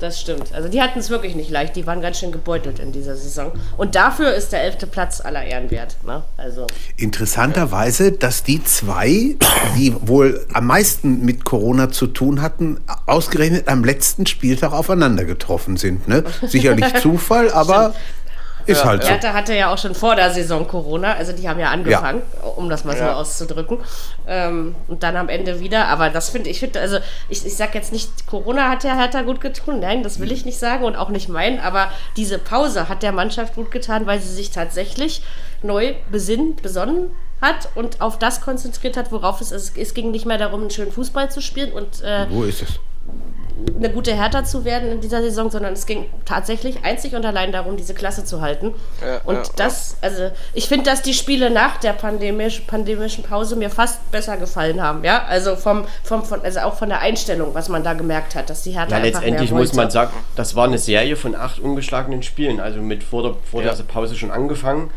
[0.00, 0.52] Das stimmt.
[0.52, 1.76] Also die hatten es wirklich nicht leicht.
[1.76, 3.52] Die waren ganz schön gebeutelt in dieser Saison.
[3.76, 5.96] Und dafür ist der elfte Platz aller Ehren wert.
[6.04, 6.22] Ne?
[6.36, 9.36] Also, Interessanterweise, dass die zwei,
[9.76, 15.76] die wohl am meisten mit Corona zu tun hatten, ausgerechnet am letzten Spieltag aufeinander getroffen
[15.76, 16.08] sind.
[16.08, 16.24] Ne?
[16.46, 17.94] Sicherlich Zufall, aber
[18.66, 19.08] ist halt so.
[19.08, 22.48] Hertha hatte ja auch schon vor der Saison Corona, also die haben ja angefangen, ja.
[22.48, 23.14] um das mal so ja.
[23.14, 23.78] auszudrücken.
[24.26, 25.86] Ähm, und dann am Ende wieder.
[25.88, 26.98] Aber das finde ich, find, also
[27.28, 29.80] ich, ich sage jetzt nicht, Corona hat der Hertha gut getan.
[29.80, 31.60] Nein, das will ich nicht sagen und auch nicht meinen.
[31.60, 35.22] Aber diese Pause hat der Mannschaft gut getan, weil sie sich tatsächlich
[35.62, 39.76] neu besinnt, besonnen hat und auf das konzentriert hat, worauf es ist.
[39.76, 42.78] Es ging nicht mehr darum, einen schönen Fußball zu spielen und äh, wo ist es?
[43.76, 47.52] Eine gute Hertha zu werden in dieser Saison, sondern es ging tatsächlich einzig und allein
[47.52, 48.74] darum, diese Klasse zu halten.
[49.00, 53.56] Ja, und ja, das, also ich finde, dass die Spiele nach der pandemisch, pandemischen Pause
[53.56, 55.04] mir fast besser gefallen haben.
[55.04, 58.50] Ja, also vom, vom, von, also auch von der Einstellung, was man da gemerkt hat,
[58.50, 62.22] dass die Hertha ja, letztendlich muss man sagen, das war eine Serie von acht ungeschlagenen
[62.22, 64.90] Spielen, also mit vor der, vor der Pause schon angefangen.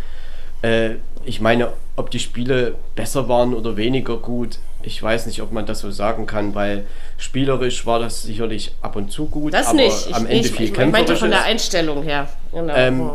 [0.62, 0.96] Äh,
[1.26, 5.66] ich meine, ob die Spiele besser waren oder weniger gut, ich weiß nicht, ob man
[5.66, 6.86] das so sagen kann, weil
[7.18, 10.14] spielerisch war das sicherlich ab und zu gut, das aber nicht.
[10.14, 12.28] am ich, Ende ich, viel ich Ich meinte von der Einstellung her.
[12.52, 12.74] Genau.
[12.76, 13.10] Ähm,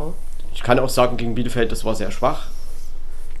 [0.53, 2.47] ich kann auch sagen, gegen Bielefeld, das war sehr schwach.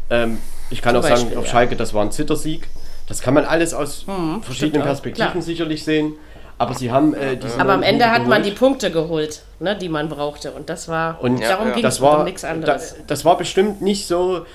[0.09, 0.37] Ähm,
[0.69, 2.67] ich kann Zum auch Beispiel, sagen, auf Schalke, das war ein Zittersieg.
[3.07, 5.41] Das kann man alles aus hm, verschiedenen Perspektiven klar.
[5.41, 6.13] sicherlich sehen.
[6.59, 7.59] Aber sie haben äh, diese.
[7.59, 10.51] Aber am Ende hat man die Punkte geholt, ne, die man brauchte.
[10.51, 11.21] Und das war.
[11.21, 12.95] Und darum ja, ging es um nichts anderes.
[12.95, 14.45] Das, das war bestimmt nicht so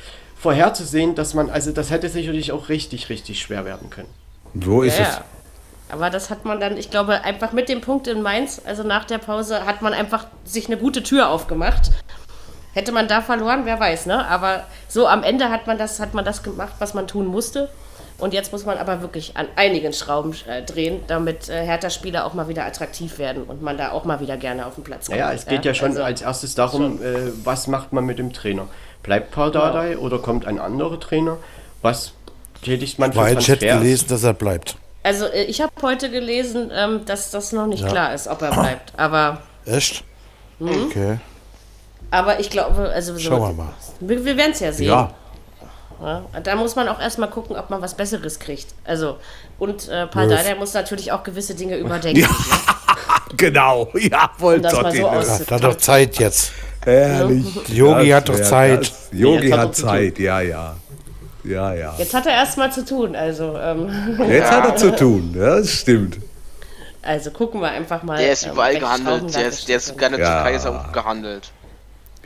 [0.45, 4.11] vorherzusehen, dass man, also das hätte sicherlich auch richtig, richtig schwer werden können.
[4.63, 5.21] So ist ja, es.
[5.89, 9.07] Aber das hat man dann, ich glaube, einfach mit dem Punkt in Mainz, also nach
[9.07, 11.93] der Pause, hat man einfach sich eine gute Tür aufgemacht.
[12.75, 14.27] Hätte man da verloren, wer weiß, ne?
[14.27, 17.71] Aber so am Ende hat man das, hat man das gemacht, was man tun musste.
[18.19, 22.35] Und jetzt muss man aber wirklich an einigen Schrauben äh, drehen, damit äh, Hertha-Spieler auch
[22.35, 25.19] mal wieder attraktiv werden und man da auch mal wieder gerne auf den Platz kommt.
[25.19, 28.19] Ja, es geht ja, ja schon also, als erstes darum, äh, was macht man mit
[28.19, 28.69] dem Trainer.
[29.05, 29.99] Bleibt Paul Dardai ja.
[29.99, 31.37] oder kommt ein anderer Trainer?
[31.83, 32.13] Was
[32.63, 34.77] tätigt man für Weil ich hätte gelesen, dass er bleibt.
[35.03, 37.89] Also äh, ich habe heute gelesen, ähm, dass das noch nicht ja.
[37.89, 38.93] klar ist, ob er bleibt.
[38.97, 40.03] Aber echt?
[40.59, 40.73] Mh.
[40.87, 41.19] Okay.
[42.11, 43.75] Aber ich glaube, also Schauen wir mal.
[44.01, 44.87] Wir, wir werden es ja sehen.
[44.87, 45.11] Ja.
[46.01, 46.23] ja.
[46.43, 48.69] Da muss man auch erstmal gucken, ob man was Besseres kriegt.
[48.85, 49.19] Also,
[49.59, 52.27] und äh, Paul Dardai muss natürlich auch gewisse Dinge überdenken.
[53.37, 53.37] Ja.
[53.37, 56.53] genau, ja, voll um so Hat doch Zeit jetzt.
[56.85, 57.69] Herrlich.
[57.69, 58.93] Yogi hat doch Zeit.
[59.13, 60.77] Yogi hat, hat Zeit, ja, ja.
[61.45, 61.95] Ja, ja.
[61.99, 63.57] Jetzt hat er erstmal zu tun, also.
[63.59, 64.17] Ähm.
[64.29, 66.19] Jetzt hat er zu tun, ja, das stimmt.
[67.03, 68.17] Also gucken wir einfach mal.
[68.17, 70.17] Der ist ähm, überall gehandelt, der ist, der ist der ja.
[70.17, 71.51] Türkei ist auch gehandelt.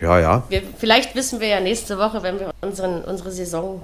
[0.00, 0.42] Ja, ja.
[0.48, 3.82] Wir, vielleicht wissen wir ja nächste Woche, wenn wir unseren, unsere Saison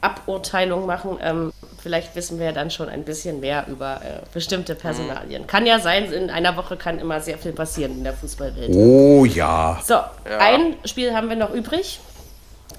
[0.00, 1.18] Aburteilung machen.
[1.22, 5.46] Ähm, vielleicht wissen wir dann schon ein bisschen mehr über äh, bestimmte Personalien.
[5.46, 8.70] Kann ja sein, in einer Woche kann immer sehr viel passieren in der Fußballwelt.
[8.74, 9.80] Oh ja.
[9.84, 10.10] So, ja.
[10.38, 12.00] ein Spiel haben wir noch übrig.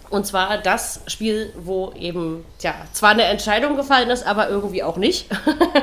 [0.10, 4.98] Und zwar das Spiel, wo eben, tja, zwar eine Entscheidung gefallen ist, aber irgendwie auch
[4.98, 5.28] nicht.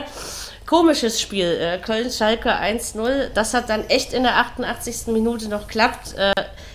[0.67, 1.47] Komisches Spiel.
[1.47, 3.29] Äh, Köln-Schalke 1-0.
[3.35, 5.07] Das hat dann echt in der 88.
[5.09, 6.17] Minute noch klappt.
[6.19, 6.33] Äh,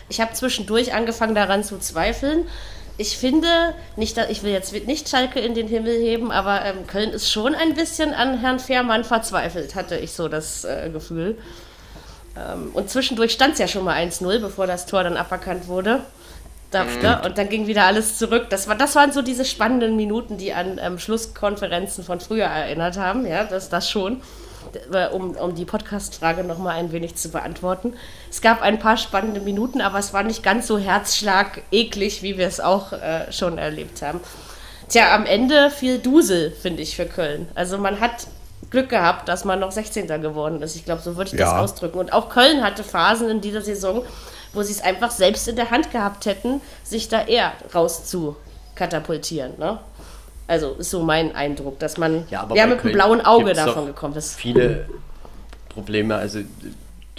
[0.08, 2.48] ich habe zwischendurch angefangen daran zu zweifeln
[2.98, 7.12] ich finde, nicht, ich will jetzt nicht Schalke in den Himmel heben, aber ähm, Köln
[7.12, 11.38] ist schon ein bisschen an Herrn Fährmann verzweifelt, hatte ich so das äh, Gefühl.
[12.38, 16.02] Ähm, und zwischendurch stand es ja schon mal 1-0, bevor das Tor dann aberkannt wurde.
[16.72, 17.22] Da, ne?
[17.26, 18.48] Und dann ging wieder alles zurück.
[18.50, 22.98] Das, war, das waren so diese spannenden Minuten, die an ähm, Schlusskonferenzen von früher erinnert
[22.98, 23.26] haben.
[23.28, 24.22] Ja, das, das schon.
[24.94, 27.94] Äh, um, um die Podcast-Frage nochmal ein wenig zu beantworten.
[28.30, 32.48] Es gab ein paar spannende Minuten, aber es war nicht ganz so herzschlag-eklig, wie wir
[32.48, 34.20] es auch äh, schon erlebt haben.
[34.90, 37.48] Tja, am Ende fiel Dusel, finde ich, für Köln.
[37.56, 38.28] Also man hat
[38.72, 40.08] Glück gehabt, dass man noch 16.
[40.22, 40.76] geworden ist.
[40.76, 41.46] Ich glaube, so würde ich ja.
[41.46, 42.00] das ausdrücken.
[42.00, 44.04] Und auch Köln hatte Phasen in dieser Saison,
[44.54, 49.58] wo sie es einfach selbst in der Hand gehabt hätten, sich da eher rauszukatapultieren.
[49.60, 49.80] Ne?
[50.52, 54.18] Also ist so mein Eindruck, dass man ja, ja mit einem blauen Auge davon gekommen
[54.18, 54.36] ist.
[54.36, 54.86] Viele
[55.70, 56.40] Probleme, also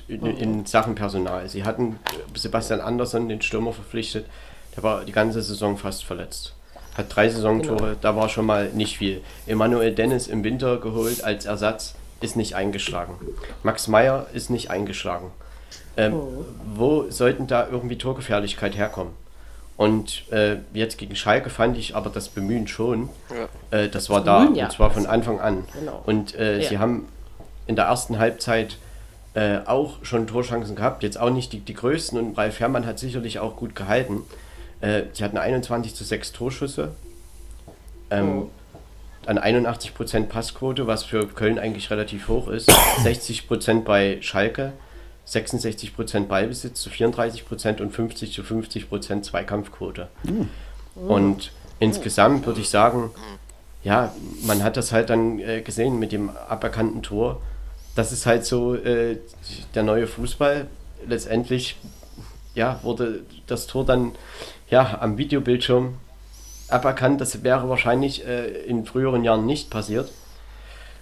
[0.07, 1.49] in, in, Sachen Personal.
[1.49, 1.99] Sie hatten
[2.35, 4.26] Sebastian Andersson, den Stürmer, verpflichtet.
[4.76, 6.53] Der war die ganze Saison fast verletzt.
[6.95, 7.97] Hat drei Saisontore, genau.
[8.03, 9.22] da war schon mal nicht viel.
[9.47, 13.14] Emanuel Dennis im Winter geholt als Ersatz, ist nicht eingeschlagen.
[13.62, 15.30] Max Meyer ist nicht eingeschlagen.
[15.97, 16.45] Ähm, oh.
[16.74, 19.14] Wo sollten da irgendwie Torgefährlichkeit herkommen?
[19.83, 23.09] Und äh, jetzt gegen Schalke fand ich aber das Bemühen schon.
[23.72, 23.76] Ja.
[23.76, 24.66] Äh, das war das da, Bemühen, ja.
[24.66, 25.64] und zwar von Anfang an.
[25.76, 26.01] Genau.
[26.07, 26.68] Und äh, ja.
[26.68, 27.09] sie haben
[27.66, 28.76] in der ersten Halbzeit
[29.35, 32.16] äh, auch schon Torchancen gehabt, jetzt auch nicht die, die größten.
[32.16, 34.22] Und Ralf Herrmann hat sicherlich auch gut gehalten.
[34.83, 36.93] Äh, sie hatten 21 zu 6 Torschüsse.
[38.12, 38.51] Ähm, oh.
[39.26, 42.70] an 81% Passquote, was für Köln eigentlich relativ hoch ist.
[43.03, 44.74] 60% bei Schalke,
[45.26, 50.08] 66% Ballbesitz zu 34% und 50 zu 50% Zweikampfquote.
[50.24, 50.48] Mhm.
[50.94, 53.10] Und insgesamt würde ich sagen,
[53.82, 57.40] ja, man hat das halt dann äh, gesehen mit dem aberkannten Tor.
[57.94, 59.18] Das ist halt so äh,
[59.74, 60.66] der neue Fußball.
[61.06, 61.76] Letztendlich
[62.54, 64.12] ja, wurde das Tor dann
[64.68, 65.94] ja, am Videobildschirm
[66.68, 67.20] aberkannt.
[67.20, 70.10] Das wäre wahrscheinlich äh, in früheren Jahren nicht passiert.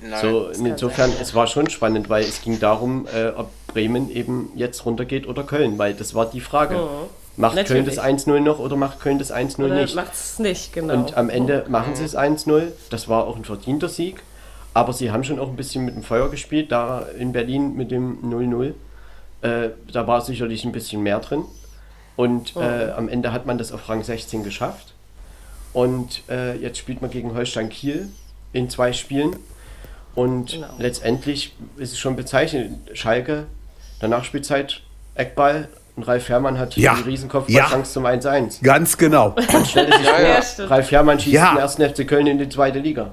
[0.03, 4.51] Nein, so, insofern, es war schon spannend, weil es ging darum, äh, ob Bremen eben
[4.55, 6.77] jetzt runtergeht oder Köln, weil das war die Frage.
[6.77, 7.85] Oh, macht natürlich.
[7.97, 9.95] Köln das 1-0 noch oder macht Köln das 1-0 nicht?
[9.95, 10.95] Macht es nicht, genau.
[10.95, 11.71] Und am Ende oh.
[11.71, 12.69] machen sie es 1-0.
[12.91, 14.23] Das war auch ein verdienter Sieg.
[14.73, 17.91] Aber sie haben schon auch ein bisschen mit dem Feuer gespielt, da in Berlin mit
[17.91, 18.75] dem 0-0.
[19.43, 21.45] Äh, da war sicherlich ein bisschen mehr drin.
[22.17, 22.61] Und oh.
[22.61, 24.95] äh, am Ende hat man das auf Rang 16 geschafft.
[25.73, 28.09] Und äh, jetzt spielt man gegen Holstein Kiel
[28.53, 29.37] in zwei Spielen.
[30.15, 30.69] Und genau.
[30.79, 33.47] letztendlich ist es schon bezeichnet, Schalke,
[34.01, 34.81] der Nachspielzeit,
[35.15, 36.95] Eckball und Ralf Herrmann hat ja.
[36.95, 37.85] die Riesenkopfballchance ja.
[37.85, 38.63] zum 1-1.
[38.63, 39.31] Ganz genau.
[39.31, 41.51] Dann stellt sich vor, ja, Ralf Herrmann schießt ja.
[41.53, 43.13] den ersten FC Köln in die zweite Liga.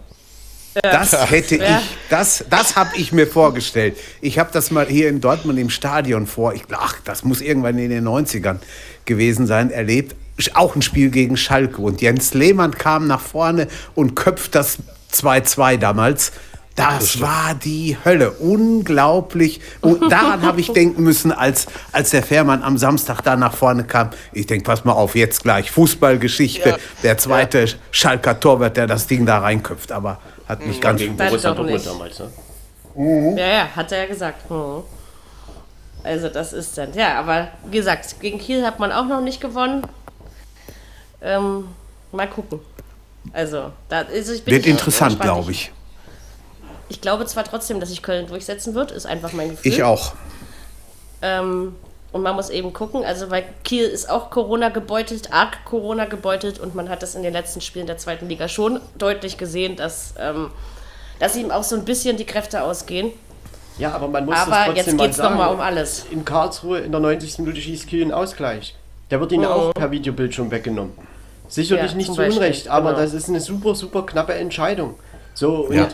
[0.81, 3.97] Das hätte ich, das, das habe ich mir vorgestellt.
[4.21, 7.77] Ich habe das mal hier in Dortmund im Stadion vor, ich, ach, das muss irgendwann
[7.77, 8.57] in den 90ern
[9.05, 10.15] gewesen sein, erlebt.
[10.53, 11.81] Auch ein Spiel gegen Schalke.
[11.81, 14.77] Und Jens Lehmann kam nach vorne und köpft das
[15.13, 16.31] 2-2 damals.
[16.77, 18.31] Das war die Hölle.
[18.33, 19.61] Unglaublich.
[19.81, 23.83] Und daran habe ich denken müssen, als, als der Fährmann am Samstag da nach vorne
[23.83, 24.11] kam.
[24.31, 26.69] Ich denke, pass mal auf, jetzt gleich Fußballgeschichte.
[26.69, 26.77] Ja.
[27.01, 27.73] Der zweite ja.
[27.89, 29.91] Schalker Torwart, der das Ding da reinköpft.
[29.91, 30.81] Aber hat nicht mhm.
[30.81, 32.29] ganz gegen Borussia Dortmund damals, ne?
[32.95, 33.37] Mhm.
[33.37, 34.49] Ja, ja, hat er ja gesagt.
[34.49, 34.83] Mhm.
[36.03, 39.41] Also das ist dann, ja, aber wie gesagt, gegen Kiel hat man auch noch nicht
[39.41, 39.81] gewonnen.
[41.23, 41.69] Ähm,
[42.11, 42.59] mal gucken.
[43.33, 45.71] Also, da ist ich bin Wird interessant, glaube ich.
[46.89, 49.71] Ich glaube zwar trotzdem, dass sich Köln durchsetzen wird, ist einfach mein Gefühl.
[49.71, 50.13] Ich auch.
[51.21, 51.75] Ähm,
[52.11, 56.59] und man muss eben gucken, also weil Kiel ist auch Corona gebeutelt, arg Corona gebeutelt
[56.59, 60.13] und man hat das in den letzten Spielen der zweiten Liga schon deutlich gesehen, dass,
[60.17, 60.51] ähm,
[61.19, 63.11] dass ihm auch so ein bisschen die Kräfte ausgehen.
[63.77, 66.05] Ja, aber man muss aber jetzt geht es nochmal um alles.
[66.09, 67.39] In Karlsruhe in der 90.
[67.39, 68.75] Minute schießt Kiel einen Ausgleich.
[69.11, 69.51] Der wird ihnen mhm.
[69.51, 70.93] auch per Videobildschirm weggenommen.
[71.49, 73.01] Sicherlich ja, nicht zu Unrecht, aber genau.
[73.01, 74.95] das ist eine super, super knappe Entscheidung.
[75.37, 75.87] So, und ja,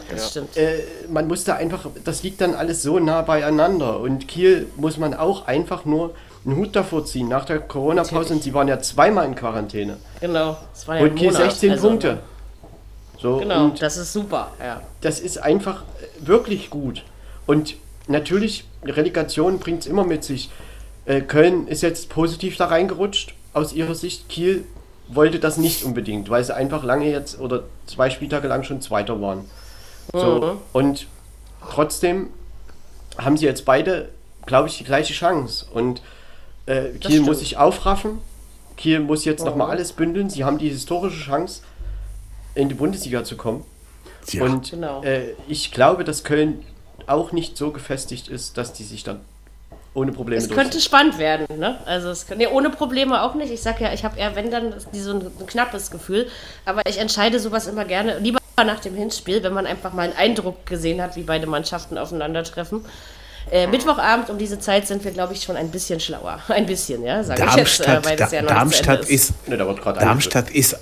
[0.56, 4.00] äh, man musste einfach, das liegt dann alles so nah beieinander.
[4.00, 6.16] Und Kiel muss man auch einfach nur
[6.46, 7.28] einen Hut davor ziehen.
[7.28, 9.98] Nach der Corona-Pause, und sie waren ja zweimal in Quarantäne.
[10.22, 12.20] Genau, das war ja Und Kiel Monat, 16 also, Punkte.
[13.22, 14.82] So, genau, das ist super, ja.
[15.02, 15.84] Das ist einfach
[16.20, 17.04] wirklich gut.
[17.46, 17.76] Und
[18.08, 20.52] natürlich, Relegation bringt es immer mit sich.
[21.04, 24.30] Äh, Köln ist jetzt positiv da reingerutscht, aus ihrer Sicht.
[24.30, 24.64] Kiel
[25.16, 29.22] wollte das nicht unbedingt, weil sie einfach lange jetzt oder zwei Spieltage lang schon Zweiter
[29.22, 29.45] waren.
[30.11, 30.57] So, mhm.
[30.74, 31.07] Und
[31.70, 32.30] trotzdem
[33.18, 34.09] haben sie jetzt beide,
[34.45, 35.66] glaube ich, die gleiche Chance.
[35.74, 36.01] Und
[36.66, 38.20] äh, Kiel muss sich aufraffen.
[38.78, 39.47] Kiel muss jetzt mhm.
[39.47, 40.30] nochmal alles bündeln.
[40.30, 41.61] Sie haben die historische Chance,
[42.55, 43.64] in die Bundesliga zu kommen.
[44.32, 44.43] Ja.
[44.43, 45.03] Und genau.
[45.03, 46.64] äh, ich glaube, dass Köln
[47.07, 49.20] auch nicht so gefestigt ist, dass die sich dann
[49.94, 50.41] ohne Probleme.
[50.41, 51.78] Es könnte spannend werden, ne?
[51.86, 53.52] Also es nee, ohne Probleme auch nicht.
[53.52, 56.28] Ich sag ja, ich habe eher, wenn dann, so ein, ein, knappes Gefühl.
[56.66, 60.18] Aber ich entscheide sowas immer gerne, lieber nach dem Hinspiel, wenn man einfach mal einen
[60.18, 62.86] Eindruck gesehen hat, wie beide Mannschaften aufeinandertreffen.
[63.52, 66.39] Äh, Mittwochabend um diese Zeit sind wir, glaube ich, schon ein bisschen schlauer.
[66.48, 69.30] Ein bisschen, ja, sage ich jetzt, äh, weil das ja noch Darmstadt ist.
[69.30, 70.78] ist ne, Darmstadt ist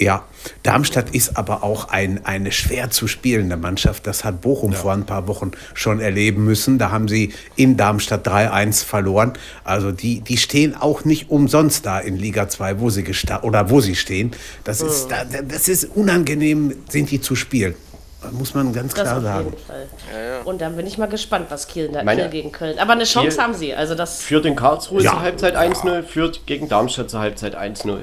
[0.00, 0.24] ja,
[0.62, 4.06] Darmstadt ist aber auch ein, eine schwer zu spielende Mannschaft.
[4.06, 4.78] Das hat Bochum ja.
[4.78, 6.78] vor ein paar Wochen schon erleben müssen.
[6.78, 9.34] Da haben sie in Darmstadt 3-1 verloren.
[9.62, 13.04] Also die, die stehen auch nicht umsonst da in Liga 2, wo sie
[13.42, 14.32] oder wo sie stehen.
[14.64, 15.48] Das, ist, mhm.
[15.48, 17.74] das ist unangenehm, sind die zu spielen.
[18.32, 19.54] Muss man ganz das klar sagen.
[20.12, 20.40] Ja, ja.
[20.42, 22.78] Und dann bin ich mal gespannt, was Kiel, da, Meine, Kiel gegen Köln.
[22.78, 23.74] Aber eine Chance Kiel haben sie.
[23.74, 25.12] Also das führt in Karlsruhe ja.
[25.12, 28.00] zur Halbzeit 1-0, führt gegen Darmstadt zur Halbzeit 1-0.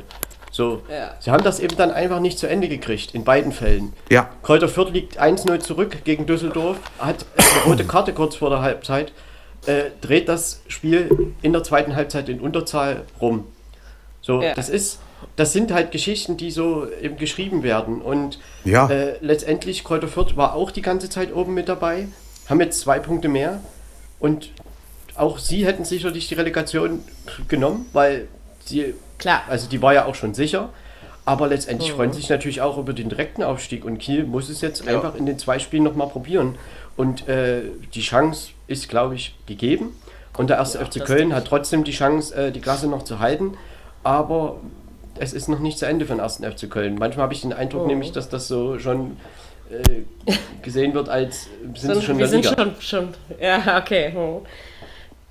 [0.57, 1.13] So, ja.
[1.19, 3.93] sie haben das eben dann einfach nicht zu Ende gekriegt, in beiden Fällen.
[4.09, 4.31] Ja.
[4.41, 9.11] Kräuter Fürth liegt 1-0 zurück gegen Düsseldorf, hat eine rote Karte kurz vor der Halbzeit,
[9.67, 13.45] äh, dreht das Spiel in der zweiten Halbzeit in Unterzahl rum.
[14.21, 14.55] So, ja.
[14.55, 14.99] das ist,
[15.35, 18.01] das sind halt Geschichten, die so eben geschrieben werden.
[18.01, 18.89] Und ja.
[18.89, 22.07] äh, letztendlich, Kräuter Fürth war auch die ganze Zeit oben mit dabei,
[22.49, 23.61] haben jetzt zwei Punkte mehr
[24.19, 24.49] und
[25.13, 27.03] auch sie hätten sicherlich die Relegation
[27.47, 28.27] genommen, weil
[28.68, 29.44] sie Klar.
[29.49, 30.69] Also die war ja auch schon sicher.
[31.26, 31.95] Aber letztendlich mhm.
[31.95, 33.84] freuen sich natürlich auch über den direkten Aufstieg.
[33.84, 34.94] Und Kiel muss es jetzt ja.
[34.94, 36.56] einfach in den zwei Spielen nochmal probieren.
[36.95, 37.64] Und äh,
[37.94, 39.89] die Chance ist, glaube ich, gegeben.
[40.38, 43.19] Und der erste ja, FC Köln hat trotzdem die Chance, äh, die Klasse noch zu
[43.19, 43.57] halten.
[44.03, 44.57] Aber
[45.19, 46.95] es ist noch nicht zu Ende für den ersten FC Köln.
[46.98, 47.89] Manchmal habe ich den Eindruck, mhm.
[47.89, 49.18] nämlich, dass das so schon
[49.69, 50.31] äh,
[50.61, 52.56] gesehen wird als sind so, schon wir sind Liga.
[52.56, 53.07] schon schon
[53.41, 54.14] ja okay.
[54.14, 54.45] Hm.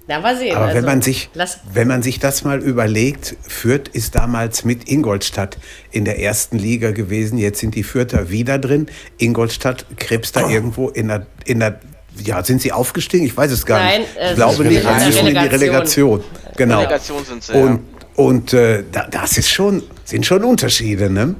[0.08, 0.54] Na, mal sehen.
[0.54, 1.30] Aber also, wenn, man sich,
[1.72, 5.58] wenn man sich das mal überlegt, Fürth ist damals mit Ingolstadt
[5.90, 7.38] in der ersten Liga gewesen.
[7.38, 8.86] Jetzt sind die Fürther wieder drin.
[9.18, 10.50] Ingolstadt krebst da oh.
[10.50, 11.80] irgendwo in der, in der
[12.22, 13.26] ja, sind sie aufgestiegen?
[13.26, 14.10] Ich weiß es gar Nein, nicht.
[14.16, 16.24] Ich äh, glaube nicht, sie müssen in die Relegation.
[16.56, 16.78] Genau.
[16.78, 18.24] Relegation sind sie, und, ja.
[18.24, 21.34] und äh, das ist schon, sind schon Unterschiede, ne?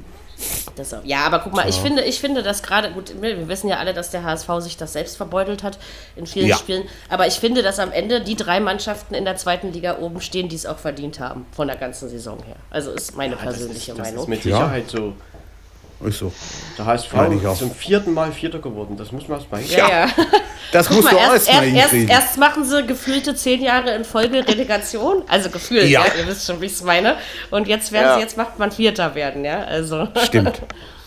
[0.75, 1.69] Das, ja, aber guck mal, ja.
[1.69, 4.77] ich finde, ich finde das gerade, gut, wir wissen ja alle, dass der HSV sich
[4.77, 5.79] das selbst verbeutelt hat
[6.15, 6.57] in vielen ja.
[6.57, 10.21] Spielen, aber ich finde, dass am Ende die drei Mannschaften in der zweiten Liga oben
[10.21, 12.57] stehen, die es auch verdient haben, von der ganzen Saison her.
[12.69, 14.23] Also ist meine ja, persönliche das ist, das Meinung.
[14.23, 15.15] Ist mit Sicherheit so.
[16.05, 16.31] Ist so.
[16.77, 18.95] Der HSV ist zum vierten Mal Vierter geworden.
[18.97, 19.89] Das muss man erstmal hinkriegen.
[19.89, 20.11] Ja, ja.
[20.73, 25.23] Das muss man erst, erst, erst, erst, machen sie gefühlte zehn Jahre in Folge Relegation.
[25.29, 26.05] Also gefühlt, ja.
[26.05, 27.15] ja ihr wisst schon, wie ich es meine.
[27.51, 28.15] Und jetzt werden ja.
[28.15, 29.63] sie, jetzt macht man Vierter werden, ja.
[29.63, 30.09] Also.
[30.25, 30.61] Stimmt.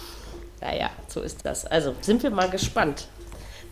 [0.62, 1.66] naja, so ist das.
[1.66, 3.06] Also sind wir mal gespannt.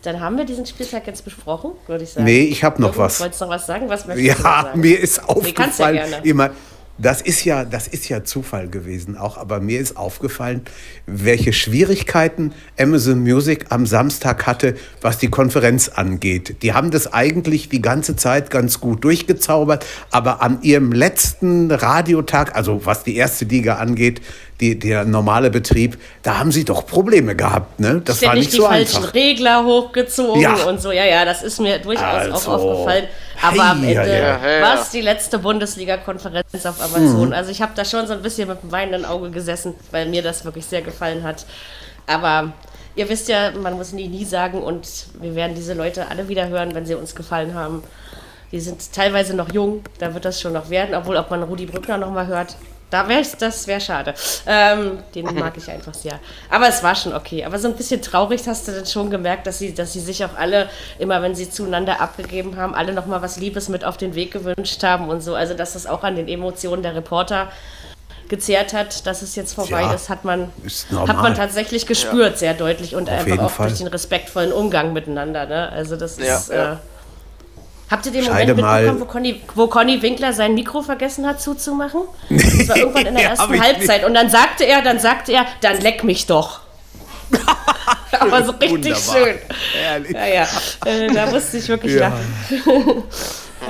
[0.03, 2.25] Dann haben wir diesen Spieltag jetzt besprochen, würde ich sagen.
[2.25, 3.19] Nee, ich habe noch was.
[3.19, 3.89] Wolltest du noch was sagen?
[3.89, 4.79] Was möchtest ja, du sagen?
[4.79, 6.51] mir ist aufgefallen, nee, ja immer,
[7.01, 10.61] das ist ja, das ist ja Zufall gewesen auch, aber mir ist aufgefallen,
[11.05, 16.61] welche Schwierigkeiten Amazon Music am Samstag hatte, was die Konferenz angeht.
[16.61, 22.55] Die haben das eigentlich die ganze Zeit ganz gut durchgezaubert, aber an ihrem letzten Radiotag,
[22.55, 24.21] also was die erste Liga angeht,
[24.59, 27.79] die, der normale Betrieb, da haben sie doch Probleme gehabt.
[27.79, 28.01] Ne?
[28.03, 28.87] Das war nicht, so einfach.
[28.87, 30.55] die falschen Regler hochgezogen ja.
[30.65, 30.91] und so.
[30.91, 32.51] Ja, ja, das ist mir durchaus also.
[32.51, 33.05] auch aufgefallen.
[33.41, 34.61] Aber am Ende ja, ja.
[34.61, 37.27] war es die letzte Bundesliga-Konferenz auf Amazon.
[37.27, 37.33] Mhm.
[37.33, 40.21] Also ich habe da schon so ein bisschen mit einem weinenden Auge gesessen, weil mir
[40.21, 41.45] das wirklich sehr gefallen hat.
[42.05, 42.51] Aber
[42.95, 44.87] ihr wisst ja, man muss nie, nie sagen und
[45.21, 47.83] wir werden diese Leute alle wieder hören, wenn sie uns gefallen haben.
[48.51, 51.67] Die sind teilweise noch jung, da wird das schon noch werden, obwohl ob man Rudi
[51.67, 52.55] Brückner noch mal hört,
[52.89, 54.13] da wäre das wäre schade.
[54.47, 56.19] Ähm, den mag ich einfach sehr.
[56.49, 57.45] Aber es war schon okay.
[57.45, 60.23] Aber so ein bisschen traurig hast du dann schon gemerkt, dass sie, dass sie sich
[60.25, 64.15] auch alle, immer wenn sie zueinander abgegeben haben, alle nochmal was Liebes mit auf den
[64.15, 65.35] Weg gewünscht haben und so.
[65.35, 67.51] Also dass das auch an den Emotionen der Reporter
[68.27, 72.33] gezehrt hat, dass es jetzt vorbei ja, ist, hat man, ist hat man tatsächlich gespürt,
[72.33, 72.37] ja.
[72.37, 73.67] sehr deutlich und auf einfach auch Fall.
[73.67, 75.47] durch den respektvollen Umgang miteinander.
[75.47, 75.69] Ne?
[75.69, 76.49] Also das ja, ist.
[76.49, 76.75] Äh,
[77.89, 82.01] Habt ihr den Moment mitbekommen, wo Conny, wo Conny Winkler sein Mikro vergessen hat zuzumachen?
[82.29, 84.05] Das war irgendwann in der ersten Halbzeit.
[84.05, 86.59] Und dann sagte er, dann sagte er, dann leck mich doch.
[88.19, 89.15] Aber so richtig Wunderbar.
[89.15, 89.35] schön.
[89.81, 90.11] Ehrlich.
[90.11, 90.47] Ja, ja.
[90.85, 92.09] Äh, da musste ich wirklich ja.
[92.09, 92.25] lachen.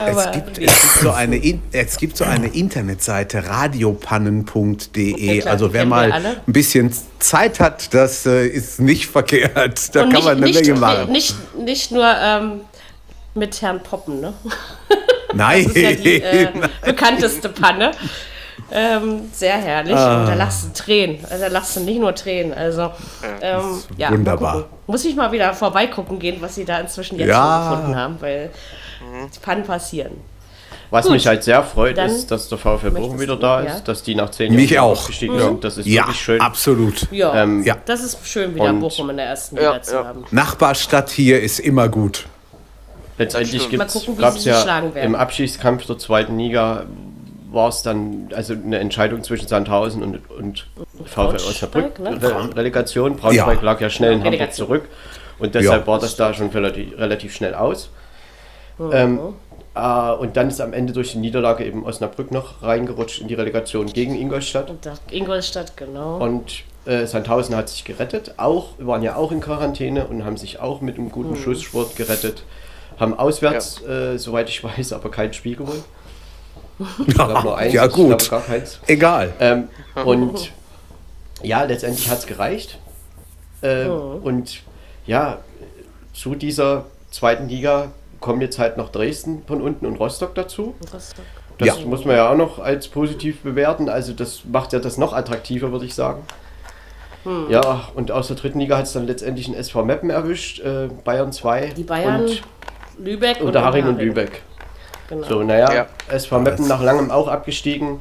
[0.05, 5.43] es, gibt, es, gibt so eine, es gibt so eine Internetseite radiopannen.de.
[5.43, 9.95] Also wer mal ein bisschen Zeit hat, das äh, ist nicht verkehrt.
[9.95, 11.11] Da Und kann nicht, man eine nicht, Menge machen.
[11.11, 12.61] Nicht, nicht nur ähm,
[13.33, 14.33] mit Herrn Poppen, ne?
[15.33, 15.65] Nein.
[15.65, 16.47] das ist ja die äh,
[16.83, 17.91] bekannteste Panne.
[18.71, 19.95] Ähm, sehr herrlich.
[19.95, 20.21] Ah.
[20.21, 21.19] Und da lachst du Tränen.
[21.29, 22.53] Also da lachst du nicht nur Tränen.
[22.53, 22.91] Also
[23.41, 24.65] ähm, ja, wunderbar.
[24.85, 27.63] Muss ich mal wieder vorbeigucken gehen, was sie da inzwischen jetzt ja.
[27.63, 28.51] schon gefunden haben, weil
[29.33, 30.11] die Pannen passieren.
[30.91, 31.13] Was Gut.
[31.13, 33.79] mich halt sehr freut, Dann ist, dass der VfL Bochum wieder da ist, ja.
[33.81, 35.07] dass die nach zehn Jahren mich auch.
[35.07, 35.39] gestiegen mhm.
[35.39, 35.63] sind.
[35.63, 36.41] Das ist ja, wirklich schön.
[36.41, 37.07] Absolut.
[37.11, 40.25] Ja, ähm, ja, das ist schön, wieder Bochum in der ersten Liga zu haben.
[40.31, 42.25] Nachbarstadt hier ist immer gut.
[43.19, 43.69] Letztendlich
[44.17, 46.85] gab es ja im Abschiedskampf der zweiten Liga
[47.51, 50.67] war es dann also eine Entscheidung zwischen Sandhausen und, und
[51.05, 51.99] VfL Osnabrück.
[51.99, 52.21] Ne?
[52.21, 53.15] Re Relegation.
[53.17, 53.63] Braunschweig ja.
[53.63, 54.83] lag ja schnell in Hamburg zurück
[55.39, 55.87] und deshalb ja.
[55.87, 57.89] war das da schon relativ, relativ schnell aus.
[58.77, 58.91] Mhm.
[58.93, 59.19] Ähm,
[59.75, 63.33] äh, und dann ist am Ende durch die Niederlage eben Osnabrück noch reingerutscht in die
[63.33, 64.71] Relegation gegen Ingolstadt.
[65.11, 66.17] Ingolstadt, genau.
[66.17, 70.59] Und äh, Sandhausen hat sich gerettet, auch, waren ja auch in Quarantäne und haben sich
[70.59, 71.37] auch mit einem guten mhm.
[71.37, 72.43] Schusssport gerettet.
[72.99, 74.13] Haben auswärts, ja.
[74.13, 75.83] äh, soweit ich weiß, aber kein Spiel gewonnen.
[77.17, 78.29] Ja, eins, ja gut.
[78.29, 78.79] gar keins.
[78.87, 79.33] Egal.
[79.39, 79.69] Ähm,
[80.05, 80.51] und
[81.41, 82.77] ja, letztendlich hat es gereicht.
[83.61, 84.19] Äh, oh.
[84.21, 84.61] Und
[85.05, 85.39] ja,
[86.13, 90.75] zu dieser zweiten Liga kommen jetzt halt noch Dresden von unten und Rostock dazu.
[90.93, 91.25] Rostock.
[91.57, 91.85] Das ja.
[91.85, 93.89] muss man ja auch noch als positiv bewerten.
[93.89, 96.23] Also das macht ja das noch attraktiver, würde ich sagen.
[97.23, 97.47] Hm.
[97.49, 100.87] Ja, und aus der dritten Liga hat es dann letztendlich ein SV Meppen erwischt, äh,
[101.03, 101.73] Bayern 2.
[101.75, 102.41] Die Bayern und
[102.99, 104.41] Lübeck und Haring und Lübeck.
[105.09, 105.27] Genau.
[105.27, 105.87] So, naja, ja.
[106.07, 107.99] SV Meppen nach langem auch abgestiegen.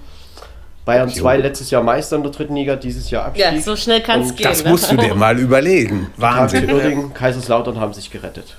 [0.85, 3.45] Bayern 2 letztes Jahr Meister in der dritten Liga, dieses Jahr Abstieg.
[3.45, 4.45] Ja, so schnell kann es gehen.
[4.45, 4.71] Das ne?
[4.71, 6.11] musst du dir mal überlegen.
[6.17, 6.71] Wahnsinn.
[6.71, 8.57] Uerdingen, Kaiserslautern haben sich gerettet.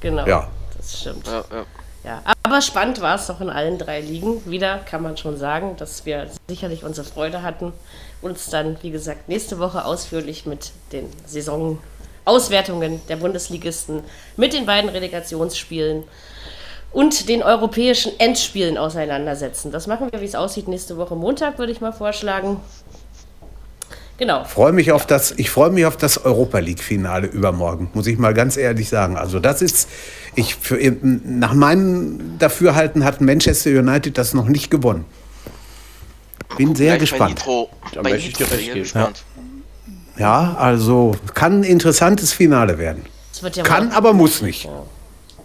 [0.00, 0.48] Genau, ja.
[0.76, 1.26] das stimmt.
[1.26, 1.64] Ja, ja.
[2.02, 4.40] Ja, aber spannend war es doch in allen drei Ligen.
[4.50, 7.72] Wieder kann man schon sagen, dass wir sicherlich unsere Freude hatten,
[8.22, 11.78] uns dann, wie gesagt, nächste Woche ausführlich mit den Saison
[12.24, 14.02] Auswertungen der Bundesligisten
[14.36, 16.04] mit den beiden Relegationsspielen
[16.92, 19.70] und den europäischen Endspielen auseinandersetzen.
[19.70, 22.60] Das machen wir, wie es aussieht, nächste Woche Montag, würde ich mal vorschlagen.
[24.18, 24.44] Genau.
[24.44, 28.34] Freue mich auf das, ich freue mich auf das Europa League-Finale übermorgen, muss ich mal
[28.34, 29.16] ganz ehrlich sagen.
[29.16, 29.88] Also das ist,
[30.34, 35.06] ich für, nach meinem Dafürhalten hat Manchester United das noch nicht gewonnen.
[36.58, 37.36] Bin sehr gespannt.
[37.36, 39.24] Nitro, da möchte ich dir recht gespannt.
[40.16, 40.56] Ja.
[40.58, 43.04] also kann ein interessantes Finale werden.
[43.42, 44.68] Ja kann, aber muss nicht.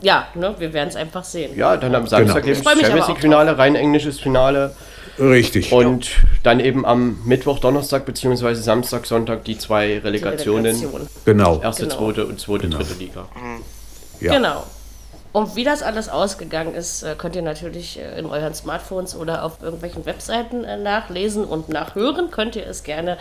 [0.01, 1.57] Ja, ne, wir werden es einfach sehen.
[1.57, 2.57] Ja, dann am Samstag genau.
[2.57, 4.75] eben Champions League-Finale, rein englisches Finale.
[5.17, 5.71] Richtig.
[5.71, 6.15] Und ja.
[6.43, 10.77] dann eben am Mittwoch, Donnerstag beziehungsweise Samstag, Sonntag die zwei Relegationen.
[10.77, 11.09] Die Relegation.
[11.23, 11.61] Genau.
[11.61, 11.97] Erste, genau.
[11.97, 12.77] zweite und zweite, genau.
[12.77, 13.25] dritte Liga.
[14.19, 14.33] Ja.
[14.33, 14.63] Genau.
[15.31, 19.43] Und wie das alles ausgegangen ist, äh, könnt ihr natürlich äh, in euren Smartphones oder
[19.43, 22.31] auf irgendwelchen Webseiten äh, nachlesen und nachhören.
[22.31, 23.17] Könnt ihr es gerne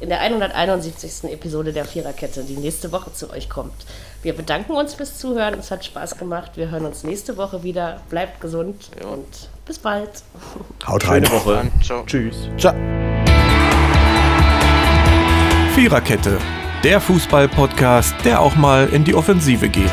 [0.00, 1.30] in der 171.
[1.32, 3.74] Episode der Viererkette, die nächste Woche zu euch kommt.
[4.22, 5.58] Wir bedanken uns fürs Zuhören.
[5.58, 6.52] Es hat Spaß gemacht.
[6.56, 8.00] Wir hören uns nächste Woche wieder.
[8.08, 9.08] Bleibt gesund ja.
[9.08, 10.10] und bis bald.
[10.86, 11.24] Haut rein.
[11.24, 11.70] Schöne Woche.
[11.82, 12.04] Ciao.
[12.06, 12.48] Tschüss.
[12.58, 12.74] Ciao.
[15.74, 16.38] Viererkette,
[16.84, 19.92] der Fußball-Podcast, der auch mal in die Offensive geht.